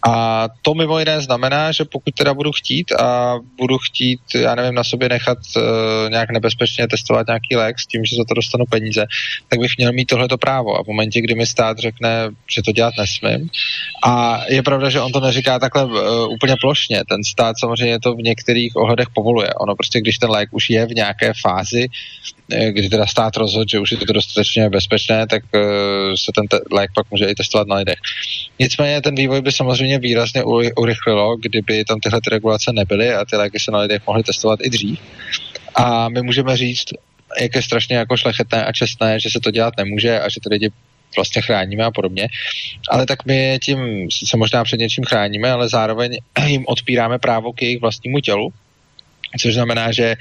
a 0.06 0.48
to 0.62 0.74
mimo 0.74 0.98
jiné 0.98 1.20
znamená, 1.20 1.72
že 1.72 1.84
pokud 1.84 2.14
teda 2.14 2.34
budu 2.34 2.52
chtít 2.52 2.92
a 2.92 3.38
budu 3.58 3.78
chtít, 3.78 4.20
já 4.34 4.54
nevím, 4.54 4.74
na 4.74 4.84
sobě 4.84 5.08
nechat 5.08 5.38
uh, 5.56 5.62
nějak 6.10 6.30
nebezpečně 6.30 6.88
testovat 6.88 7.26
nějaký 7.26 7.56
lék 7.56 7.78
s 7.78 7.86
tím, 7.86 8.04
že 8.04 8.16
za 8.16 8.24
to 8.28 8.34
dostanu 8.34 8.64
peníze, 8.70 9.06
tak 9.48 9.60
bych 9.60 9.72
měl 9.78 9.92
mít 9.92 10.04
tohleto 10.04 10.38
právo. 10.38 10.78
A 10.78 10.82
v 10.82 10.86
momentě, 10.86 11.20
kdy 11.20 11.34
mi 11.34 11.46
stát 11.46 11.78
řekne, 11.78 12.28
že 12.54 12.62
to 12.62 12.72
dělat 12.72 12.94
nesmím, 12.98 13.50
a 14.04 14.44
je 14.48 14.62
pravda, 14.62 14.90
že 14.90 15.00
on 15.00 15.12
to 15.12 15.20
neříká 15.20 15.58
takhle 15.58 15.84
uh, 15.84 16.32
úplně 16.32 16.56
plošně. 16.60 17.02
Ten 17.08 17.24
stát 17.24 17.58
samozřejmě 17.58 18.00
to 18.00 18.14
v 18.14 18.22
některých 18.22 18.76
ohledech 18.76 19.08
povoluje. 19.14 19.54
Ono 19.54 19.76
prostě, 19.76 20.00
když 20.00 20.18
ten 20.18 20.30
lék 20.30 20.48
už 20.52 20.70
je 20.70 20.86
v 20.86 20.94
nějaké 20.94 21.32
fázi, 21.42 21.88
eh, 22.50 22.72
kdy 22.72 22.88
teda 22.88 23.06
stát 23.06 23.36
rozhodl, 23.36 23.66
že 23.70 23.80
už 23.80 23.90
je 23.90 23.96
to 23.96 24.12
dostatečně 24.12 24.68
bezpečné, 24.68 25.26
tak 25.26 25.42
uh, 25.54 25.60
se 26.14 26.32
ten 26.34 26.46
te- 26.48 26.60
lék 26.72 26.90
pak 26.94 27.10
může 27.10 27.24
i 27.24 27.34
testovat 27.34 27.68
na 27.68 27.76
lidech. 27.76 27.98
Nicméně 28.58 29.00
ten 29.00 29.14
vývoj 29.14 29.42
by 29.42 29.52
samozřejmě 29.52 29.93
samozřejmě 29.94 30.08
výrazně 30.08 30.44
urychlilo, 30.76 31.36
kdyby 31.36 31.84
tam 31.84 32.00
tyhle 32.00 32.20
ty 32.20 32.30
regulace 32.30 32.72
nebyly 32.72 33.14
a 33.14 33.24
ty 33.24 33.36
léky 33.36 33.58
se 33.58 33.70
na 33.70 33.78
lidech 33.78 34.02
mohly 34.06 34.22
testovat 34.22 34.60
i 34.62 34.70
dřív. 34.70 34.98
A 35.74 36.08
my 36.08 36.22
můžeme 36.22 36.56
říct, 36.56 36.88
jak 37.40 37.54
je 37.54 37.62
strašně 37.62 37.96
jako 37.96 38.16
šlechetné 38.16 38.64
a 38.64 38.72
čestné, 38.72 39.20
že 39.20 39.30
se 39.30 39.40
to 39.40 39.50
dělat 39.50 39.74
nemůže 39.76 40.20
a 40.20 40.28
že 40.28 40.40
ty 40.40 40.48
lidi 40.50 40.70
vlastně 41.16 41.42
chráníme 41.42 41.84
a 41.84 41.90
podobně. 41.90 42.28
Ale 42.90 43.06
tak 43.06 43.26
my 43.26 43.58
tím 43.62 44.08
se 44.10 44.36
možná 44.36 44.64
před 44.64 44.80
něčím 44.80 45.04
chráníme, 45.04 45.50
ale 45.50 45.68
zároveň 45.68 46.18
jim 46.46 46.64
odpíráme 46.66 47.18
právo 47.18 47.52
k 47.52 47.62
jejich 47.62 47.80
vlastnímu 47.80 48.20
tělu, 48.20 48.52
Což 49.40 49.54
znamená, 49.54 49.92
že 49.92 50.14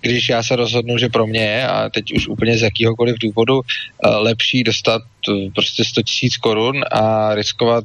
když 0.00 0.28
já 0.28 0.42
se 0.42 0.56
rozhodnu, 0.56 0.98
že 0.98 1.08
pro 1.08 1.26
mě 1.26 1.40
je, 1.40 1.66
a 1.66 1.90
teď 1.90 2.12
už 2.12 2.28
úplně 2.28 2.58
z 2.58 2.62
jakýhokoliv 2.62 3.16
důvodu, 3.18 3.60
eh, 3.60 4.08
lepší 4.08 4.64
dostat 4.64 5.02
eh, 5.28 5.50
prostě 5.54 5.84
100 5.84 6.02
tisíc 6.02 6.36
korun 6.36 6.84
a 6.92 7.34
riskovat, 7.34 7.84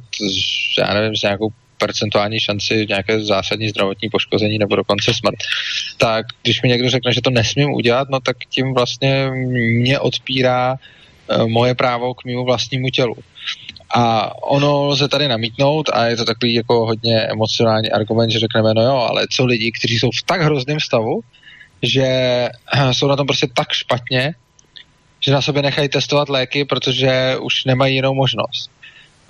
já 0.78 0.94
nevím, 0.94 1.16
s 1.16 1.22
nějakou 1.22 1.52
percentuální 1.82 2.40
šanci 2.40 2.86
nějaké 2.88 3.24
zásadní 3.24 3.68
zdravotní 3.68 4.10
poškození 4.10 4.58
nebo 4.58 4.76
dokonce 4.76 5.14
smrt, 5.14 5.34
tak 5.98 6.26
když 6.42 6.62
mi 6.62 6.68
někdo 6.68 6.90
řekne, 6.90 7.12
že 7.12 7.22
to 7.22 7.30
nesmím 7.30 7.74
udělat, 7.74 8.08
no 8.10 8.20
tak 8.20 8.36
tím 8.50 8.74
vlastně 8.74 9.30
mě 9.82 9.98
odpírá 9.98 10.76
eh, 10.76 11.46
moje 11.46 11.74
právo 11.74 12.14
k 12.14 12.24
mému 12.24 12.44
vlastnímu 12.44 12.90
tělu. 12.90 13.16
A 13.94 14.32
ono 14.42 14.84
lze 14.86 15.08
tady 15.08 15.28
namítnout 15.28 15.90
a 15.92 16.06
je 16.06 16.16
to 16.16 16.24
takový 16.24 16.54
jako 16.54 16.86
hodně 16.86 17.20
emocionální 17.20 17.90
argument, 17.90 18.30
že 18.30 18.38
řekneme, 18.38 18.74
no 18.74 18.82
jo, 18.82 18.96
ale 18.96 19.26
co 19.30 19.44
lidi, 19.44 19.72
kteří 19.72 19.98
jsou 19.98 20.10
v 20.10 20.22
tak 20.26 20.40
hrozném 20.40 20.80
stavu, 20.80 21.20
že 21.82 22.06
jsou 22.92 23.06
na 23.06 23.16
tom 23.16 23.26
prostě 23.26 23.46
tak 23.54 23.72
špatně, 23.72 24.34
že 25.20 25.32
na 25.32 25.42
sobě 25.42 25.62
nechají 25.62 25.88
testovat 25.88 26.28
léky, 26.28 26.64
protože 26.64 27.36
už 27.40 27.64
nemají 27.64 27.94
jinou 27.94 28.14
možnost. 28.14 28.70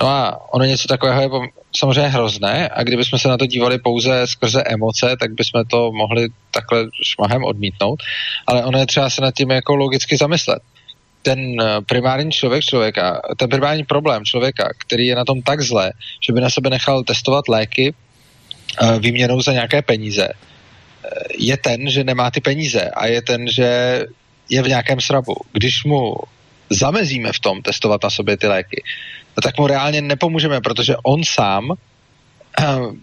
No 0.00 0.08
a 0.08 0.52
ono 0.52 0.64
něco 0.64 0.88
takového 0.88 1.22
je 1.22 1.28
samozřejmě 1.76 2.08
hrozné 2.08 2.68
a 2.68 2.82
kdybychom 2.82 3.18
se 3.18 3.28
na 3.28 3.36
to 3.36 3.46
dívali 3.46 3.78
pouze 3.78 4.26
skrze 4.26 4.62
emoce, 4.62 5.16
tak 5.20 5.34
bychom 5.34 5.64
to 5.64 5.92
mohli 5.92 6.28
takhle 6.50 6.86
šmahem 7.02 7.44
odmítnout, 7.44 8.02
ale 8.46 8.64
ono 8.64 8.78
je 8.78 8.86
třeba 8.86 9.10
se 9.10 9.22
nad 9.22 9.34
tím 9.34 9.50
jako 9.50 9.74
logicky 9.74 10.16
zamyslet 10.16 10.62
ten 11.22 11.60
eh, 11.60 11.80
primární 11.86 12.32
člověk 12.32 12.64
člověka, 12.64 13.22
ten 13.36 13.48
primární 13.48 13.84
problém 13.84 14.24
člověka, 14.24 14.68
který 14.78 15.06
je 15.06 15.14
na 15.14 15.24
tom 15.24 15.42
tak 15.42 15.60
zle, 15.60 15.92
že 16.26 16.32
by 16.32 16.40
na 16.40 16.50
sebe 16.50 16.70
nechal 16.70 17.02
testovat 17.02 17.48
léky 17.48 17.94
eh, 17.94 18.98
výměnou 18.98 19.40
za 19.40 19.52
nějaké 19.52 19.82
peníze, 19.82 20.28
eh, 20.28 21.08
je 21.38 21.56
ten, 21.56 21.90
že 21.90 22.04
nemá 22.04 22.30
ty 22.30 22.40
peníze 22.40 22.90
a 22.90 23.06
je 23.06 23.22
ten, 23.22 23.48
že 23.48 24.00
je 24.48 24.62
v 24.62 24.68
nějakém 24.68 25.00
srabu. 25.00 25.34
Když 25.52 25.84
mu 25.84 26.14
zamezíme 26.70 27.32
v 27.32 27.40
tom 27.40 27.62
testovat 27.62 28.02
na 28.02 28.10
sobě 28.10 28.36
ty 28.36 28.46
léky, 28.46 28.82
no 29.36 29.40
tak 29.40 29.58
mu 29.58 29.66
reálně 29.66 30.02
nepomůžeme, 30.02 30.60
protože 30.60 30.96
on 31.02 31.24
sám 31.24 31.72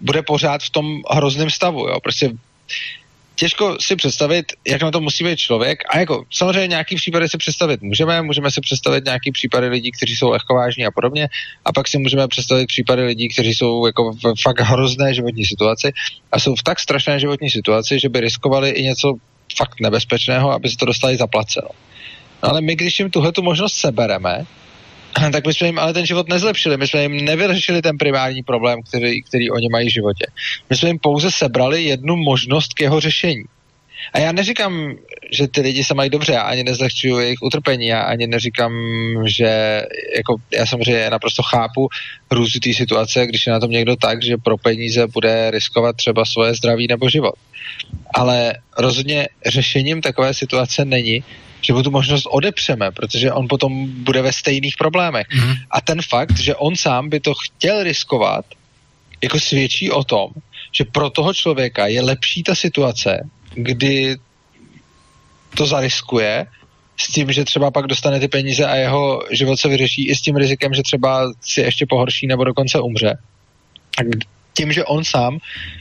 bude 0.02 0.22
pořád 0.22 0.62
v 0.62 0.70
tom 0.70 1.02
hrozném 1.12 1.50
stavu. 1.50 1.88
Jo? 1.88 2.00
Prostě 2.04 2.32
těžko 3.40 3.78
si 3.80 3.96
představit, 3.96 4.46
jak 4.68 4.82
na 4.82 4.92
to 4.92 5.02
musí 5.02 5.24
být 5.24 5.40
člověk. 5.40 5.80
A 5.90 6.00
jako 6.00 6.24
samozřejmě 6.32 6.68
nějaký 6.68 6.96
případy 6.96 7.30
si 7.30 7.38
představit 7.38 7.82
můžeme, 7.82 8.22
můžeme 8.22 8.52
si 8.52 8.62
představit 8.62 9.06
nějaký 9.06 9.32
případy 9.32 9.68
lidí, 9.68 9.92
kteří 9.92 10.16
jsou 10.16 10.30
lehkovážní 10.30 10.86
a 10.86 10.92
podobně, 10.92 11.30
a 11.66 11.74
pak 11.74 11.88
si 11.88 11.98
můžeme 11.98 12.28
představit 12.28 12.68
případy 12.68 13.04
lidí, 13.04 13.30
kteří 13.30 13.56
jsou 13.56 13.86
jako 13.86 14.12
v 14.12 14.42
fakt 14.42 14.60
hrozné 14.60 15.14
životní 15.14 15.46
situaci 15.46 15.92
a 16.32 16.40
jsou 16.40 16.56
v 16.56 16.64
tak 16.64 16.80
strašné 16.80 17.20
životní 17.20 17.50
situaci, 17.50 18.00
že 18.00 18.10
by 18.10 18.20
riskovali 18.20 18.70
i 18.70 18.84
něco 18.84 19.14
fakt 19.58 19.80
nebezpečného, 19.80 20.52
aby 20.52 20.70
se 20.70 20.78
to 20.78 20.86
dostali 20.86 21.18
zaplaceno. 21.18 21.68
No 22.44 22.50
ale 22.50 22.62
my, 22.62 22.76
když 22.76 23.00
jim 23.00 23.10
tuhle 23.10 23.32
tu 23.32 23.42
možnost 23.42 23.74
sebereme, 23.74 24.46
tak 25.32 25.48
my 25.48 25.54
jsme 25.54 25.68
jim 25.68 25.80
ale 25.80 25.94
ten 25.94 26.06
život 26.06 26.30
nezlepšili, 26.30 26.78
my 26.78 26.88
jsme 26.88 27.02
jim 27.02 27.26
nevyřešili 27.26 27.82
ten 27.82 27.98
primární 27.98 28.44
problém, 28.44 28.80
který, 28.84 29.24
který 29.24 29.52
oni 29.52 29.70
mají 29.70 29.90
v 29.90 29.94
životě. 29.94 30.26
My 30.70 30.76
jsme 30.76 30.90
jim 30.90 31.00
pouze 31.00 31.32
sebrali 31.32 31.84
jednu 31.84 32.16
možnost 32.16 32.74
k 32.74 32.82
jeho 32.82 33.00
řešení. 33.00 33.44
A 34.14 34.20
já 34.20 34.32
neříkám, 34.32 34.96
že 35.32 35.48
ty 35.48 35.62
lidi 35.62 35.84
se 35.84 35.94
mají 35.94 36.10
dobře, 36.10 36.34
já 36.34 36.42
ani 36.42 36.64
nezlehčuju 36.64 37.20
jejich 37.20 37.42
utrpení, 37.42 37.88
já 37.88 38.02
ani 38.02 38.28
neříkám, 38.28 38.74
že 39.26 39.82
jako, 40.16 40.36
já 40.54 40.66
samozřejmě 40.66 41.10
naprosto 41.10 41.44
chápu 41.44 41.88
té 42.64 42.74
situace, 42.74 43.28
když 43.28 43.48
je 43.48 43.54
na 43.54 43.60
tom 43.60 43.72
někdo 43.72 43.96
tak, 43.96 44.24
že 44.24 44.38
pro 44.38 44.58
peníze 44.58 45.08
bude 45.08 45.52
riskovat 45.52 45.96
třeba 45.96 46.26
svoje 46.26 46.54
zdraví 46.54 46.88
nebo 46.88 47.10
život. 47.10 47.34
Ale 48.14 48.54
rozhodně 48.78 49.28
řešením 49.46 50.02
takové 50.02 50.34
situace 50.34 50.86
není, 50.86 51.24
že 51.62 51.74
mu 51.74 51.84
tu 51.84 51.92
možnost 51.92 52.26
odepřeme, 52.26 52.92
protože 52.92 53.34
on 53.34 53.48
potom 53.48 53.88
bude 54.04 54.22
ve 54.22 54.34
stejných 54.34 54.78
problémech. 54.78 55.28
Mm. 55.34 55.54
A 55.72 55.82
ten 55.82 56.02
fakt, 56.02 56.40
že 56.40 56.56
on 56.56 56.76
sám 56.76 57.10
by 57.10 57.20
to 57.20 57.34
chtěl 57.34 57.84
riskovat, 57.84 58.46
jako 59.24 59.40
svědčí 59.40 59.92
o 59.92 60.04
tom, 60.04 60.30
že 60.72 60.86
pro 60.86 61.10
toho 61.10 61.34
člověka 61.34 61.88
je 61.88 62.02
lepší 62.02 62.44
ta 62.44 62.56
situace, 62.56 63.30
kdy 63.54 64.18
to 65.58 65.66
zariskuje 65.66 66.46
s 66.98 67.08
tím, 67.08 67.32
že 67.32 67.46
třeba 67.46 67.72
pak 67.72 67.88
dostane 67.88 68.20
ty 68.20 68.28
peníze 68.28 68.66
a 68.66 68.76
jeho 68.76 69.22
život 69.32 69.60
se 69.60 69.68
vyřeší 69.68 70.10
i 70.10 70.16
s 70.16 70.22
tím 70.22 70.36
rizikem, 70.36 70.74
že 70.74 70.84
třeba 70.84 71.32
si 71.42 71.62
ještě 71.62 71.86
pohorší 71.86 72.28
nebo 72.28 72.44
dokonce 72.44 72.80
umře. 72.80 73.18
A 74.00 74.02
tím, 74.54 74.74
že 74.74 74.86
on 74.86 75.04
sám 75.04 75.38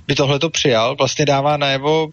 by 0.06 0.14
tohle 0.14 0.38
to 0.38 0.50
přijal, 0.50 0.96
vlastně 0.96 1.26
dává 1.26 1.56
najevo 1.56 2.08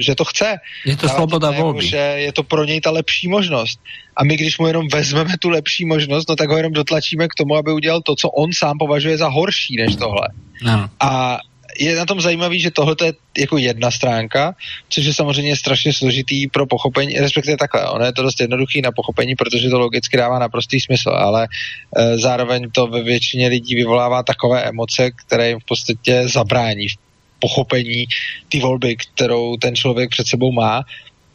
že 0.00 0.14
to 0.14 0.24
chce. 0.24 0.56
Je 0.86 0.96
to 0.96 1.08
sloboda 1.08 1.50
volby. 1.50 1.86
Že 1.86 1.96
je 1.96 2.32
to 2.32 2.42
pro 2.42 2.64
něj 2.64 2.80
ta 2.80 2.90
lepší 2.90 3.28
možnost. 3.28 3.80
A 4.16 4.24
my, 4.24 4.36
když 4.36 4.58
mu 4.58 4.66
jenom 4.66 4.88
vezmeme 4.88 5.34
tu 5.38 5.48
lepší 5.48 5.84
možnost, 5.84 6.28
no 6.28 6.36
tak 6.36 6.50
ho 6.50 6.56
jenom 6.56 6.72
dotlačíme 6.72 7.28
k 7.28 7.34
tomu, 7.34 7.56
aby 7.56 7.72
udělal 7.72 8.00
to, 8.00 8.16
co 8.16 8.28
on 8.28 8.50
sám 8.52 8.78
považuje 8.78 9.18
za 9.18 9.28
horší 9.28 9.76
než 9.76 9.96
tohle. 9.96 10.28
No. 10.62 10.90
A 11.00 11.38
je 11.78 11.96
na 11.96 12.04
tom 12.04 12.20
zajímavý, 12.20 12.60
že 12.60 12.70
tohle 12.70 12.96
je 13.02 13.12
jako 13.38 13.58
jedna 13.58 13.90
stránka, 13.90 14.54
což 14.88 15.04
je 15.04 15.14
samozřejmě 15.14 15.56
strašně 15.56 15.92
složitý 15.92 16.48
pro 16.48 16.66
pochopení, 16.66 17.14
respektive 17.14 17.56
takhle, 17.56 17.88
ono 17.88 18.04
je 18.04 18.12
to 18.12 18.22
dost 18.22 18.40
jednoduchý 18.40 18.82
na 18.82 18.92
pochopení, 18.92 19.34
protože 19.34 19.70
to 19.70 19.78
logicky 19.78 20.16
dává 20.16 20.38
naprostý 20.38 20.80
smysl, 20.80 21.10
ale 21.10 21.48
e, 21.96 22.18
zároveň 22.18 22.70
to 22.70 22.86
ve 22.86 23.02
většině 23.02 23.48
lidí 23.48 23.74
vyvolává 23.74 24.22
takové 24.22 24.62
emoce, 24.62 25.10
které 25.10 25.48
jim 25.48 25.60
v 25.60 25.64
podstatě 25.64 26.28
zabrání 26.28 26.88
v 26.88 26.96
pochopení 27.42 28.06
ty 28.48 28.60
volby, 28.62 28.96
kterou 28.96 29.56
ten 29.56 29.74
člověk 29.74 30.10
před 30.10 30.26
sebou 30.26 30.52
má 30.54 30.86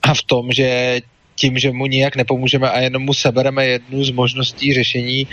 a 0.02 0.14
v 0.14 0.24
tom, 0.24 0.52
že 0.52 1.00
tím, 1.36 1.60
že 1.60 1.72
mu 1.72 1.86
nijak 1.86 2.16
nepomůžeme 2.16 2.70
a 2.70 2.80
jenom 2.80 3.04
mu 3.04 3.14
sebereme 3.14 3.66
jednu 3.66 4.04
z 4.04 4.12
možností 4.12 4.74
řešení, 4.74 5.28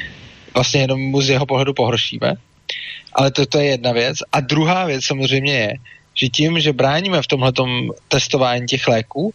vlastně 0.55 0.81
jenom 0.81 1.01
mu 1.01 1.23
z 1.23 1.39
jeho 1.39 1.47
pohledu 1.47 1.75
pohoršíme. 1.75 2.35
Ale 3.13 3.31
to, 3.31 3.47
to 3.47 3.59
je 3.59 3.79
jedna 3.79 3.93
věc. 3.93 4.19
A 4.33 4.41
druhá 4.41 4.85
věc 4.85 5.05
samozřejmě 5.05 5.53
je, 5.53 5.73
že 6.15 6.29
tím, 6.29 6.61
že 6.61 6.73
bráníme 6.73 7.23
v 7.23 7.27
tomhle 7.27 7.53
testování 8.09 8.67
těch 8.67 8.89
léků, 8.89 9.35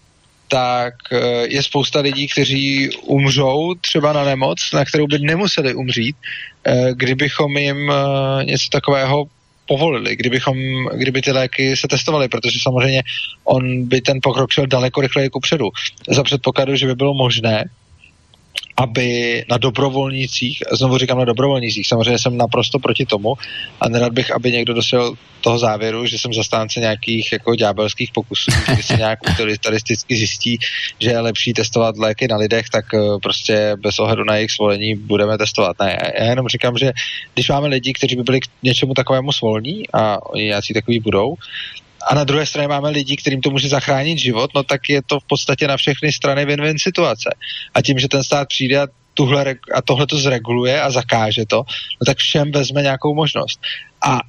tak 0.50 0.94
eh, 1.12 1.48
je 1.48 1.64
spousta 1.64 2.00
lidí, 2.00 2.28
kteří 2.28 2.90
umřou 3.06 3.74
třeba 3.82 4.14
na 4.14 4.24
nemoc, 4.24 4.58
na 4.74 4.86
kterou 4.86 5.08
by 5.08 5.20
nemuseli 5.20 5.74
umřít, 5.74 6.16
eh, 6.66 6.92
kdybychom 6.94 7.58
jim 7.58 7.92
eh, 7.92 7.96
něco 8.46 8.68
takového 8.72 9.26
povolili, 9.70 10.16
kdybychom, 10.16 10.58
kdyby 10.98 11.22
ty 11.22 11.32
léky 11.32 11.78
se 11.78 11.88
testovaly, 11.88 12.28
protože 12.28 12.60
samozřejmě 12.62 13.04
on 13.46 13.86
by 13.86 14.02
ten 14.02 14.18
pokrok 14.24 14.52
šel 14.52 14.68
daleko 14.68 15.02
rychleji 15.02 15.30
ku 15.30 15.40
předu. 15.40 15.70
Za 16.10 16.24
předpokladu, 16.24 16.76
že 16.76 16.88
by 16.88 16.96
bylo 16.96 17.14
možné, 17.14 17.70
aby 18.80 19.44
na 19.50 19.58
dobrovolnících, 19.58 20.64
znovu 20.72 20.98
říkám 20.98 21.18
na 21.18 21.26
dobrovolnících, 21.26 21.88
samozřejmě 21.88 22.20
jsem 22.20 22.38
naprosto 22.38 22.80
proti 22.80 23.06
tomu 23.06 23.34
a 23.82 23.90
nerad 23.90 24.14
bych, 24.14 24.32
aby 24.32 24.52
někdo 24.52 24.74
došel 24.74 25.14
toho 25.42 25.60
závěru, 25.60 26.06
že 26.06 26.20
jsem 26.20 26.34
zastánce 26.34 26.80
nějakých 26.80 27.32
jako 27.32 27.56
ďábelských 27.56 28.12
pokusů, 28.12 28.52
že 28.78 28.84
se 28.84 28.94
nějak 28.98 29.20
utilitaristicky 29.32 30.16
zjistí, 30.16 30.60
že 31.00 31.10
je 31.10 31.20
lepší 31.20 31.54
testovat 31.54 31.98
léky 31.98 32.28
na 32.28 32.38
lidech, 32.38 32.70
tak 32.70 32.86
eh, 32.94 33.00
prostě 33.24 33.76
bez 33.84 34.00
ohledu 34.00 34.24
na 34.24 34.36
jejich 34.36 34.52
svolení 34.52 34.96
budeme 34.96 35.38
testovat. 35.38 35.80
Ne, 35.80 35.98
já 36.20 36.26
jenom 36.26 36.48
říkám, 36.48 36.78
že 36.78 36.92
když 37.34 37.50
máme 37.50 37.68
lidi, 37.68 37.94
kteří 37.94 38.16
by 38.16 38.24
byli 38.24 38.40
k 38.40 38.46
něčemu 38.64 38.94
takovému 38.94 39.32
svolní 39.32 39.84
a 39.94 40.26
oni 40.26 40.44
nějací 40.44 40.74
takový 40.74 41.00
budou, 41.00 41.36
a 42.10 42.16
na 42.16 42.24
druhé 42.24 42.46
straně 42.46 42.68
máme 42.68 42.90
lidi, 42.90 43.18
kterým 43.18 43.42
to 43.42 43.50
může 43.50 43.70
zachránit 43.70 44.18
život, 44.18 44.52
no 44.56 44.64
tak 44.64 44.90
je 44.90 45.02
to 45.02 45.20
v 45.20 45.24
podstatě 45.24 45.68
na 45.68 45.78
všechny 45.78 46.14
strany 46.14 46.46
win-win 46.46 46.78
situace. 46.78 47.30
A 47.74 47.82
tím, 47.82 48.00
že 48.00 48.08
ten 48.08 48.24
stát 48.24 48.48
přijde 48.48 48.82
a, 48.82 48.88
tuhle, 49.14 49.56
a 49.76 49.82
tohle 49.82 50.08
to 50.08 50.18
zreguluje 50.18 50.82
a 50.82 50.92
zakáže 50.92 51.46
to, 51.46 51.58
no 52.02 52.06
tak 52.06 52.18
všem 52.18 52.52
vezme 52.52 52.82
nějakou 52.82 53.16
možnost. 53.16 53.60
A 54.06 54.20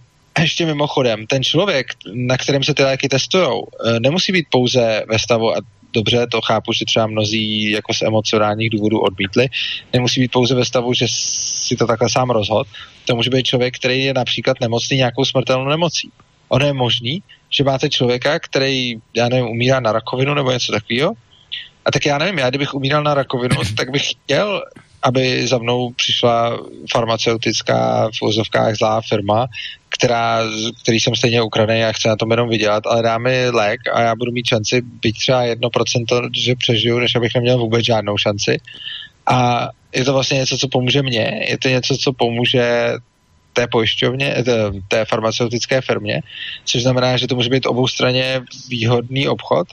ještě 0.40 0.66
mimochodem, 0.66 1.26
ten 1.26 1.42
člověk, 1.42 1.86
na 2.14 2.36
kterém 2.36 2.64
se 2.64 2.74
ty 2.74 2.82
léky 2.82 3.08
testují, 3.08 3.48
eh, 3.48 4.00
nemusí 4.00 4.32
být 4.32 4.46
pouze 4.50 5.02
ve 5.08 5.18
stavu, 5.18 5.56
a 5.56 5.60
dobře, 5.92 6.26
to 6.26 6.40
chápu, 6.40 6.72
že 6.72 6.84
třeba 6.84 7.06
mnozí 7.06 7.70
jako 7.70 7.94
z 7.94 8.02
emocionálních 8.02 8.70
důvodů 8.70 9.00
odmítli, 9.00 9.48
nemusí 9.92 10.20
být 10.20 10.32
pouze 10.32 10.54
ve 10.54 10.64
stavu, 10.64 10.94
že 10.94 11.06
si 11.08 11.76
to 11.76 11.86
takhle 11.86 12.10
sám 12.10 12.30
rozhod. 12.30 12.66
To 13.04 13.16
může 13.16 13.30
být 13.30 13.46
člověk, 13.46 13.76
který 13.76 14.04
je 14.04 14.14
například 14.14 14.60
nemocný 14.60 14.96
nějakou 14.96 15.24
smrtelnou 15.24 15.68
nemocí. 15.68 16.10
Ono 16.48 16.66
je 16.66 16.72
možný, 16.72 17.22
že 17.50 17.64
máte 17.64 17.90
člověka, 17.90 18.38
který, 18.38 18.96
já 19.14 19.28
nevím, 19.28 19.46
umírá 19.46 19.80
na 19.80 19.92
rakovinu 19.92 20.34
nebo 20.34 20.50
něco 20.50 20.72
takového. 20.72 21.12
A 21.84 21.90
tak 21.90 22.06
já 22.06 22.18
nevím, 22.18 22.38
já 22.38 22.50
kdybych 22.50 22.74
umíral 22.74 23.02
na 23.02 23.14
rakovinu, 23.14 23.56
tak 23.76 23.90
bych 23.90 24.10
chtěl 24.10 24.62
aby 25.02 25.46
za 25.46 25.58
mnou 25.58 25.90
přišla 25.90 26.58
farmaceutická 26.92 28.08
v 28.18 28.22
úzovkách 28.22 28.74
zlá 28.74 29.00
firma, 29.00 29.46
která, 29.88 30.40
který 30.82 31.00
jsem 31.00 31.16
stejně 31.16 31.42
ukradený 31.42 31.84
a 31.84 31.92
chce 31.92 32.08
na 32.08 32.16
tom 32.16 32.30
jenom 32.30 32.48
vydělat, 32.48 32.86
ale 32.86 33.02
dá 33.02 33.18
mi 33.18 33.50
lék 33.50 33.80
a 33.92 34.00
já 34.00 34.14
budu 34.16 34.32
mít 34.32 34.46
šanci 34.46 34.82
být 34.82 35.12
třeba 35.12 35.42
jedno 35.42 35.70
procento, 35.70 36.22
že 36.36 36.54
přežiju, 36.54 36.98
než 36.98 37.14
abych 37.14 37.34
neměl 37.34 37.58
vůbec 37.58 37.84
žádnou 37.84 38.18
šanci. 38.18 38.60
A 39.26 39.68
je 39.94 40.04
to 40.04 40.12
vlastně 40.12 40.38
něco, 40.38 40.58
co 40.58 40.68
pomůže 40.68 41.02
mně, 41.02 41.46
je 41.48 41.58
to 41.58 41.68
něco, 41.68 41.96
co 41.96 42.12
pomůže 42.12 42.92
té 43.52 43.66
pojišťovně, 43.66 44.34
té, 44.88 45.04
farmaceutické 45.04 45.80
firmě, 45.80 46.22
což 46.64 46.82
znamená, 46.82 47.16
že 47.16 47.26
to 47.26 47.34
může 47.34 47.50
být 47.50 47.66
obou 47.66 47.88
straně 47.88 48.40
výhodný 48.68 49.28
obchod, 49.28 49.68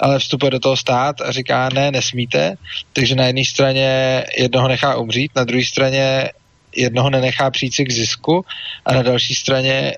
ale 0.00 0.18
vstupuje 0.18 0.50
do 0.50 0.58
toho 0.58 0.76
stát 0.76 1.20
a 1.20 1.32
říká, 1.32 1.68
ne, 1.74 1.90
nesmíte, 1.90 2.54
takže 2.92 3.14
na 3.14 3.26
jedné 3.26 3.44
straně 3.44 4.24
jednoho 4.38 4.68
nechá 4.68 4.96
umřít, 4.96 5.32
na 5.36 5.44
druhé 5.44 5.64
straně 5.64 6.30
jednoho 6.76 7.10
nenechá 7.10 7.50
přijít 7.50 7.74
si 7.74 7.84
k 7.84 7.92
zisku 7.92 8.44
a 8.84 8.94
na 8.94 9.02
další 9.02 9.34
straně 9.34 9.94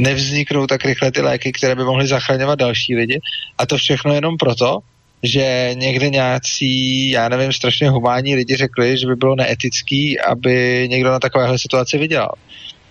nevzniknou 0.00 0.66
tak 0.66 0.84
rychle 0.84 1.12
ty 1.12 1.20
léky, 1.20 1.52
které 1.52 1.74
by 1.74 1.84
mohly 1.84 2.06
zachraňovat 2.06 2.58
další 2.58 2.96
lidi. 2.96 3.20
A 3.58 3.66
to 3.66 3.76
všechno 3.76 4.14
jenom 4.14 4.36
proto, 4.36 4.78
že 5.22 5.70
někde 5.74 6.10
nějací, 6.10 7.10
já 7.10 7.28
nevím, 7.28 7.52
strašně 7.52 7.90
humánní 7.90 8.34
lidi 8.34 8.56
řekli, 8.56 8.98
že 8.98 9.06
by 9.06 9.16
bylo 9.16 9.36
neetický, 9.36 10.20
aby 10.20 10.86
někdo 10.90 11.10
na 11.10 11.18
takovéhle 11.18 11.58
situaci 11.58 11.98
vydělal. 11.98 12.34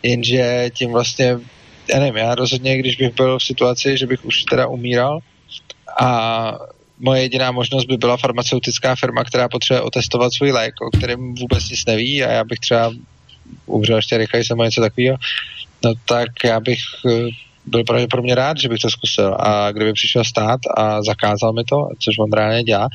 Jenže 0.03 0.69
tím 0.73 0.91
vlastně, 0.91 1.38
já 1.93 1.99
nevím, 1.99 2.15
já 2.15 2.36
rozhodně, 2.36 2.77
když 2.77 2.95
bych 2.95 3.15
byl 3.15 3.39
v 3.39 3.43
situaci, 3.43 3.97
že 3.97 4.07
bych 4.07 4.25
už 4.25 4.43
teda 4.43 4.67
umíral 4.67 5.19
a 6.01 6.59
moje 6.99 7.21
jediná 7.21 7.51
možnost 7.51 7.86
by 7.86 7.97
byla 7.97 8.17
farmaceutická 8.17 8.95
firma, 8.95 9.23
která 9.23 9.49
potřebuje 9.49 9.82
otestovat 9.82 10.34
svůj 10.34 10.51
lék, 10.51 10.73
o 10.82 10.97
kterém 10.97 11.36
vůbec 11.36 11.69
nic 11.69 11.86
neví 11.86 12.23
a 12.23 12.32
já 12.32 12.43
bych 12.43 12.59
třeba 12.59 12.91
umřel 13.65 13.95
ještě 13.95 14.17
rychleji 14.17 14.43
nebo 14.49 14.63
něco 14.63 14.82
takového, 14.82 15.17
no 15.86 15.93
tak 16.05 16.30
já 16.43 16.59
bych 16.59 16.80
eh, 17.09 17.30
byl 17.70 17.84
pravděpodobně 17.84 18.36
rád, 18.36 18.57
že 18.57 18.70
bych 18.70 18.80
to 18.80 18.89
zkusil. 18.89 19.36
A 19.39 19.72
kdyby 19.72 19.93
přišel 19.93 20.24
stát 20.24 20.59
a 20.78 21.03
zakázal 21.03 21.53
mi 21.53 21.63
to, 21.63 21.88
což 21.99 22.20
on 22.20 22.32
reálně 22.32 22.63
dělá, 22.63 22.88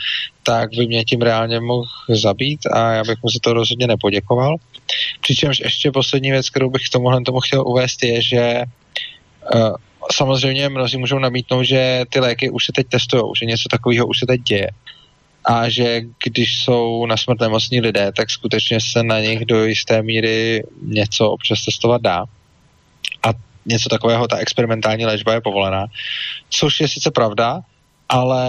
tak 0.42 0.70
by 0.76 0.86
mě 0.86 1.04
tím 1.04 1.20
reálně 1.20 1.60
mohl 1.60 1.88
zabít 2.08 2.66
a 2.66 2.92
já 2.92 3.04
bych 3.04 3.22
mu 3.22 3.30
za 3.30 3.38
to 3.42 3.52
rozhodně 3.52 3.86
nepoděkoval. 3.86 4.56
Přičemž 5.20 5.60
ještě 5.60 5.90
poslední 5.90 6.30
věc, 6.30 6.50
kterou 6.50 6.70
bych 6.70 6.82
k 6.82 6.92
tomuhle 6.92 7.20
tomu 7.22 7.40
chtěl 7.40 7.68
uvést, 7.68 8.02
je, 8.02 8.22
že 8.22 8.62
uh, 9.54 9.76
samozřejmě 10.12 10.68
mnozí 10.68 10.96
můžou 10.96 11.18
namítnout, 11.18 11.62
že 11.62 12.04
ty 12.08 12.20
léky 12.20 12.50
už 12.50 12.64
se 12.64 12.72
teď 12.72 12.86
testují, 12.88 13.22
že 13.40 13.46
něco 13.46 13.68
takového 13.70 14.06
už 14.06 14.18
se 14.18 14.26
teď 14.26 14.40
děje. 14.40 14.68
A 15.44 15.68
že 15.68 16.00
když 16.24 16.62
jsou 16.62 17.06
na 17.06 17.16
smrt 17.16 17.40
nemocní 17.40 17.80
lidé, 17.80 18.12
tak 18.16 18.30
skutečně 18.30 18.78
se 18.92 19.02
na 19.02 19.20
nich 19.20 19.44
do 19.44 19.64
jisté 19.64 20.02
míry 20.02 20.64
něco 20.82 21.30
občas 21.30 21.64
testovat 21.64 22.02
dá. 22.02 22.24
Něco 23.66 23.88
takového, 23.88 24.28
ta 24.28 24.36
experimentální 24.36 25.06
léčba 25.06 25.32
je 25.32 25.40
povolená. 25.40 25.86
Což 26.50 26.80
je 26.80 26.88
sice 26.88 27.10
pravda, 27.10 27.60
ale 28.08 28.46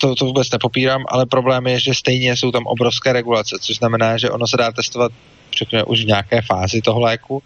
to, 0.00 0.14
to 0.14 0.24
vůbec 0.24 0.50
nepopírám, 0.50 1.04
ale 1.08 1.26
problém 1.26 1.66
je, 1.66 1.80
že 1.80 1.94
stejně 1.94 2.36
jsou 2.36 2.50
tam 2.50 2.66
obrovské 2.66 3.12
regulace, 3.12 3.56
což 3.60 3.76
znamená, 3.76 4.18
že 4.18 4.30
ono 4.30 4.46
se 4.46 4.56
dá 4.56 4.72
testovat 4.72 5.12
řekněme, 5.58 5.84
už 5.84 6.04
v 6.04 6.06
nějaké 6.06 6.42
fázi 6.42 6.82
toho 6.82 7.00
léku, 7.00 7.42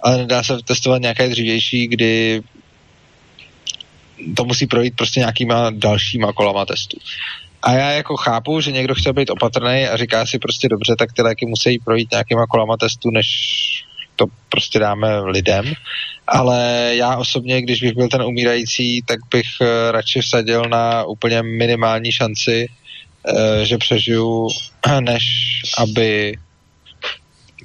ale 0.00 0.18
nedá 0.18 0.42
se 0.42 0.58
testovat 0.64 1.02
nějaké 1.02 1.28
dřívější, 1.28 1.86
kdy 1.86 2.42
to 4.36 4.44
musí 4.44 4.66
projít 4.66 4.96
prostě 4.96 5.20
nějakýma 5.20 5.70
dalšíma 5.70 6.32
kolama 6.32 6.66
testů. 6.66 6.98
A 7.62 7.72
já 7.72 7.90
jako 7.90 8.16
chápu, 8.16 8.60
že 8.60 8.72
někdo 8.72 8.94
chce 8.94 9.12
být 9.12 9.30
opatrný 9.30 9.86
a 9.86 9.96
říká 9.96 10.26
si 10.26 10.38
prostě 10.38 10.68
dobře, 10.68 10.94
tak 10.98 11.12
ty 11.12 11.22
léky 11.22 11.46
musí 11.46 11.78
projít 11.78 12.10
nějakýma 12.10 12.46
kolama 12.46 12.76
testů, 12.76 13.10
než 13.10 13.26
to 14.16 14.26
prostě 14.48 14.78
dáme 14.78 15.20
lidem. 15.20 15.72
Ale 16.26 16.90
já 16.92 17.16
osobně, 17.16 17.62
když 17.62 17.80
bych 17.80 17.94
byl 17.94 18.08
ten 18.08 18.22
umírající, 18.22 19.02
tak 19.02 19.18
bych 19.30 19.46
uh, 19.60 19.66
radši 19.90 20.20
vsadil 20.20 20.62
na 20.62 21.04
úplně 21.04 21.42
minimální 21.42 22.12
šanci, 22.12 22.66
uh, 22.66 23.62
že 23.62 23.78
přežiju, 23.78 24.48
než 25.00 25.24
aby 25.78 26.34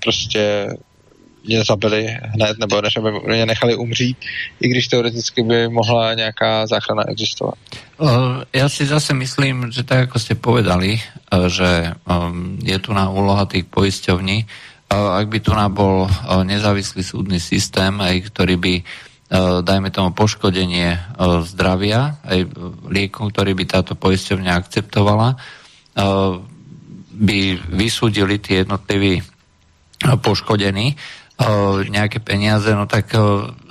prostě 0.04 0.68
mě 1.45 1.64
zabili 1.64 2.18
hned, 2.22 2.60
nebo 2.60 2.82
než 2.82 2.97
aby 2.97 3.12
mě 3.12 3.45
nechali 3.45 3.76
umřít, 3.76 4.18
i 4.62 4.70
když 4.70 4.88
teoreticky 4.88 5.43
by 5.43 5.70
mohla 5.70 6.14
nějaká 6.14 6.68
záchrana 6.68 7.04
existovat. 7.10 7.56
Já 8.54 8.70
si 8.70 8.86
zase 8.86 9.14
myslím, 9.14 9.72
že 9.72 9.84
tak, 9.84 9.99
jako 9.99 10.20
ste 10.20 10.36
povedali, 10.36 11.02
že 11.47 11.93
um, 12.10 12.58
je 12.66 12.80
tu 12.80 12.93
na 12.93 13.10
úloha 13.10 13.45
tých 13.45 13.70
poisťovní, 13.70 14.45
ak 14.91 15.25
by 15.31 15.39
tu 15.39 15.55
bol 15.71 16.11
nezávislý 16.43 16.99
súdny 16.99 17.39
systém, 17.39 17.95
aj 17.95 18.27
ktorý 18.27 18.55
by 18.59 18.75
dajme 19.63 19.95
tomu 19.95 20.11
poškodenie 20.11 21.15
zdravia, 21.47 22.19
aj 22.27 22.51
liekom, 22.91 23.31
ktorý 23.31 23.55
by 23.55 23.63
táto 23.63 23.95
poisťovňa 23.95 24.51
akceptovala, 24.51 25.39
by 27.15 27.39
vysúdili 27.71 28.43
tie 28.43 28.67
jednotliví 28.67 29.23
poškodení 30.03 30.99
nejaké 31.87 32.19
peniaze, 32.19 32.69
no 32.75 32.91
tak 32.91 33.15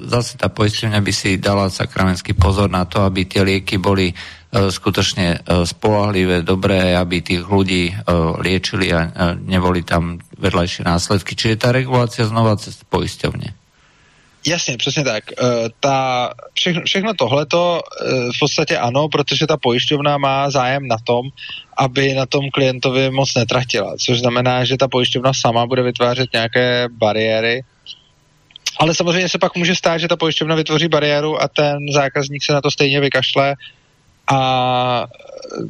zase 0.01 0.41
tá 0.41 0.49
poisťovňa 0.49 1.01
by 1.05 1.13
si 1.13 1.37
dala 1.37 1.69
sakramenský 1.69 2.33
pozor 2.33 2.73
na 2.73 2.89
to, 2.89 3.05
aby 3.05 3.29
tie 3.29 3.45
lieky 3.45 3.77
boli 3.77 4.09
skutočne 4.51 5.47
spolahlivé, 5.69 6.43
dobré, 6.43 6.97
aby 6.97 7.23
tých 7.23 7.45
ľudí 7.45 7.95
liečili 8.41 8.91
a 8.97 9.37
neboli 9.39 9.85
tam 9.85 10.19
vedľajšie 10.41 10.83
následky. 10.89 11.37
Čiže 11.37 11.61
tá 11.61 11.69
regulácia 11.71 12.25
znova 12.25 12.57
cez 12.57 12.81
poisťovne. 12.89 13.61
Jasně, 14.47 14.77
přesně 14.77 15.05
tak. 15.05 15.33
E, 15.33 15.37
ta, 15.81 16.33
všechno, 16.55 16.83
všechno 16.85 17.15
tohleto 17.15 17.81
e, 17.81 18.13
v 18.37 18.39
podstatě 18.41 18.79
ano, 18.79 19.09
protože 19.09 19.47
ta 19.47 19.57
pojišťovna 19.57 20.19
má 20.19 20.51
zájem 20.51 20.89
na 20.89 20.97
tom, 21.05 21.29
aby 21.77 22.15
na 22.15 22.27
tom 22.27 22.51
klientovi 22.51 23.11
moc 23.11 23.35
netratila, 23.35 23.95
což 24.01 24.19
znamená, 24.19 24.65
že 24.65 24.77
ta 24.77 24.89
pojišťovna 24.89 25.33
sama 25.35 25.67
bude 25.67 25.83
vytvářet 25.83 26.33
nějaké 26.33 26.89
bariéry, 26.89 27.63
ale 28.79 28.95
samozřejmě 28.95 29.29
se 29.29 29.39
pak 29.39 29.57
může 29.57 29.75
stát, 29.75 29.99
že 29.99 30.09
ta 30.09 30.17
pojišťovna 30.17 30.55
vytvoří 30.55 30.89
bariéru 30.89 31.43
a 31.43 31.49
ten 31.49 31.79
zákazník 31.93 32.45
se 32.45 32.53
na 32.53 32.61
to 32.61 32.71
stejně 32.71 33.01
vykašle 33.01 33.55
a 34.33 35.07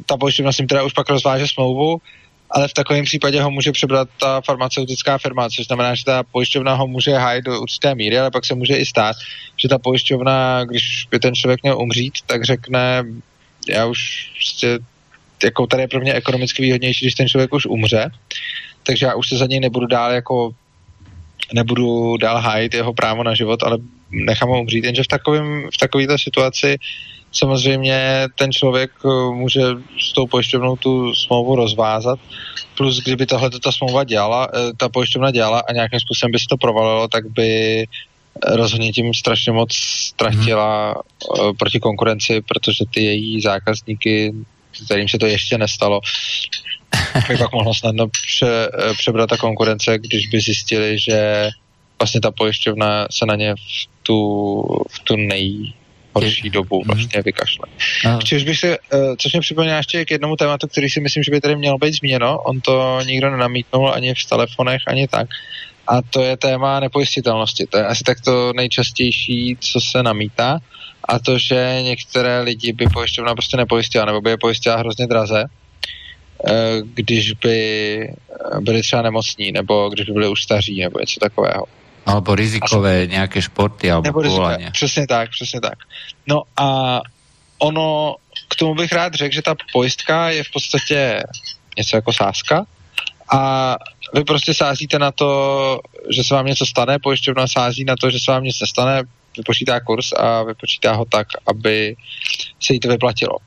ta 0.05 0.17
pojišťovna 0.17 0.51
s 0.51 0.57
ním 0.57 0.67
teda 0.67 0.83
už 0.83 0.93
pak 0.93 1.09
rozváže 1.09 1.47
smlouvu 1.47 2.01
ale 2.51 2.67
v 2.67 2.73
takovém 2.73 3.05
případě 3.05 3.41
ho 3.41 3.51
může 3.51 3.71
přebrat 3.71 4.09
ta 4.19 4.41
farmaceutická 4.41 5.17
firma, 5.17 5.49
což 5.49 5.65
znamená, 5.65 5.95
že 5.95 6.05
ta 6.05 6.23
pojišťovna 6.23 6.73
ho 6.73 6.87
může 6.87 7.11
hájit 7.11 7.45
do 7.45 7.61
určité 7.61 7.95
míry, 7.95 8.19
ale 8.19 8.31
pak 8.31 8.45
se 8.45 8.55
může 8.55 8.75
i 8.75 8.85
stát, 8.85 9.15
že 9.57 9.67
ta 9.67 9.79
pojišťovna, 9.79 10.63
když 10.63 11.07
by 11.11 11.19
ten 11.19 11.35
člověk 11.35 11.63
měl 11.63 11.77
umřít, 11.77 12.13
tak 12.25 12.43
řekne, 12.43 13.03
já 13.69 13.85
už 13.85 14.31
prostě, 14.35 14.79
jako 15.43 15.67
tady 15.67 15.83
je 15.83 15.87
pro 15.87 15.99
mě 15.99 16.13
ekonomicky 16.13 16.61
výhodnější, 16.61 17.05
když 17.05 17.15
ten 17.15 17.27
člověk 17.27 17.53
už 17.53 17.65
umře, 17.65 18.09
takže 18.83 19.05
já 19.05 19.15
už 19.15 19.29
se 19.29 19.37
za 19.37 19.45
něj 19.45 19.59
nebudu 19.59 19.87
dál 19.87 20.11
jako 20.11 20.51
nebudu 21.53 22.17
dál 22.17 22.37
hájit 22.37 22.73
jeho 22.73 22.93
právo 22.93 23.23
na 23.23 23.35
život, 23.35 23.63
ale 23.63 23.77
nechám 24.11 24.49
ho 24.49 24.61
umřít, 24.61 24.83
jenže 24.83 25.03
v, 25.03 25.07
takovém, 25.07 25.69
v 25.73 25.77
takovéto 25.77 26.17
situaci 26.17 26.77
samozřejmě 27.31 28.27
ten 28.35 28.51
člověk 28.51 28.91
eh, 29.05 29.33
může 29.33 29.61
s 29.99 30.13
tou 30.13 30.27
pojišťovnou 30.27 30.75
tu 30.75 31.15
smlouvu 31.15 31.55
rozvázat, 31.55 32.19
plus 32.77 32.99
kdyby 33.03 33.25
tohle 33.25 33.49
ta 33.49 33.71
smlouva 33.71 34.03
dělala, 34.03 34.47
eh, 34.53 34.73
ta 34.77 34.89
pojišťovna 34.89 35.31
dělala 35.31 35.63
a 35.69 35.73
nějakým 35.73 35.99
způsobem 35.99 36.31
by 36.31 36.39
se 36.39 36.45
to 36.49 36.57
provalilo, 36.57 37.07
tak 37.07 37.27
by 37.27 37.85
rozhodně 38.47 38.91
tím 38.91 39.13
strašně 39.13 39.51
moc 39.51 39.75
ztratila 39.75 40.95
hmm. 41.37 41.55
proti 41.57 41.79
konkurenci, 41.79 42.41
protože 42.41 42.83
ty 42.93 43.03
její 43.03 43.41
zákazníky, 43.41 44.33
kterým 44.85 45.09
se 45.09 45.17
to 45.17 45.25
ještě 45.25 45.57
nestalo, 45.57 46.01
by 47.27 47.37
pak 47.37 47.51
mohla 47.51 47.73
snadno 47.73 48.07
pře, 48.07 48.71
přebrat 48.97 49.29
ta 49.29 49.37
konkurence, 49.37 49.97
když 49.97 50.27
by 50.27 50.39
zjistili, 50.39 50.99
že 50.99 51.49
vlastně 51.99 52.21
ta 52.21 52.31
pojišťovna 52.31 53.07
se 53.11 53.25
na 53.25 53.35
ně 53.35 53.55
v 53.55 54.03
tu, 54.03 54.61
v 54.89 54.99
tu 54.99 55.15
nej, 55.15 55.73
horší 56.13 56.49
dobu 56.49 56.79
mhm. 56.79 56.87
vlastně 56.87 57.21
vykašle. 57.21 57.65
Což 58.27 58.43
bych 58.43 58.59
se, 58.59 58.77
uh, 58.79 59.15
což 59.17 59.33
mě 59.33 59.41
připomíná 59.41 59.77
ještě 59.77 60.05
k 60.05 60.11
jednomu 60.11 60.35
tématu, 60.35 60.67
který 60.67 60.89
si 60.89 61.01
myslím, 61.01 61.23
že 61.23 61.31
by 61.31 61.41
tady 61.41 61.55
mělo 61.55 61.77
být 61.77 61.93
změno. 61.93 62.37
On 62.37 62.61
to 62.61 62.99
nikdo 63.05 63.29
nenamítnul 63.29 63.93
ani 63.93 64.13
v 64.15 64.29
telefonech, 64.29 64.81
ani 64.87 65.07
tak. 65.07 65.29
A 65.87 66.01
to 66.01 66.21
je 66.21 66.37
téma 66.37 66.79
nepojistitelnosti. 66.79 67.65
To 67.65 67.77
je 67.77 67.85
asi 67.85 68.03
tak 68.03 68.21
to 68.21 68.53
nejčastější, 68.53 69.57
co 69.59 69.81
se 69.81 70.03
namítá. 70.03 70.59
A 71.03 71.19
to, 71.19 71.37
že 71.37 71.79
některé 71.81 72.41
lidi 72.41 72.73
by 72.73 72.85
pojišťovna 72.93 73.33
prostě 73.33 73.57
nepojistila, 73.57 74.05
nebo 74.05 74.21
by 74.21 74.29
je 74.29 74.37
pojistila 74.37 74.75
hrozně 74.75 75.07
draze, 75.07 75.45
eh, 76.47 76.81
když 76.83 77.33
by 77.33 78.13
byli 78.59 78.81
třeba 78.81 79.01
nemocní, 79.01 79.51
nebo 79.51 79.89
když 79.89 80.05
by 80.05 80.13
byli 80.13 80.27
už 80.27 80.43
staří, 80.43 80.81
nebo 80.81 80.99
něco 80.99 81.19
takového. 81.19 81.65
Alebo 82.05 82.35
rizikové 82.35 83.07
nějaké 83.07 83.41
športy 83.41 83.91
alebo 83.91 84.07
Nebo 84.07 84.21
rizikové, 84.21 84.57
Přesně 84.71 85.07
tak, 85.07 85.29
přesně 85.29 85.61
tak. 85.61 85.77
No 86.27 86.43
a 86.57 86.99
ono, 87.57 88.15
k 88.47 88.55
tomu 88.55 88.75
bych 88.75 88.91
rád 88.91 89.13
řekl, 89.13 89.35
že 89.35 89.41
ta 89.41 89.55
pojistka 89.73 90.29
je 90.29 90.43
v 90.43 90.51
podstatě 90.51 91.23
něco 91.77 91.95
jako 91.95 92.13
sázka 92.13 92.65
a 93.33 93.75
vy 94.13 94.23
prostě 94.23 94.53
sázíte 94.53 94.99
na 94.99 95.11
to, 95.11 95.79
že 96.09 96.23
se 96.23 96.33
vám 96.33 96.45
něco 96.45 96.65
stane, 96.65 96.99
pojišťovna 96.99 97.47
sází 97.47 97.83
na 97.83 97.95
to, 98.01 98.09
že 98.09 98.19
se 98.19 98.31
vám 98.31 98.43
nic 98.43 98.59
nestane, 98.61 99.03
vypočítá 99.37 99.79
kurz 99.79 100.11
a 100.11 100.43
vypočítá 100.43 100.93
ho 100.93 101.05
tak, 101.05 101.27
aby 101.47 101.95
se 102.59 102.73
jí 102.73 102.79
to 102.79 102.87
vyplatilo. 102.87 103.37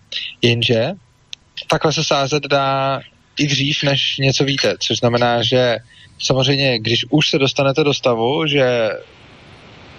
Jenže 0.43 0.93
takhle 1.67 1.93
se 1.93 2.05
sázet 2.05 2.43
dá 2.43 3.01
i 3.39 3.47
dřív, 3.47 3.83
než 3.83 4.17
něco 4.19 4.45
víte, 4.45 4.75
což 4.81 4.99
znamená, 4.99 5.43
že 5.43 5.77
samozřejmě, 6.19 6.79
když 6.79 7.07
už 7.11 7.31
se 7.31 7.39
dostanete 7.39 7.85
do 7.85 7.95
stavu, 7.95 8.47
že 8.47 8.91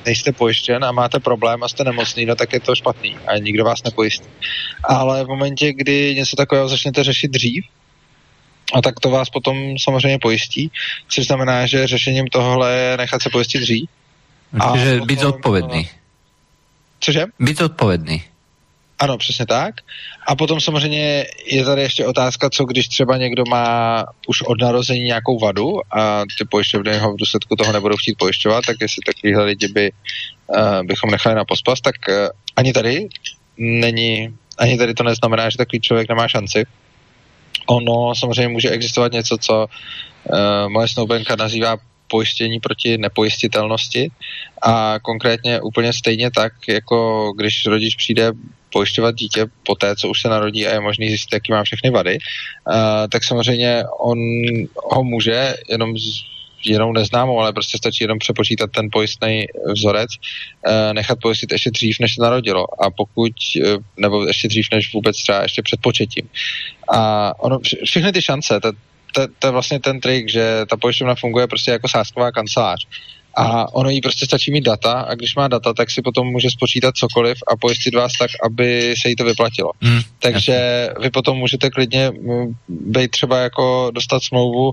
nejste 0.05 0.31
pojištěn 0.31 0.85
a 0.85 0.91
máte 0.91 1.19
problém 1.19 1.63
a 1.63 1.67
jste 1.67 1.83
nemocný, 1.83 2.25
no 2.25 2.35
tak 2.35 2.53
je 2.53 2.59
to 2.59 2.75
špatný 2.75 3.17
a 3.27 3.37
nikdo 3.37 3.65
vás 3.65 3.83
nepojistí. 3.83 4.27
Ale 4.83 5.23
v 5.23 5.27
momentě, 5.27 5.73
kdy 5.73 6.15
něco 6.15 6.35
takového 6.35 6.69
začnete 6.69 7.03
řešit 7.03 7.31
dřív, 7.31 7.65
a 8.73 8.81
tak 8.81 8.99
to 8.99 9.09
vás 9.09 9.29
potom 9.29 9.57
samozřejmě 9.79 10.19
pojistí, 10.19 10.71
což 11.07 11.25
znamená, 11.25 11.65
že 11.65 11.87
řešením 11.87 12.27
tohle 12.27 12.77
je 12.77 12.97
nechat 12.97 13.21
se 13.21 13.29
pojistit 13.29 13.61
dřív. 13.61 13.89
Takže 14.61 15.01
být 15.05 15.19
zodpovědný. 15.19 15.89
Cože? 16.99 17.25
Být 17.39 17.57
zodpovědný. 17.57 18.23
Ano, 18.99 19.17
přesně 19.17 19.45
tak. 19.45 19.75
A 20.27 20.35
potom 20.35 20.61
samozřejmě 20.61 21.25
je 21.45 21.65
tady 21.65 21.81
ještě 21.81 22.05
otázka, 22.05 22.49
co 22.49 22.65
když 22.65 22.87
třeba 22.87 23.17
někdo 23.17 23.43
má 23.49 24.05
už 24.27 24.41
od 24.41 24.61
narození 24.61 24.99
nějakou 24.99 25.39
vadu 25.39 25.79
a 25.91 26.23
ty 26.37 26.45
pojišťovny 26.45 26.97
ho 26.97 27.13
v 27.13 27.17
důsledku 27.17 27.55
toho 27.55 27.71
nebudou 27.71 27.97
chtít 27.97 28.17
pojišťovat, 28.17 28.65
tak 28.67 28.75
jestli 28.81 29.01
takovýhle 29.05 29.43
lidi 29.43 29.67
by, 29.67 29.91
uh, 30.47 30.83
bychom 30.83 31.11
nechali 31.11 31.35
na 31.35 31.45
pospas, 31.45 31.81
tak 31.81 31.95
uh, 32.09 32.15
ani 32.55 32.73
tady 32.73 33.07
není, 33.57 34.35
ani 34.57 34.77
tady 34.77 34.93
to 34.93 35.03
neznamená, 35.03 35.49
že 35.49 35.57
takový 35.57 35.79
člověk 35.79 36.09
nemá 36.09 36.27
šanci. 36.27 36.65
Ono 37.67 38.15
samozřejmě 38.15 38.47
může 38.47 38.69
existovat 38.69 39.11
něco, 39.11 39.37
co 39.37 39.65
uh, 39.65 40.69
moje 40.69 40.87
snoubenka 40.87 41.35
nazývá 41.35 41.77
pojištění 42.07 42.59
proti 42.59 42.97
nepojistitelnosti 42.97 44.11
a 44.61 44.99
konkrétně 45.01 45.61
úplně 45.61 45.93
stejně 45.93 46.31
tak, 46.31 46.53
jako 46.67 47.31
když 47.37 47.65
rodič 47.65 47.95
přijde 47.95 48.31
pojišťovat 48.73 49.15
dítě 49.15 49.45
po 49.63 49.75
té, 49.75 49.95
co 49.95 50.09
už 50.09 50.21
se 50.21 50.29
narodí 50.29 50.67
a 50.67 50.73
je 50.73 50.79
možný 50.79 51.09
zjistit, 51.09 51.33
jaký 51.33 51.51
má 51.51 51.63
všechny 51.63 51.89
vady, 51.89 52.17
uh, 52.17 52.75
tak 53.11 53.23
samozřejmě 53.23 53.83
on 53.99 54.17
ho 54.75 55.03
může 55.03 55.55
jenom 55.69 55.97
z, 55.97 56.23
jenom 56.65 56.93
neznámou, 56.93 57.39
ale 57.39 57.53
prostě 57.53 57.77
stačí 57.77 58.03
jenom 58.03 58.19
přepočítat 58.19 58.71
ten 58.71 58.89
pojistný 58.91 59.45
vzorec, 59.75 60.09
uh, 60.11 60.93
nechat 60.93 61.19
pojistit 61.21 61.51
ještě 61.51 61.71
dřív, 61.71 61.99
než 61.99 62.15
se 62.15 62.21
narodilo. 62.21 62.83
A 62.83 62.89
pokud, 62.89 63.31
uh, 63.57 63.83
nebo 63.97 64.27
ještě 64.27 64.47
dřív, 64.47 64.67
než 64.71 64.93
vůbec 64.93 65.17
třeba 65.17 65.41
ještě 65.43 65.61
před 65.61 65.81
početím. 65.81 66.29
A 66.93 67.31
ono, 67.39 67.59
všechny 67.85 68.11
ty 68.11 68.21
šance, 68.21 68.59
to, 69.39 69.47
je 69.47 69.51
vlastně 69.51 69.79
ten 69.79 69.99
trik, 69.99 70.29
že 70.29 70.65
ta 70.69 70.77
pojišťovna 70.77 71.15
funguje 71.15 71.47
prostě 71.47 71.71
jako 71.71 71.89
sásková 71.89 72.31
kancelář 72.31 72.87
a 73.35 73.73
ono 73.73 73.89
jí 73.89 74.01
prostě 74.01 74.25
stačí 74.25 74.51
mít 74.51 74.63
data 74.63 74.91
a 74.91 75.15
když 75.15 75.35
má 75.35 75.47
data, 75.47 75.73
tak 75.73 75.91
si 75.91 76.01
potom 76.01 76.27
může 76.27 76.49
spočítat 76.49 76.95
cokoliv 76.95 77.37
a 77.47 77.57
pojistit 77.57 77.95
vás 77.95 78.11
tak, 78.19 78.31
aby 78.43 78.93
se 79.01 79.09
jí 79.09 79.15
to 79.15 79.23
vyplatilo. 79.23 79.71
Hmm, 79.81 79.99
Takže 80.19 80.51
jasný. 80.51 81.03
vy 81.03 81.09
potom 81.09 81.37
můžete 81.37 81.69
klidně 81.69 82.11
být 82.69 83.11
třeba 83.11 83.39
jako 83.39 83.91
dostat 83.93 84.23
smlouvu 84.23 84.71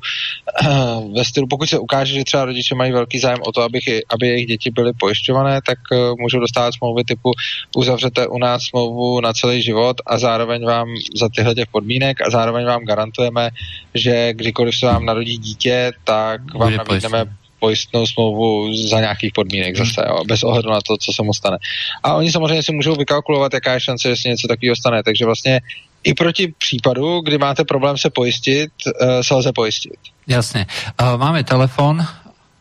ve 1.17 1.25
stylu, 1.25 1.47
pokud 1.47 1.69
se 1.69 1.79
ukáže, 1.79 2.15
že 2.15 2.25
třeba 2.25 2.45
rodiče 2.45 2.75
mají 2.75 2.93
velký 2.93 3.19
zájem 3.19 3.39
o 3.47 3.53
to, 3.53 3.63
aby, 3.63 3.81
aby 4.15 4.29
jejich 4.29 4.47
děti 4.47 4.71
byly 4.71 4.93
pojišťované, 4.93 5.61
tak 5.67 5.79
uh, 5.93 5.99
můžou 6.19 6.41
dostávat 6.41 6.75
smlouvy 6.75 7.05
typu 7.05 7.33
uzavřete 7.77 8.27
u 8.27 8.39
nás 8.39 8.63
smlouvu 8.63 9.21
na 9.21 9.33
celý 9.33 9.63
život 9.63 9.97
a 10.07 10.19
zároveň 10.19 10.65
vám 10.65 10.89
za 11.17 11.29
tyhle 11.29 11.55
těch 11.55 11.69
podmínek 11.69 12.21
a 12.21 12.31
zároveň 12.31 12.67
vám 12.67 12.85
garantujeme, 12.85 13.51
že 13.95 14.33
kdykoliv 14.33 14.77
se 14.77 14.87
vám 14.87 15.05
narodí 15.05 15.39
dítě, 15.39 15.93
tak 16.05 16.55
vám 16.55 16.77
nabídneme 16.77 17.42
pojistnou 17.63 18.07
smlouvu 18.07 18.75
za 18.75 19.01
nějakých 19.01 19.33
podmínek 19.33 19.77
zase, 19.77 20.03
jo, 20.09 20.25
bez 20.27 20.43
ohledu 20.43 20.71
na 20.71 20.81
to, 20.83 20.97
co 20.97 21.13
se 21.15 21.23
mu 21.23 21.31
stane. 21.31 21.59
A 22.03 22.15
oni 22.15 22.33
samozřejmě 22.33 22.63
si 22.63 22.73
můžou 22.73 22.95
vykalkulovat, 22.99 23.55
jaká 23.55 23.75
je 23.75 23.81
šance, 23.81 24.09
jestli 24.09 24.31
něco 24.31 24.49
takového 24.49 24.77
stane. 24.77 25.03
Takže 25.03 25.25
vlastně 25.25 25.61
i 26.05 26.15
proti 26.15 26.55
případu, 26.59 27.21
kdy 27.21 27.39
máte 27.39 27.65
problém 27.65 27.99
se 27.99 28.11
pojistit, 28.11 28.71
uh, 28.87 29.23
se 29.23 29.35
lze 29.35 29.53
pojistit. 29.55 29.99
Jasně. 30.27 30.67
Uh, 31.03 31.15
máme 31.19 31.45
telefon. 31.45 32.03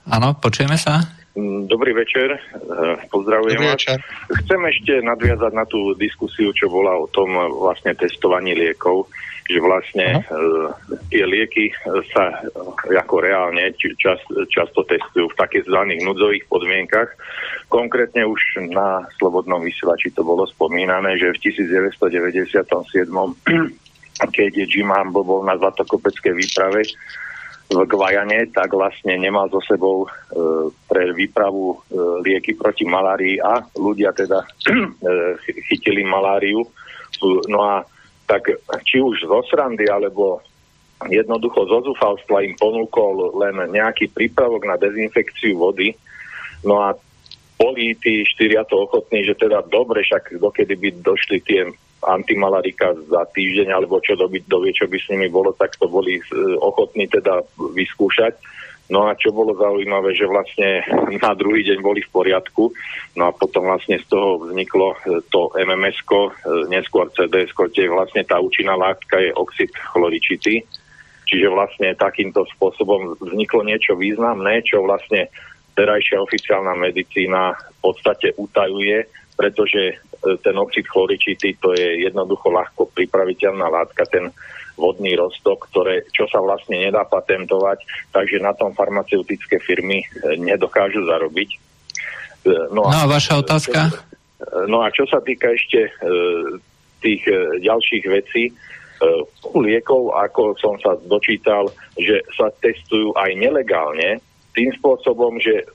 Ano, 0.06 0.34
počujeme 0.34 0.78
se? 0.78 0.92
Mm, 1.36 1.68
dobrý 1.68 1.94
večer, 1.94 2.28
eh, 2.36 2.96
pozdravujem 3.12 3.56
Dobrý 3.56 3.68
vás. 3.68 3.80
Večer. 3.80 3.98
Chcem 4.44 4.60
ešte 4.68 4.94
nadviazať 5.00 5.52
na 5.56 5.64
tú 5.64 5.96
diskusiu, 5.96 6.52
čo 6.52 6.68
bola 6.68 6.92
o 7.00 7.08
tom 7.08 7.32
vlastne 7.56 7.96
testovaní 7.96 8.52
liekov 8.52 9.08
že 9.52 9.60
vlastne 9.60 10.24
uh, 10.24 10.72
tie 11.12 11.28
lieky 11.28 11.76
sa 12.16 12.40
ako 12.88 13.16
reálne 13.22 13.76
čas, 14.00 14.20
často 14.48 14.88
testujú 14.88 15.28
v 15.32 15.40
takých 15.40 15.68
zvaných 15.68 16.02
nudzových 16.08 16.44
podmienkach. 16.48 17.12
Konkrétne 17.68 18.24
už 18.28 18.42
na 18.72 19.04
Slobodnom 19.20 19.60
vysielači 19.62 20.16
to 20.16 20.24
bolo 20.24 20.48
spomínané, 20.48 21.20
že 21.20 21.36
v 21.36 21.52
1997 21.52 23.12
keď 24.30 24.52
Jim 24.70 24.94
Humble 24.94 25.26
bol 25.26 25.42
na 25.42 25.58
Zlatokopeckej 25.58 26.34
výprave 26.38 26.86
v 27.72 27.88
Gvajane, 27.88 28.52
tak 28.52 28.76
vlastne 28.76 29.16
nemal 29.16 29.48
so 29.48 29.64
sebou 29.64 30.04
e, 30.04 30.08
pre 30.92 31.16
výpravu 31.16 31.72
e, 31.72 31.78
lieky 32.28 32.60
proti 32.60 32.84
malárii 32.84 33.40
a 33.40 33.64
ľudia 33.80 34.12
teda 34.12 34.44
e, 34.68 34.78
chytili 35.72 36.04
maláriu. 36.04 36.68
No 37.48 37.60
a 37.64 37.86
tak 38.32 38.48
či 38.88 39.04
už 39.04 39.28
zo 39.28 39.44
srandy, 39.52 39.92
alebo 39.92 40.40
jednoducho 41.12 41.68
zo 41.68 41.84
zúfalstva 41.84 42.48
im 42.48 42.56
ponúkol 42.56 43.36
len 43.36 43.76
nejaký 43.76 44.08
prípravok 44.08 44.64
na 44.64 44.80
dezinfekciu 44.80 45.60
vody. 45.60 45.92
No 46.64 46.80
a 46.80 46.96
boli 47.60 47.92
tí 48.00 48.24
štyria 48.24 48.64
to 48.64 48.88
ochotní, 48.88 49.28
že 49.28 49.36
teda 49.36 49.68
dobre, 49.68 50.08
však 50.08 50.40
dokedy 50.40 50.80
by 50.80 50.90
došli 51.04 51.44
tie 51.44 51.68
antimalarika 52.02 52.98
za 53.12 53.28
týždeň, 53.30 53.70
alebo 53.70 54.02
čo 54.02 54.18
doby, 54.18 54.42
dovie, 54.50 54.74
čo 54.74 54.90
by 54.90 54.98
s 54.98 55.10
nimi 55.14 55.30
bolo, 55.30 55.54
tak 55.54 55.78
to 55.78 55.86
boli 55.86 56.18
e, 56.18 56.24
ochotní 56.58 57.06
teda 57.06 57.46
vyskúšať. 57.78 58.34
No 58.92 59.08
a 59.08 59.16
čo 59.16 59.32
bolo 59.32 59.56
zaujímavé, 59.56 60.12
že 60.12 60.28
vlastne 60.28 60.84
na 61.24 61.32
druhý 61.32 61.64
deň 61.64 61.80
boli 61.80 62.04
v 62.04 62.12
poriadku, 62.12 62.76
no 63.16 63.24
a 63.24 63.32
potom 63.32 63.72
vlastne 63.72 63.96
z 63.96 64.06
toho 64.12 64.44
vzniklo 64.44 65.00
e, 65.00 65.24
to 65.32 65.48
mms 65.56 65.98
e, 66.04 66.20
neskôr 66.68 67.08
cds 67.16 67.56
kde 67.56 67.88
vlastne 67.88 68.28
tá 68.28 68.44
účinná 68.44 68.76
látka 68.76 69.24
je 69.24 69.32
oxid 69.32 69.72
chloričitý, 69.96 70.68
čiže 71.24 71.48
vlastne 71.48 71.96
takýmto 71.96 72.44
spôsobom 72.52 73.16
vzniklo 73.24 73.64
niečo 73.64 73.96
významné, 73.96 74.60
čo 74.68 74.84
vlastne 74.84 75.32
terajšia 75.72 76.20
oficiálna 76.20 76.76
medicína 76.76 77.56
v 77.56 77.78
podstate 77.80 78.36
utajuje, 78.36 79.08
pretože 79.40 79.82
e, 79.88 79.96
ten 80.44 80.56
oxid 80.60 80.84
chloričitý 80.92 81.56
to 81.64 81.72
je 81.72 82.12
jednoducho 82.12 82.52
ľahko 82.52 82.92
pripraviteľná 82.92 83.72
látka, 83.72 84.04
ten 84.12 84.36
vodný 84.82 85.14
roztok, 85.14 85.70
ktoré, 85.70 86.10
čo 86.10 86.26
sa 86.26 86.42
vlastne 86.42 86.82
nedá 86.82 87.06
patentovať, 87.06 87.86
takže 88.10 88.42
na 88.42 88.58
tom 88.58 88.74
farmaceutické 88.74 89.62
firmy 89.62 90.02
e, 90.02 90.06
nedokážu 90.42 91.06
zarobiť. 91.06 91.50
E, 91.54 91.58
no 92.74 92.90
a, 92.90 92.98
no 92.98 93.00
a 93.06 93.12
vaša 93.14 93.38
otázka? 93.38 93.94
No 94.66 94.82
a 94.82 94.90
čo 94.90 95.06
sa 95.06 95.22
týka 95.22 95.54
ešte 95.54 95.86
tých 97.02 97.22
ďalších 97.66 98.06
vecí, 98.08 98.50
e, 98.50 98.54
liekov, 99.58 100.14
ako 100.14 100.56
som 100.62 100.78
sa 100.80 100.96
dočítal, 101.10 101.68
že 101.98 102.22
sa 102.38 102.54
testujú 102.62 103.12
aj 103.18 103.34
nelegálne, 103.36 104.22
tým 104.54 104.70
spôsobom, 104.78 105.42
že 105.42 105.66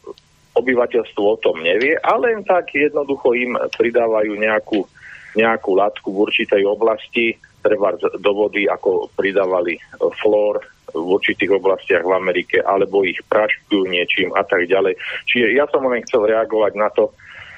obyvateľstvo 0.57 1.21
o 1.21 1.37
tom 1.43 1.61
nevie, 1.61 2.01
ale 2.01 2.33
len 2.33 2.41
tak 2.47 2.73
jednoducho 2.73 3.37
im 3.37 3.59
pridávajú 3.77 4.41
nejakú, 4.41 4.89
nejakú 5.37 5.71
látku 5.77 6.09
v 6.09 6.23
určitej 6.31 6.63
oblasti, 6.65 7.37
treba 7.67 7.99
do 7.99 8.33
vody, 8.33 8.71
ako 8.71 9.11
pridávali 9.19 9.75
e, 9.75 9.81
flór 10.23 10.63
v 10.95 11.07
určitých 11.19 11.51
oblastiach 11.59 12.07
v 12.07 12.15
Amerike, 12.15 12.63
alebo 12.63 13.03
ich 13.03 13.19
praškujú 13.27 13.91
niečím 13.91 14.31
a 14.39 14.47
tak 14.47 14.71
ďalej. 14.71 14.95
Čiže 15.27 15.59
ja 15.59 15.67
som 15.67 15.83
len 15.91 16.07
chcel 16.07 16.31
reagovať 16.31 16.73
na 16.79 16.89
to, 16.95 17.11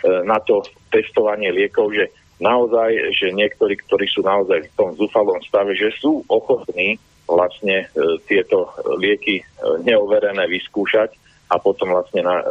e, 0.08 0.24
na 0.24 0.40
to 0.40 0.64
testovanie 0.88 1.52
liekov, 1.52 1.92
že 1.92 2.08
naozaj, 2.40 3.12
že 3.12 3.36
niektorí, 3.36 3.76
ktorí 3.84 4.08
sú 4.08 4.24
naozaj 4.24 4.64
v 4.64 4.74
tom 4.80 4.96
zúfalom 4.96 5.44
stave, 5.44 5.76
že 5.76 5.92
sú 6.00 6.24
ochotní 6.32 6.96
vlastne 7.28 7.84
e, 7.84 8.16
tieto 8.24 8.72
lieky 8.96 9.44
neoverené 9.84 10.48
vyskúšať 10.48 11.27
a 11.48 11.56
potom 11.56 11.96
vlastne 11.96 12.20
na, 12.20 12.44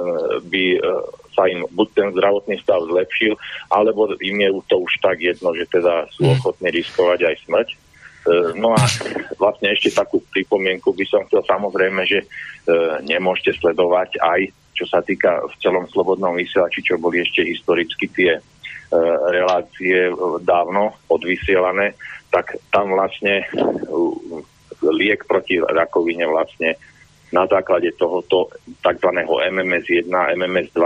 by 0.50 0.64
sa 1.38 1.46
im 1.46 1.70
buď 1.70 1.88
ten 1.94 2.08
zdravotný 2.18 2.58
stav 2.62 2.82
zlepšil, 2.90 3.38
alebo 3.70 4.10
im 4.18 4.38
je 4.42 4.50
to 4.66 4.82
už 4.82 4.94
tak 5.06 5.22
jedno, 5.22 5.54
že 5.54 5.70
teda 5.70 6.10
sú 6.18 6.26
mm. 6.26 6.34
ochotní 6.42 6.70
riskovať 6.74 7.20
aj 7.30 7.36
smrť. 7.46 7.68
E, 7.70 7.78
no 8.58 8.74
a 8.74 8.82
vlastne 9.38 9.70
ešte 9.70 9.94
takú 9.94 10.18
pripomienku 10.34 10.98
by 10.98 11.06
som 11.06 11.22
chcel 11.30 11.46
samozrejme, 11.46 12.02
že 12.10 12.26
nemôžete 13.08 13.64
sledovať 13.64 14.20
aj, 14.20 14.42
čo 14.76 14.86
sa 14.92 15.00
týka 15.00 15.40
v 15.48 15.54
celom 15.64 15.88
slobodnom 15.88 16.36
vysielači, 16.36 16.84
čo 16.84 17.00
boli 17.00 17.24
ešte 17.24 17.48
historicky 17.48 18.12
tie 18.12 18.44
relácie 19.32 20.12
dávno 20.44 20.96
odvysielané, 21.12 21.96
tak 22.32 22.60
tam 22.72 22.92
vlastne 22.96 23.48
liek 24.84 25.26
proti 25.28 25.60
rakovine 25.60 26.28
vlastne 26.28 26.76
na 27.32 27.44
základe 27.48 27.92
tohoto 28.00 28.52
tzv. 28.84 29.10
MMS1 29.28 30.12
a 30.12 30.32
MMS2, 30.36 30.80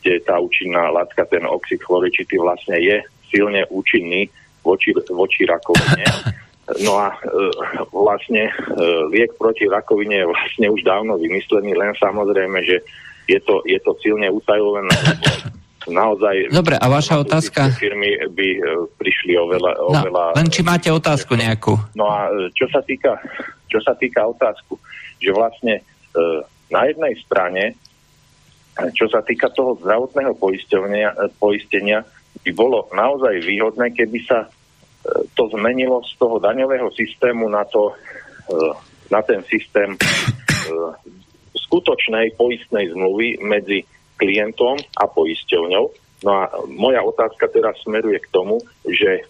kde 0.00 0.12
tá 0.24 0.40
účinná 0.40 0.90
látka, 0.90 1.28
ten 1.28 1.44
oxid 1.46 1.82
chloričitý 1.84 2.40
vlastne 2.40 2.80
je 2.80 3.04
silne 3.28 3.66
účinný 3.68 4.30
voči, 4.64 4.96
voči 5.12 5.44
rakovine. 5.44 6.06
No 6.64 6.96
a 6.96 7.12
e, 7.12 7.28
vlastne 7.92 8.48
e, 8.48 8.52
liek 9.12 9.36
proti 9.36 9.68
rakovine 9.68 10.24
je 10.24 10.30
vlastne 10.32 10.66
už 10.72 10.80
dávno 10.80 11.20
vymyslený, 11.20 11.76
len 11.76 11.92
samozrejme, 12.00 12.56
že 12.64 12.80
je 13.28 13.36
to, 13.44 13.60
je 13.68 13.76
to 13.84 13.92
silne 14.00 14.24
utajované. 14.32 14.88
Naozaj... 15.84 16.48
Dobre, 16.48 16.80
a 16.80 16.86
vaša 16.88 17.20
otázka? 17.20 17.68
Firmy 17.76 18.16
by 18.32 18.48
e, 18.56 18.60
prišli 18.96 19.36
oveľa... 19.36 19.76
No, 19.76 19.92
oveľa 19.92 20.24
len 20.40 20.48
či 20.48 20.64
máte 20.64 20.88
otázku 20.88 21.36
nejakú. 21.36 21.76
No 21.92 22.08
a 22.08 22.32
čo 22.56 22.64
sa 22.72 22.80
týka, 22.80 23.20
čo 23.68 23.84
sa 23.84 23.92
týka 23.92 24.24
otázku, 24.24 24.80
že 25.24 25.32
vlastne 25.32 25.80
e, 25.80 25.82
na 26.68 26.84
jednej 26.84 27.16
strane, 27.24 27.80
čo 28.92 29.08
sa 29.08 29.24
týka 29.24 29.48
toho 29.54 29.80
zdravotného 29.80 30.36
poistenia, 30.36 31.16
poistenia 31.40 32.04
by 32.44 32.50
bolo 32.52 32.90
naozaj 32.92 33.40
výhodné, 33.40 33.94
keby 33.96 34.20
sa 34.28 34.50
to 35.36 35.42
zmenilo 35.52 36.00
z 36.04 36.12
toho 36.16 36.40
daňového 36.40 36.88
systému 36.96 37.48
na, 37.48 37.64
to, 37.68 37.92
e, 38.48 38.56
na 39.12 39.20
ten 39.20 39.44
systém 39.44 39.92
e, 39.92 39.98
skutočnej 41.68 42.34
poistnej 42.40 42.90
zmluvy 42.92 43.40
medzi 43.44 43.84
klientom 44.16 44.80
a 44.96 45.04
poisťovňou. 45.04 45.84
No 46.24 46.30
a 46.32 46.48
moja 46.72 47.04
otázka 47.04 47.52
teraz 47.52 47.76
smeruje 47.84 48.16
k 48.24 48.32
tomu, 48.32 48.64
že 48.88 49.28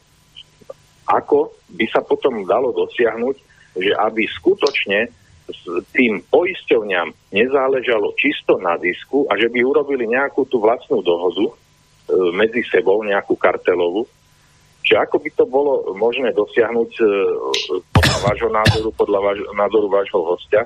ako 1.10 1.52
by 1.74 1.84
sa 1.90 2.00
potom 2.06 2.46
dalo 2.46 2.70
dosiahnuť, 2.70 3.36
že 3.74 3.92
aby 3.98 4.30
skutočne 4.30 5.10
tým 5.92 6.24
poisťovňam 6.32 7.12
nezáležalo 7.28 8.16
čisto 8.16 8.56
na 8.56 8.80
disku 8.80 9.28
a 9.28 9.36
že 9.36 9.52
by 9.52 9.60
urobili 9.60 10.08
nejakú 10.08 10.48
tú 10.48 10.56
vlastnú 10.56 11.04
dohodu 11.04 11.44
e, 11.44 11.52
medzi 12.32 12.64
sebou, 12.64 13.04
nejakú 13.04 13.36
kartelovú, 13.36 14.08
že 14.80 14.96
ako 14.96 15.20
by 15.20 15.30
to 15.36 15.44
bolo 15.44 15.92
možné 15.96 16.32
dosiahnuť 16.32 16.90
e, 16.96 17.04
podľa 17.92 18.18
vášho 18.24 18.50
názoru, 18.52 18.88
podľa 18.96 19.20
váš, 19.20 19.38
názoru 19.52 19.88
vášho 19.92 20.20
hostia, 20.24 20.64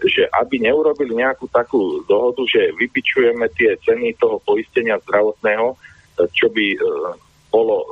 že 0.00 0.30
aby 0.30 0.62
neurobili 0.62 1.18
nejakú 1.18 1.50
takú 1.50 2.06
dohodu, 2.06 2.40
že 2.46 2.70
vypičujeme 2.78 3.50
tie 3.58 3.74
ceny 3.82 4.14
toho 4.14 4.38
poistenia 4.46 5.02
zdravotného, 5.02 5.74
e, 5.74 5.76
čo 6.30 6.46
by 6.54 6.66
bolo 7.50 7.82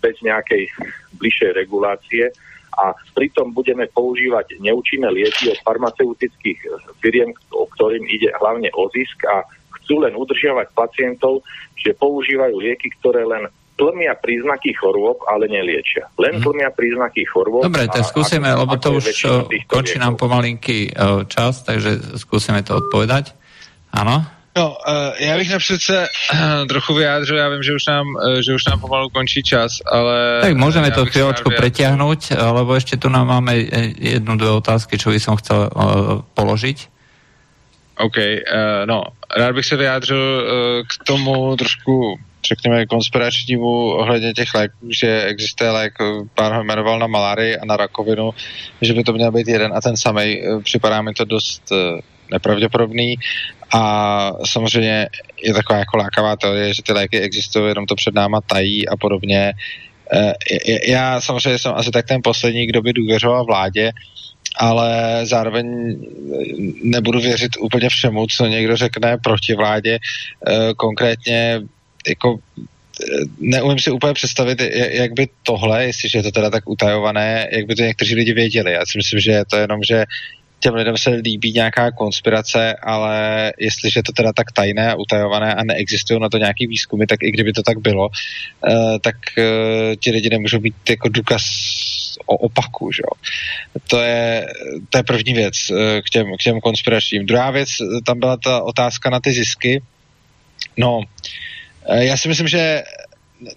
bez 0.00 0.16
nejakej 0.24 0.72
bližšej 1.20 1.52
regulácie 1.52 2.32
a 2.76 2.96
pritom 3.12 3.52
budeme 3.52 3.88
používať 3.92 4.56
neúčinné 4.58 5.12
lieky 5.12 5.52
od 5.52 5.58
farmaceutických 5.60 6.58
firiem, 7.04 7.36
o 7.52 7.68
ktorým 7.68 8.04
ide 8.08 8.32
hlavne 8.40 8.72
o 8.72 8.88
zisk 8.92 9.28
a 9.28 9.44
chcú 9.82 10.02
len 10.02 10.16
udržiavať 10.16 10.72
pacientov, 10.72 11.44
že 11.76 11.92
používajú 11.98 12.56
lieky, 12.56 12.88
ktoré 13.00 13.28
len 13.28 13.50
tlmia 13.76 14.14
príznaky 14.14 14.76
chorôb, 14.76 15.24
ale 15.26 15.48
neliečia. 15.48 16.06
Len 16.20 16.38
mhm. 16.38 16.42
tlmia 16.44 16.70
príznaky 16.70 17.26
chorôb. 17.26 17.66
Dobre, 17.66 17.88
tak 17.88 18.04
skúsime, 18.06 18.52
a, 18.52 18.58
lebo 18.62 18.78
to 18.78 19.00
už 19.00 19.04
končí 19.66 19.96
nám 19.98 20.14
pomalinky 20.20 20.88
e, 20.88 21.26
čas, 21.26 21.64
takže 21.64 22.20
skúsime 22.20 22.62
to 22.62 22.78
odpovedať. 22.78 23.34
Áno? 23.92 24.41
No, 24.56 24.76
uh, 24.88 25.12
já 25.18 25.36
bych 25.36 25.50
napřed 25.50 25.82
se 25.82 26.06
uh, 26.06 26.66
trochu 26.68 26.94
vyjádřil, 26.94 27.36
já 27.36 27.48
vím, 27.48 27.62
že 27.62 27.74
už 27.74 27.86
nám, 27.86 28.06
uh, 28.06 28.40
že 28.44 28.54
už 28.54 28.64
nám 28.64 28.80
pomalu 28.80 29.08
končí 29.08 29.42
čas, 29.42 29.80
ale... 29.92 30.38
Tak 30.40 30.56
můžeme 30.56 30.90
to 30.90 31.06
chvíľočku 31.08 31.48
pretiahnuť, 31.56 32.36
lebo 32.36 32.76
ešte 32.76 33.00
tu 33.00 33.08
nám 33.08 33.32
máme 33.32 33.56
jednu, 33.96 34.36
dvě 34.36 34.50
otázky, 34.50 34.98
čo 35.00 35.08
by 35.10 35.20
som 35.20 35.40
chcel 35.40 35.72
položiť. 36.36 36.92
OK, 37.96 38.18
no, 38.84 39.04
rád 39.36 39.52
bych 39.54 39.66
se 39.66 39.76
vyjádřil 39.76 40.24
k 40.84 41.04
tomu 41.04 41.56
trošku 41.56 42.18
řekněme, 42.48 42.86
konspiračnímu 42.86 43.92
ohledně 43.92 44.32
těch 44.32 44.54
léků, 44.54 44.90
že 44.90 45.22
existuje 45.22 45.70
lék, 45.70 45.92
pán 46.34 46.54
ho 46.56 46.64
jmenoval 46.64 46.98
na 46.98 47.06
malárii 47.06 47.56
a 47.56 47.64
na 47.64 47.76
rakovinu, 47.76 48.30
že 48.80 48.92
by 48.92 49.04
to 49.04 49.12
měl 49.12 49.32
být 49.32 49.48
jeden 49.48 49.72
a 49.74 49.80
ten 49.80 49.96
samý. 49.96 50.42
Připadá 50.62 51.02
mi 51.02 51.14
to 51.14 51.24
dost 51.24 51.62
eh, 51.72 52.00
nepravděpodobný 52.32 53.16
a 53.72 54.32
samozřejmě 54.46 55.08
je 55.42 55.54
taková 55.54 55.78
jako 55.78 55.96
lákavá 55.96 56.36
teorie, 56.36 56.74
že 56.74 56.82
ty 56.82 56.92
léky 56.92 57.20
existují, 57.20 57.68
jenom 57.68 57.86
to 57.86 57.94
před 57.94 58.14
náma 58.14 58.40
tají 58.40 58.88
a 58.88 58.96
podobně. 58.96 59.52
Eh, 60.12 60.32
já 60.90 61.20
samozřejmě 61.20 61.58
jsem 61.58 61.72
asi 61.74 61.90
tak 61.90 62.06
ten 62.06 62.20
poslední, 62.24 62.66
kdo 62.66 62.82
by 62.82 62.92
důvěřoval 62.92 63.44
vládě, 63.44 63.92
ale 64.56 65.20
zároveň 65.26 65.96
nebudu 66.82 67.20
věřit 67.20 67.52
úplně 67.60 67.88
všemu, 67.88 68.26
co 68.26 68.46
někdo 68.46 68.76
řekne 68.76 69.18
proti 69.18 69.54
vládě. 69.54 69.98
Eh, 70.48 70.74
konkrétně 70.76 71.60
jako 72.08 72.38
eh, 72.58 73.24
neumím 73.38 73.78
si 73.78 73.90
úplně 73.90 74.14
představit, 74.14 74.60
jak 74.90 75.12
by 75.12 75.28
tohle, 75.42 75.84
jestliže 75.84 76.18
je 76.18 76.22
to 76.22 76.30
teda 76.30 76.50
tak 76.50 76.68
utajované, 76.68 77.48
jak 77.52 77.66
by 77.66 77.74
to 77.74 77.82
někteří 77.82 78.14
lidi 78.14 78.32
věděli. 78.32 78.72
Já 78.72 78.86
si 78.86 78.98
myslím, 78.98 79.20
že 79.20 79.32
je 79.32 79.44
to 79.44 79.56
jenom, 79.56 79.80
že 79.88 80.04
těm 80.62 80.74
lidem 80.74 80.98
se 80.98 81.10
líbí 81.10 81.52
nějaká 81.52 81.90
konspirace, 81.90 82.74
ale 82.82 83.52
jestliže 83.58 83.98
je 83.98 84.02
to 84.02 84.12
teda 84.12 84.32
tak 84.32 84.52
tajné 84.52 84.90
a 84.90 84.94
utajované 84.94 85.54
a 85.54 85.64
neexistují 85.64 86.20
na 86.20 86.28
to 86.28 86.38
nějaký 86.38 86.66
výzkumy, 86.66 87.06
tak 87.06 87.22
i 87.22 87.30
kdyby 87.30 87.52
to 87.52 87.62
tak 87.62 87.78
bylo, 87.78 88.08
uh, 88.08 88.98
tak 89.00 89.16
uh, 89.38 89.94
ti 90.00 90.10
lidi 90.10 90.30
nemůžou 90.30 90.58
být 90.58 90.90
jako 90.90 91.08
důkaz 91.08 91.42
o 92.26 92.36
opaku, 92.36 92.92
že 92.92 93.02
To 93.88 94.00
je, 94.00 94.46
to 94.90 94.98
je 94.98 95.02
první 95.02 95.32
věc 95.32 95.54
uh, 95.70 95.78
k 96.06 96.10
těm, 96.10 96.26
k 96.38 96.42
těm 96.42 96.60
konspiračním. 96.60 97.26
Druhá 97.26 97.50
věc, 97.50 97.68
tam 98.06 98.20
byla 98.20 98.36
ta 98.36 98.62
otázka 98.62 99.10
na 99.10 99.20
ty 99.20 99.32
zisky. 99.32 99.82
No, 100.76 101.00
Eh, 101.86 102.04
já 102.04 102.16
si 102.16 102.28
myslím, 102.28 102.48
že 102.48 102.82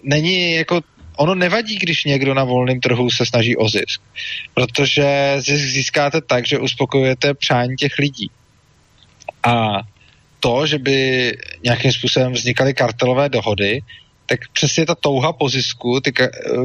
není 0.02 0.54
jako 0.54 0.80
ono 1.16 1.34
nevadí, 1.34 1.78
když 1.78 2.04
někdo 2.04 2.34
na 2.34 2.44
volném 2.44 2.80
trhu 2.80 3.10
se 3.10 3.26
snaží 3.26 3.56
o 3.56 3.68
zisk, 3.68 4.00
protože 4.54 5.36
zisk 5.38 5.64
získáte 5.64 6.20
tak, 6.20 6.46
že 6.46 6.58
uspokojujete 6.58 7.34
přání 7.34 7.76
těch 7.76 7.98
lidí. 7.98 8.30
A 9.42 9.80
to, 10.40 10.66
že 10.66 10.78
by 10.78 11.32
nějakým 11.64 11.92
způsobem 11.92 12.32
vznikaly 12.32 12.74
kartelové 12.74 13.28
dohody, 13.28 13.80
tak 14.26 14.40
přesně 14.52 14.86
ta 14.86 14.94
touha 14.94 15.32
po 15.32 15.48
zisku 15.48 16.00
ty, 16.00 16.12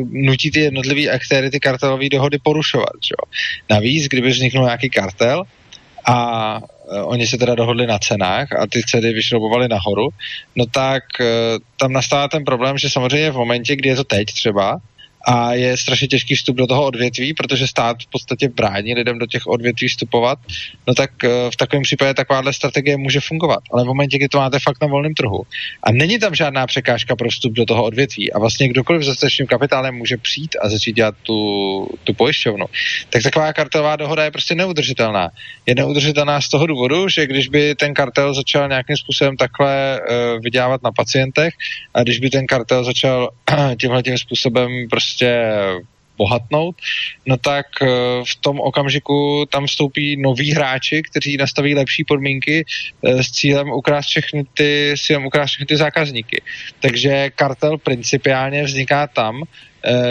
nutí 0.10 0.52
ty 0.52 0.60
jednotlivý 0.60 1.10
aktéry 1.10 1.49
ty 1.49 1.60
kartelové 1.60 2.10
dohody 2.10 2.38
porušovat. 2.43 2.93
Čo? 2.99 3.16
Navíc, 3.70 4.08
kdyby 4.08 4.30
vzniknul 4.30 4.66
nějaký 4.66 4.89
kartel 4.89 5.43
a 6.06 6.60
oni 7.03 7.27
se 7.27 7.37
teda 7.37 7.55
dohodli 7.55 7.87
na 7.87 7.99
cenách 7.99 8.51
a 8.51 8.67
ty 8.67 8.83
ceny 8.83 9.13
vyšrobovaly 9.13 9.67
nahoru, 9.67 10.09
no 10.55 10.65
tak 10.65 11.03
eh, 11.19 11.25
tam 11.77 11.93
nastává 11.93 12.27
ten 12.27 12.43
problém, 12.43 12.77
že 12.77 12.89
samozřejmě 12.89 13.31
v 13.31 13.35
momentě, 13.35 13.75
kdy 13.75 13.89
je 13.89 13.95
to 13.95 14.03
teď 14.03 14.27
třeba, 14.33 14.79
a 15.26 15.53
je 15.53 15.78
strašně 15.78 16.07
těžký 16.07 16.36
vstup 16.36 16.55
do 16.55 16.67
toho 16.67 16.86
odvětví, 16.86 17.34
protože 17.34 17.67
stát 17.67 17.97
v 18.03 18.09
podstatě 18.11 18.49
brání 18.49 18.93
lidem 18.93 19.17
do 19.17 19.26
těch 19.26 19.47
odvětví 19.47 19.88
vstupovat, 19.88 20.39
no 20.88 20.93
tak 20.93 21.24
eh, 21.24 21.30
v 21.51 21.55
takovém 21.55 21.84
případě 21.84 22.13
takováhle 22.13 22.53
strategie 22.53 22.97
může 22.97 23.19
fungovat. 23.19 23.59
Ale 23.72 23.84
v 23.84 23.88
momentě, 23.88 24.17
kdy 24.17 24.28
to 24.28 24.38
máte 24.38 24.59
fakt 24.59 24.82
na 24.82 24.88
volném 24.88 25.13
trhu 25.13 25.43
a 25.84 25.91
není 25.91 26.19
tam 26.19 26.36
žádná 26.36 26.67
překážka 26.67 27.15
pro 27.15 27.30
vstup 27.30 27.53
do 27.53 27.65
toho 27.65 27.84
odvětví 27.84 28.34
a 28.34 28.39
vlastně 28.39 28.67
kdokoliv 28.67 29.03
s 29.03 29.05
dostatečným 29.05 29.47
kapitálem 29.47 29.95
může 29.95 30.17
přijít 30.17 30.55
a 30.61 30.69
začít 30.69 30.95
dělat 30.95 31.15
tu, 31.24 31.88
tu 32.03 32.13
pojišťovnu, 32.13 32.65
tak 33.09 33.24
taková 33.24 33.53
kartelová 33.53 33.95
dohoda 33.95 34.24
je 34.24 34.32
prostě 34.32 34.55
neudržitelná. 34.55 35.30
Je 35.65 35.76
neudržitelná 35.76 36.41
z 36.41 36.49
toho 36.49 36.67
důvodu, 36.67 37.09
že 37.09 37.28
když 37.28 37.47
by 37.47 37.76
ten 37.76 37.93
kartel 37.93 38.34
začal 38.34 38.67
nějakým 38.67 38.97
způsobem 38.97 39.38
takhle 39.38 39.99
uh, 39.99 40.41
vydělávat 40.41 40.84
na 40.84 40.91
pacientech 40.91 41.53
a 41.93 42.03
když 42.03 42.19
by 42.19 42.30
ten 42.30 42.47
kartel 42.47 42.84
začal 42.84 43.30
tímhle 43.80 44.03
tím 44.03 44.17
způsobem 44.17 44.69
prostě 44.89 45.11
prostě 45.12 45.82
bohatnout, 46.18 46.76
no 47.26 47.38
tak 47.38 47.66
eh, 47.82 47.88
v 48.22 48.36
tom 48.41 48.59
okamžiku 48.59 49.45
tam 49.49 49.66
vstoupí 49.66 50.22
noví 50.22 50.53
hráči, 50.53 51.01
kteří 51.01 51.38
nastaví 51.38 51.76
lepší 51.76 52.03
podmínky 52.03 52.66
eh, 52.66 53.24
s 53.24 53.32
cílem 53.32 53.70
ukrást 53.70 54.07
všechny 54.07 54.45
ty, 54.53 54.93
cílem 54.97 55.26
ukrást 55.26 55.49
všechny 55.49 55.66
ty 55.66 55.78
zákazníky. 55.78 56.41
Takže 56.80 57.30
kartel 57.36 57.78
principiálně 57.78 58.64
vzniká 58.64 59.07
tam, 59.07 59.43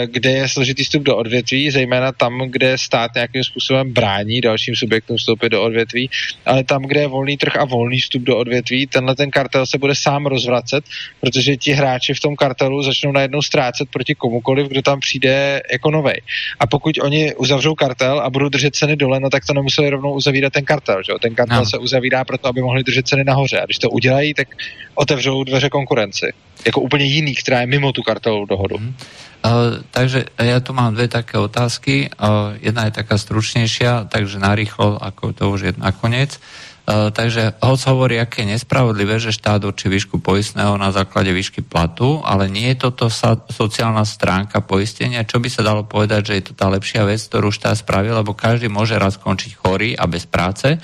kde 0.05 0.31
je 0.31 0.49
složitý 0.49 0.83
vstup 0.83 1.03
do 1.03 1.17
odvětví, 1.17 1.71
zejména 1.71 2.11
tam, 2.11 2.41
kde 2.49 2.77
stát 2.77 3.11
nějakým 3.15 3.43
způsobem 3.43 3.93
brání 3.93 4.41
dalším 4.41 4.75
subjektům 4.75 5.17
vstoupit 5.17 5.49
do 5.49 5.63
odvětví, 5.63 6.09
ale 6.45 6.63
tam, 6.63 6.83
kde 6.83 6.99
je 6.99 7.07
volný 7.07 7.37
trh 7.37 7.55
a 7.55 7.65
volný 7.65 7.99
vstup 7.99 8.21
do 8.23 8.37
odvětví, 8.37 8.87
tenhle 8.87 9.15
ten 9.15 9.31
kartel 9.31 9.65
se 9.65 9.77
bude 9.77 9.95
sám 9.95 10.25
rozvracet, 10.25 10.83
protože 11.21 11.57
ti 11.57 11.71
hráči 11.71 12.13
v 12.13 12.19
tom 12.19 12.35
kartelu 12.35 12.83
začnou 12.83 13.11
najednou 13.11 13.41
ztrácet 13.41 13.89
proti 13.89 14.15
komukoliv, 14.15 14.67
kdo 14.67 14.81
tam 14.81 14.99
přijde 14.99 15.61
jako 15.71 15.91
novej. 15.91 16.21
A 16.59 16.67
pokud 16.67 16.95
oni 17.01 17.35
uzavřou 17.35 17.75
kartel 17.75 18.19
a 18.19 18.29
budou 18.29 18.49
držet 18.49 18.75
ceny 18.75 18.95
dole, 18.95 19.19
no 19.19 19.29
tak 19.29 19.45
to 19.45 19.53
nemuseli 19.53 19.89
rovnou 19.89 20.13
uzavírat 20.13 20.53
ten 20.53 20.65
kartel. 20.65 21.03
Že? 21.03 21.13
Ten 21.21 21.35
kartel 21.35 21.59
no. 21.59 21.65
se 21.65 21.77
uzavírá 21.77 22.23
proto, 22.23 22.47
aby 22.47 22.61
mohli 22.61 22.83
držet 22.83 23.07
ceny 23.07 23.23
nahoře. 23.23 23.59
A 23.61 23.65
když 23.65 23.77
to 23.79 23.89
udělají, 23.89 24.33
tak 24.33 24.47
otevřou 24.95 25.43
dveře 25.43 25.69
konkurenci. 25.69 26.33
Jako 26.65 26.81
úplně 26.81 27.05
jiný, 27.05 27.35
která 27.35 27.61
je 27.61 27.67
mimo 27.67 27.91
tu 27.91 28.01
kartelovou 28.01 28.45
dohodu. 28.45 28.77
Hmm. 28.77 28.95
Uh, 29.41 29.81
takže 29.89 30.29
ja 30.37 30.61
tu 30.61 30.69
mám 30.77 30.93
dve 30.93 31.09
také 31.09 31.41
otázky. 31.41 32.13
Uh, 32.13 32.53
jedna 32.61 32.85
je 32.85 33.01
taká 33.01 33.17
stručnejšia, 33.17 34.05
takže 34.05 34.37
narýchlo, 34.37 35.01
ako 35.01 35.33
to 35.33 35.49
už 35.49 35.59
je 35.65 35.73
nakoniec. 35.81 36.37
Uh, 36.85 37.09
takže 37.09 37.57
hoc 37.57 37.81
hovorí, 37.89 38.21
aké 38.21 38.45
je 38.45 38.53
nespravodlivé, 38.53 39.17
že 39.17 39.33
štát 39.33 39.65
určí 39.65 39.89
výšku 39.89 40.21
poistného 40.21 40.77
na 40.77 40.93
základe 40.93 41.33
výšky 41.33 41.65
platu, 41.65 42.21
ale 42.21 42.53
nie 42.53 42.69
je 42.73 42.85
toto 42.85 43.09
sa, 43.09 43.33
sociálna 43.33 44.05
stránka 44.05 44.61
poistenia. 44.61 45.25
Čo 45.25 45.41
by 45.41 45.49
sa 45.49 45.65
dalo 45.65 45.89
povedať, 45.89 46.21
že 46.21 46.33
je 46.37 46.43
to 46.45 46.53
tá 46.53 46.69
lepšia 46.69 47.01
vec, 47.09 47.21
ktorú 47.25 47.49
štát 47.49 47.81
spravil, 47.81 48.13
lebo 48.13 48.37
každý 48.37 48.69
môže 48.69 48.93
raz 49.01 49.17
skončiť 49.17 49.57
chorý 49.57 49.97
a 49.97 50.05
bez 50.05 50.29
práce. 50.29 50.77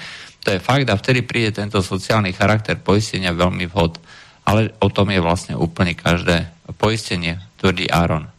To 0.46 0.56
je 0.56 0.64
fakt 0.64 0.90
a 0.90 0.98
vtedy 0.98 1.22
príde 1.22 1.54
tento 1.54 1.86
sociálny 1.86 2.34
charakter 2.34 2.74
poistenia 2.74 3.38
veľmi 3.38 3.70
vhod. 3.70 4.02
Ale 4.50 4.74
o 4.82 4.90
tom 4.90 5.14
je 5.14 5.22
vlastne 5.22 5.54
úplne 5.54 5.94
každé 5.94 6.50
poistenie, 6.80 7.38
tvrdí 7.62 7.92
Aaron. 7.92 8.37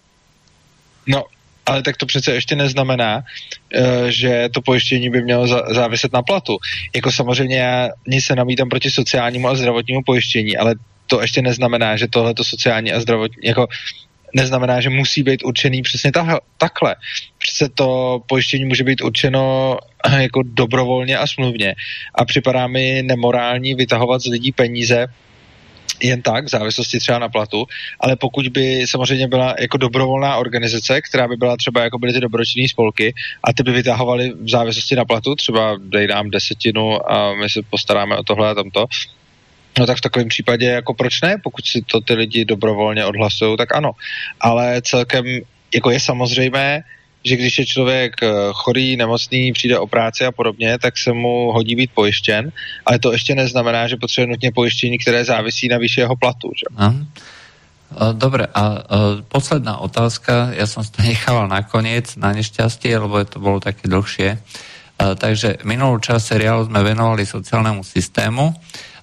No, 1.09 1.25
ale 1.67 1.83
tak 1.83 1.97
to 1.97 2.07
přece 2.07 2.33
ještě 2.35 2.57
neznamená, 2.57 3.23
eh, 3.75 4.13
že 4.13 4.49
to 4.53 4.63
pojištění 4.63 5.11
by 5.11 5.23
mělo 5.23 5.47
záviset 5.75 6.13
na 6.13 6.23
platu. 6.23 6.59
Jako 6.95 7.13
samozřejmě 7.13 7.57
já 7.59 7.89
nic 8.07 8.25
se 8.25 8.35
namítám 8.35 8.69
proti 8.69 8.91
sociálnímu 8.91 9.49
a 9.49 9.55
zdravotnímu 9.55 10.03
pojištění, 10.07 10.57
ale 10.57 10.75
to 11.07 11.21
ještě 11.21 11.43
neznamená, 11.43 11.97
že 11.97 12.09
tohleto 12.09 12.45
sociální 12.45 12.93
a 12.93 13.01
zdravotní, 13.01 13.49
jako 13.49 13.67
neznamená, 14.35 14.81
že 14.81 14.91
musí 14.91 15.23
být 15.23 15.45
určený 15.45 15.83
přesně 15.83 16.13
ta, 16.13 16.41
takhle. 16.59 16.97
Přece 17.39 17.69
to 17.69 18.21
pojištění 18.27 18.65
může 18.65 18.85
být 18.85 19.01
určeno 19.01 19.77
eh, 20.05 20.23
jako 20.23 20.43
dobrovolně 20.45 21.19
a 21.19 21.27
smluvně 21.27 21.75
a 22.15 22.25
připadá 22.25 22.67
mi 22.67 23.03
nemorální 23.03 23.75
vytahovat 23.75 24.21
z 24.21 24.27
lidí 24.27 24.53
peníze 24.53 25.07
jen 26.01 26.23
tak, 26.23 26.45
v 26.45 26.49
závislosti 26.49 26.99
třeba 26.99 27.19
na 27.19 27.29
platu, 27.29 27.67
ale 28.01 28.17
pokud 28.17 28.49
by 28.49 28.87
samozřejmě 28.87 29.29
byla 29.29 29.55
jako 29.61 29.77
dobrovolná 29.77 30.37
organizace, 30.37 31.01
která 31.01 31.29
by 31.29 31.37
byla 31.37 31.57
třeba 31.57 31.83
jako 31.83 31.99
byly 31.99 32.13
ty 32.13 32.21
dobročinné 32.21 32.69
spolky 32.69 33.15
a 33.45 33.53
ty 33.53 33.63
by 33.63 33.73
vytahovali 33.73 34.33
v 34.41 34.51
závislosti 34.51 34.97
na 34.97 35.05
platu, 35.05 35.35
třeba 35.35 35.77
dej 35.81 36.07
nám 36.07 36.31
desetinu 36.31 37.13
a 37.13 37.35
my 37.35 37.51
se 37.51 37.61
postaráme 37.71 38.17
o 38.17 38.23
tohle 38.23 38.51
a 38.51 38.55
tamto, 38.55 38.87
No 39.79 39.87
tak 39.87 39.99
v 39.99 40.01
takovém 40.01 40.29
případě, 40.29 40.67
jako 40.67 40.95
proč 40.95 41.21
ne, 41.21 41.37
pokud 41.43 41.67
si 41.67 41.83
to 41.83 42.01
ty 42.01 42.15
lidi 42.15 42.45
dobrovolně 42.45 43.05
odhlasují, 43.05 43.57
tak 43.57 43.77
ano. 43.77 43.91
Ale 44.41 44.83
celkem, 44.83 45.25
jako 45.75 45.91
je 45.91 46.01
samozřejmé, 46.01 46.83
že 47.29 47.37
když 47.37 47.59
je 47.59 47.67
člověk 47.67 48.23
eh, 48.23 48.29
chorý, 48.53 48.97
nemocný, 48.97 49.53
přijde 49.53 49.79
o 49.79 49.87
práci 49.87 50.25
a 50.25 50.33
podobně, 50.33 50.79
tak 50.79 50.99
se 50.99 51.13
mu 51.13 51.53
hodí 51.53 51.77
být 51.77 51.91
pojištěn, 51.95 52.53
ale 52.87 52.99
to 52.99 53.13
ještě 53.13 53.35
neznamená, 53.35 53.89
že 53.89 53.97
potřebuje 53.97 54.27
nutně 54.27 54.53
pojištění, 54.53 54.99
které 54.99 55.25
závisí 55.25 55.69
na 55.69 55.79
výši 55.79 56.01
jeho 56.01 56.17
platu. 56.17 56.51
Že? 56.57 56.67
Dobre, 58.13 58.45
a, 58.53 58.61
a 58.61 58.65
posledná 59.33 59.81
otázka, 59.81 60.53
ja 60.53 60.69
som 60.69 60.85
to 60.85 61.01
nechával 61.01 61.49
nakoniec, 61.49 62.21
na 62.21 62.37
nešťastie, 62.37 62.93
lebo 63.01 63.25
to 63.25 63.41
bolo 63.41 63.65
také 63.65 63.89
dlhšie. 63.89 64.37
Takže 65.01 65.65
minulú 65.65 65.97
časť 65.97 66.37
seriálu 66.37 66.69
sme 66.69 66.85
venovali 66.85 67.25
sociálnemu 67.25 67.81
systému 67.81 68.53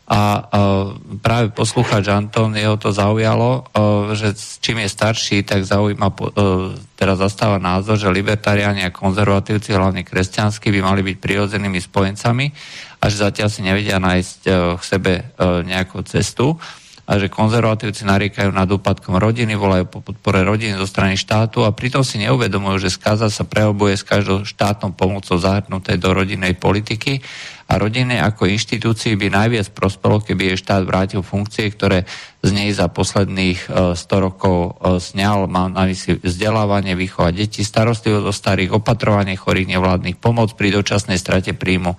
a 0.06 0.22
uh, 0.38 0.94
práve 1.18 1.50
poslucháč 1.50 2.14
Anton, 2.14 2.54
jeho 2.54 2.78
to 2.78 2.94
zaujalo, 2.94 3.66
uh, 3.66 4.14
že 4.14 4.38
čím 4.62 4.86
je 4.86 4.90
starší, 4.94 5.42
tak 5.42 5.66
zaujíma, 5.66 6.14
uh, 6.14 6.78
teraz 6.94 7.18
zastáva 7.18 7.58
názor, 7.58 7.98
že 7.98 8.14
libertariáni 8.14 8.86
a 8.86 8.94
konzervatívci, 8.94 9.74
hlavne 9.74 10.06
kresťanskí, 10.06 10.70
by 10.70 10.80
mali 10.86 11.02
byť 11.02 11.18
prirodzenými 11.18 11.82
spojencami 11.82 12.46
a 13.02 13.04
že 13.10 13.18
zatiaľ 13.18 13.50
si 13.50 13.66
nevedia 13.66 13.98
nájsť 13.98 14.40
uh, 14.46 14.78
k 14.78 14.84
sebe 14.86 15.14
uh, 15.26 15.66
nejakú 15.66 16.06
cestu 16.06 16.54
a 17.06 17.22
že 17.22 17.30
konzervatívci 17.30 18.02
nariekajú 18.02 18.50
nad 18.50 18.66
úpadkom 18.66 19.22
rodiny, 19.22 19.54
volajú 19.54 19.86
po 19.86 20.00
podpore 20.02 20.42
rodiny 20.42 20.74
zo 20.74 20.90
strany 20.90 21.14
štátu 21.14 21.62
a 21.62 21.70
pritom 21.70 22.02
si 22.02 22.18
neuvedomujú, 22.26 22.82
že 22.82 22.98
skaza 22.98 23.30
sa 23.30 23.46
prehlbuje 23.46 23.94
s 23.94 24.02
každou 24.02 24.42
štátnou 24.42 24.98
pomocou 24.98 25.38
zahrnutej 25.38 26.02
do 26.02 26.10
rodinnej 26.18 26.58
politiky 26.58 27.22
a 27.66 27.78
rodine 27.78 28.22
ako 28.22 28.50
inštitúcii 28.50 29.18
by 29.18 29.30
najviac 29.30 29.70
prospelo, 29.74 30.22
keby 30.22 30.54
jej 30.54 30.58
štát 30.66 30.82
vrátil 30.86 31.22
funkcie, 31.22 31.70
ktoré 31.70 32.10
z 32.42 32.50
nej 32.54 32.70
za 32.74 32.90
posledných 32.90 33.70
100 33.70 33.98
e, 33.98 34.18
rokov 34.22 34.58
e, 34.58 35.02
sňal. 35.02 35.50
Mám 35.50 35.74
na 35.74 35.90
mysli 35.90 36.22
vzdelávanie, 36.22 36.94
výchova 36.94 37.34
detí, 37.34 37.66
starostlivosť 37.66 38.26
o 38.30 38.34
starých, 38.34 38.70
opatrovanie 38.78 39.34
chorých 39.34 39.78
nevládnych, 39.78 40.22
pomoc 40.22 40.54
pri 40.54 40.78
dočasnej 40.78 41.18
strate 41.18 41.58
príjmu 41.58 41.98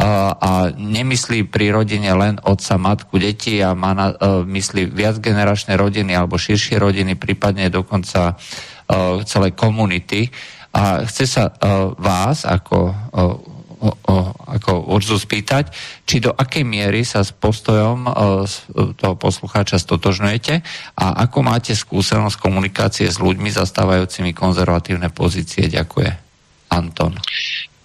a 0.00 0.72
nemyslí 0.72 1.46
pri 1.52 1.70
rodine 1.70 2.10
len 2.16 2.40
otca, 2.42 2.80
matku, 2.80 3.20
deti 3.20 3.60
a 3.60 3.76
má 3.76 3.92
na 3.92 4.10
uh, 4.10 4.42
mysli 4.48 4.88
viacgeneračné 4.88 5.76
rodiny 5.78 6.16
alebo 6.16 6.40
širšie 6.40 6.80
rodiny, 6.80 7.14
prípadne 7.14 7.68
dokonca 7.68 8.34
uh, 8.34 9.20
celé 9.22 9.52
komunity. 9.52 10.32
A 10.72 11.04
chce 11.04 11.24
sa 11.28 11.44
uh, 11.52 11.92
vás 12.00 12.48
ako 12.48 12.76
o, 13.82 13.92
o, 14.06 14.16
ako 14.46 14.94
Urzu 14.94 15.18
spýtať, 15.18 15.74
či 16.06 16.22
do 16.22 16.30
akej 16.30 16.62
miery 16.62 17.02
sa 17.02 17.26
s 17.26 17.34
postojom 17.34 18.06
toho 18.94 19.14
poslucháča 19.18 19.82
stotožňujete 19.82 20.54
a 21.02 21.26
ako 21.26 21.38
máte 21.42 21.74
skúsenosť 21.74 22.38
komunikácie 22.38 23.10
s 23.10 23.18
ľuďmi 23.18 23.50
zastávajúcimi 23.50 24.30
konzervatívne 24.32 25.10
pozície. 25.10 25.66
Ďakujem. 25.66 26.14
Anton. 26.72 27.18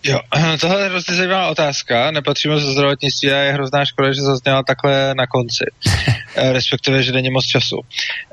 Jo, 0.04 0.20
tohle 0.62 0.82
je 0.82 0.90
hrozně 0.90 1.16
zajímavá 1.16 1.48
otázka, 1.48 2.12
nepatří 2.12 2.50
moc 2.50 2.64
do 2.64 2.72
zdravotnictví 2.72 3.32
a 3.32 3.38
je 3.38 3.54
hrozná 3.54 3.86
škoda, 3.86 4.14
že 4.14 4.22
zazněla 4.22 4.64
takhle 4.64 5.16
na 5.16 5.28
konci, 5.28 5.66
eh, 6.36 6.54
respektive, 6.54 7.04
že 7.04 7.12
není 7.12 7.30
moc 7.30 7.46
času. 7.46 7.82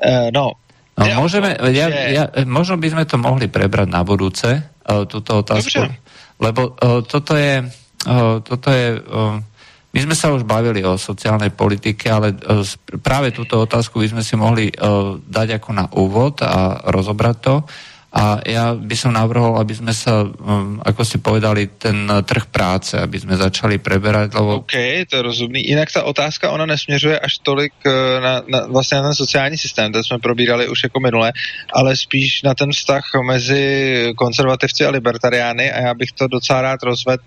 Eh, 0.01 0.31
no, 0.33 0.51
No, 0.95 1.27
môžeme, 1.27 1.59
ja, 1.75 1.91
ja, 1.91 2.23
možno 2.47 2.79
by 2.79 2.87
sme 2.87 3.03
to 3.03 3.19
mohli 3.19 3.51
prebrať 3.51 3.91
na 3.91 4.07
budúce, 4.07 4.63
uh, 4.63 5.03
túto 5.03 5.43
otázku. 5.43 5.83
Dobře. 5.83 5.95
Lebo 6.39 6.61
uh, 6.71 7.03
toto 7.03 7.35
je, 7.35 7.67
uh, 8.07 8.39
toto 8.39 8.71
je 8.71 9.03
uh, 9.03 9.35
my 9.95 9.99
sme 10.03 10.15
sa 10.15 10.31
už 10.35 10.43
bavili 10.43 10.83
o 10.83 10.99
sociálnej 10.99 11.55
politike, 11.55 12.11
ale 12.11 12.35
uh, 12.35 12.63
práve 12.99 13.31
túto 13.31 13.59
otázku 13.63 14.03
by 14.03 14.07
sme 14.11 14.23
si 14.23 14.35
mohli 14.35 14.67
uh, 14.67 15.19
dať 15.19 15.59
ako 15.59 15.69
na 15.71 15.87
úvod 15.95 16.43
a 16.43 16.83
rozobrať 16.87 17.35
to. 17.39 17.55
A 18.15 18.39
ja 18.47 18.71
by 18.71 18.95
som 18.95 19.11
navrhol, 19.11 19.59
aby 19.59 19.75
sme 19.75 19.91
sa, 19.91 20.23
um, 20.23 20.79
ako 20.79 21.03
si 21.03 21.19
povedali, 21.19 21.67
ten 21.75 22.07
trh 22.07 22.47
práce, 22.47 22.95
aby 22.95 23.19
sme 23.19 23.35
začali 23.35 23.75
preberať, 23.75 24.39
lebo... 24.39 24.63
OK, 24.63 25.03
to 25.11 25.19
je 25.19 25.21
rozumný. 25.21 25.59
Jinak 25.59 25.91
ta 25.91 26.03
otázka, 26.03 26.51
ona 26.51 26.65
nesměřuje 26.65 27.19
až 27.19 27.37
tolik 27.37 27.73
uh, 27.83 27.91
na, 28.23 28.41
na, 28.47 28.59
vlastně 28.71 28.97
na 28.97 29.03
ten 29.03 29.15
sociální 29.15 29.57
systém, 29.57 29.91
to 29.91 30.03
jsme 30.03 30.19
probírali 30.19 30.67
už 30.67 30.83
jako 30.83 30.99
minule, 30.99 31.33
ale 31.73 31.95
spíš 31.95 32.43
na 32.43 32.53
ten 32.53 32.71
vztah 32.71 33.03
mezi 33.27 33.63
konzervativci 34.15 34.85
a 34.85 34.89
libertariány 34.89 35.71
a 35.71 35.79
já 35.81 35.93
bych 35.93 36.11
to 36.11 36.27
docela 36.27 36.61
rád 36.61 36.83
rozvedl 36.83 37.23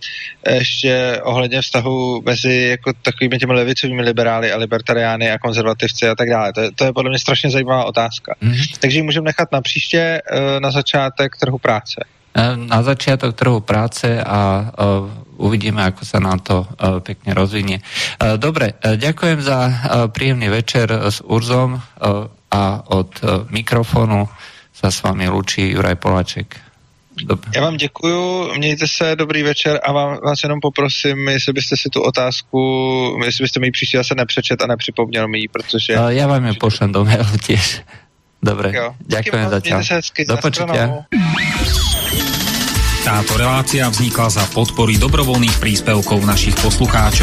ještě 0.49 1.21
ohledně 1.23 1.63
vztahu 1.63 2.23
mezi 2.25 2.67
jako 2.71 2.93
takovými 3.03 3.39
těmi 3.39 3.53
levicovými 3.53 4.03
liberály 4.03 4.53
a 4.53 4.57
libertariány 4.57 5.31
a 5.31 5.39
konzervativci 5.39 6.09
a 6.09 6.15
tak 6.15 6.31
dále. 6.31 6.53
To 6.53 6.61
je, 6.61 6.71
to 6.73 6.85
je 6.85 6.93
podle 6.93 7.11
mě 7.11 7.19
strašně 7.19 7.51
zajímavá 7.51 7.85
otázka. 7.85 8.35
Mm-hmm. 8.43 8.79
Takže 8.81 8.99
ji 8.99 9.03
můžeme 9.03 9.25
nechat 9.25 9.53
na 9.53 9.61
příště 9.61 10.23
uh, 10.33 10.61
na 10.61 10.71
začiatek 10.79 11.37
trhu 11.37 11.59
práce? 11.59 11.99
E, 12.35 12.43
na 12.57 12.83
začiatok 12.83 13.35
trhu 13.35 13.61
práce 13.61 14.07
a 14.23 14.41
uh, 14.63 15.11
uvidíme, 15.43 15.83
ako 15.83 16.03
sa 16.07 16.19
nám 16.23 16.39
to 16.43 16.63
uh, 16.63 16.99
pekne 17.03 17.35
rozvinie. 17.35 17.83
Dobre, 18.19 18.75
ďakujem 18.83 19.39
za 19.43 19.59
príjemný 20.11 20.51
večer 20.51 20.91
s 20.91 21.23
Urzom 21.23 21.79
a 22.49 22.63
od 22.91 23.11
mikrofonu 23.55 24.27
sa 24.75 24.95
s 24.95 25.03
vami 25.03 25.27
lúči 25.27 25.75
Juraj 25.75 25.99
Poláček. 25.99 26.69
Dobre. 27.25 27.51
Já 27.55 27.61
vám 27.61 27.77
děkuju, 27.77 28.55
mějte 28.59 28.89
se, 28.89 29.17
dobrý 29.17 29.43
večer 29.43 29.81
a 29.83 29.93
vám, 29.93 30.19
vás 30.25 30.43
jenom 30.43 30.61
poprosím, 30.61 31.29
jestli 31.29 31.53
byste 31.53 31.77
si 31.77 31.89
tu 31.89 32.03
otázku, 32.03 32.59
jestli 33.25 33.43
byste 33.43 33.61
mi 33.61 33.67
ji 33.67 33.71
příště 33.71 33.97
zase 33.97 34.15
nepřečet 34.15 34.63
a 34.63 34.67
nepřipomněl 34.67 35.29
mi 35.29 35.39
ji, 35.39 35.49
protože... 35.49 35.93
Já 36.09 36.27
vám 36.27 36.47
ji 36.47 36.53
pošlem 36.53 36.93
do 36.93 37.05
mailu 37.05 37.37
tiež. 37.47 37.83
Dobre, 38.39 38.71
jo. 38.71 38.95
ďakujem 39.03 39.47
zatiaľ. 39.51 39.81
Do 40.31 40.37
počutia. 40.39 40.85
Táto 43.09 43.41
relácia 43.41 43.89
vznikla 43.89 44.29
za 44.29 44.45
podpory 44.53 45.01
dobrovoľných 45.01 45.57
príspevkov 45.57 46.29
našich 46.29 46.53
poslucháčov. 46.61 47.17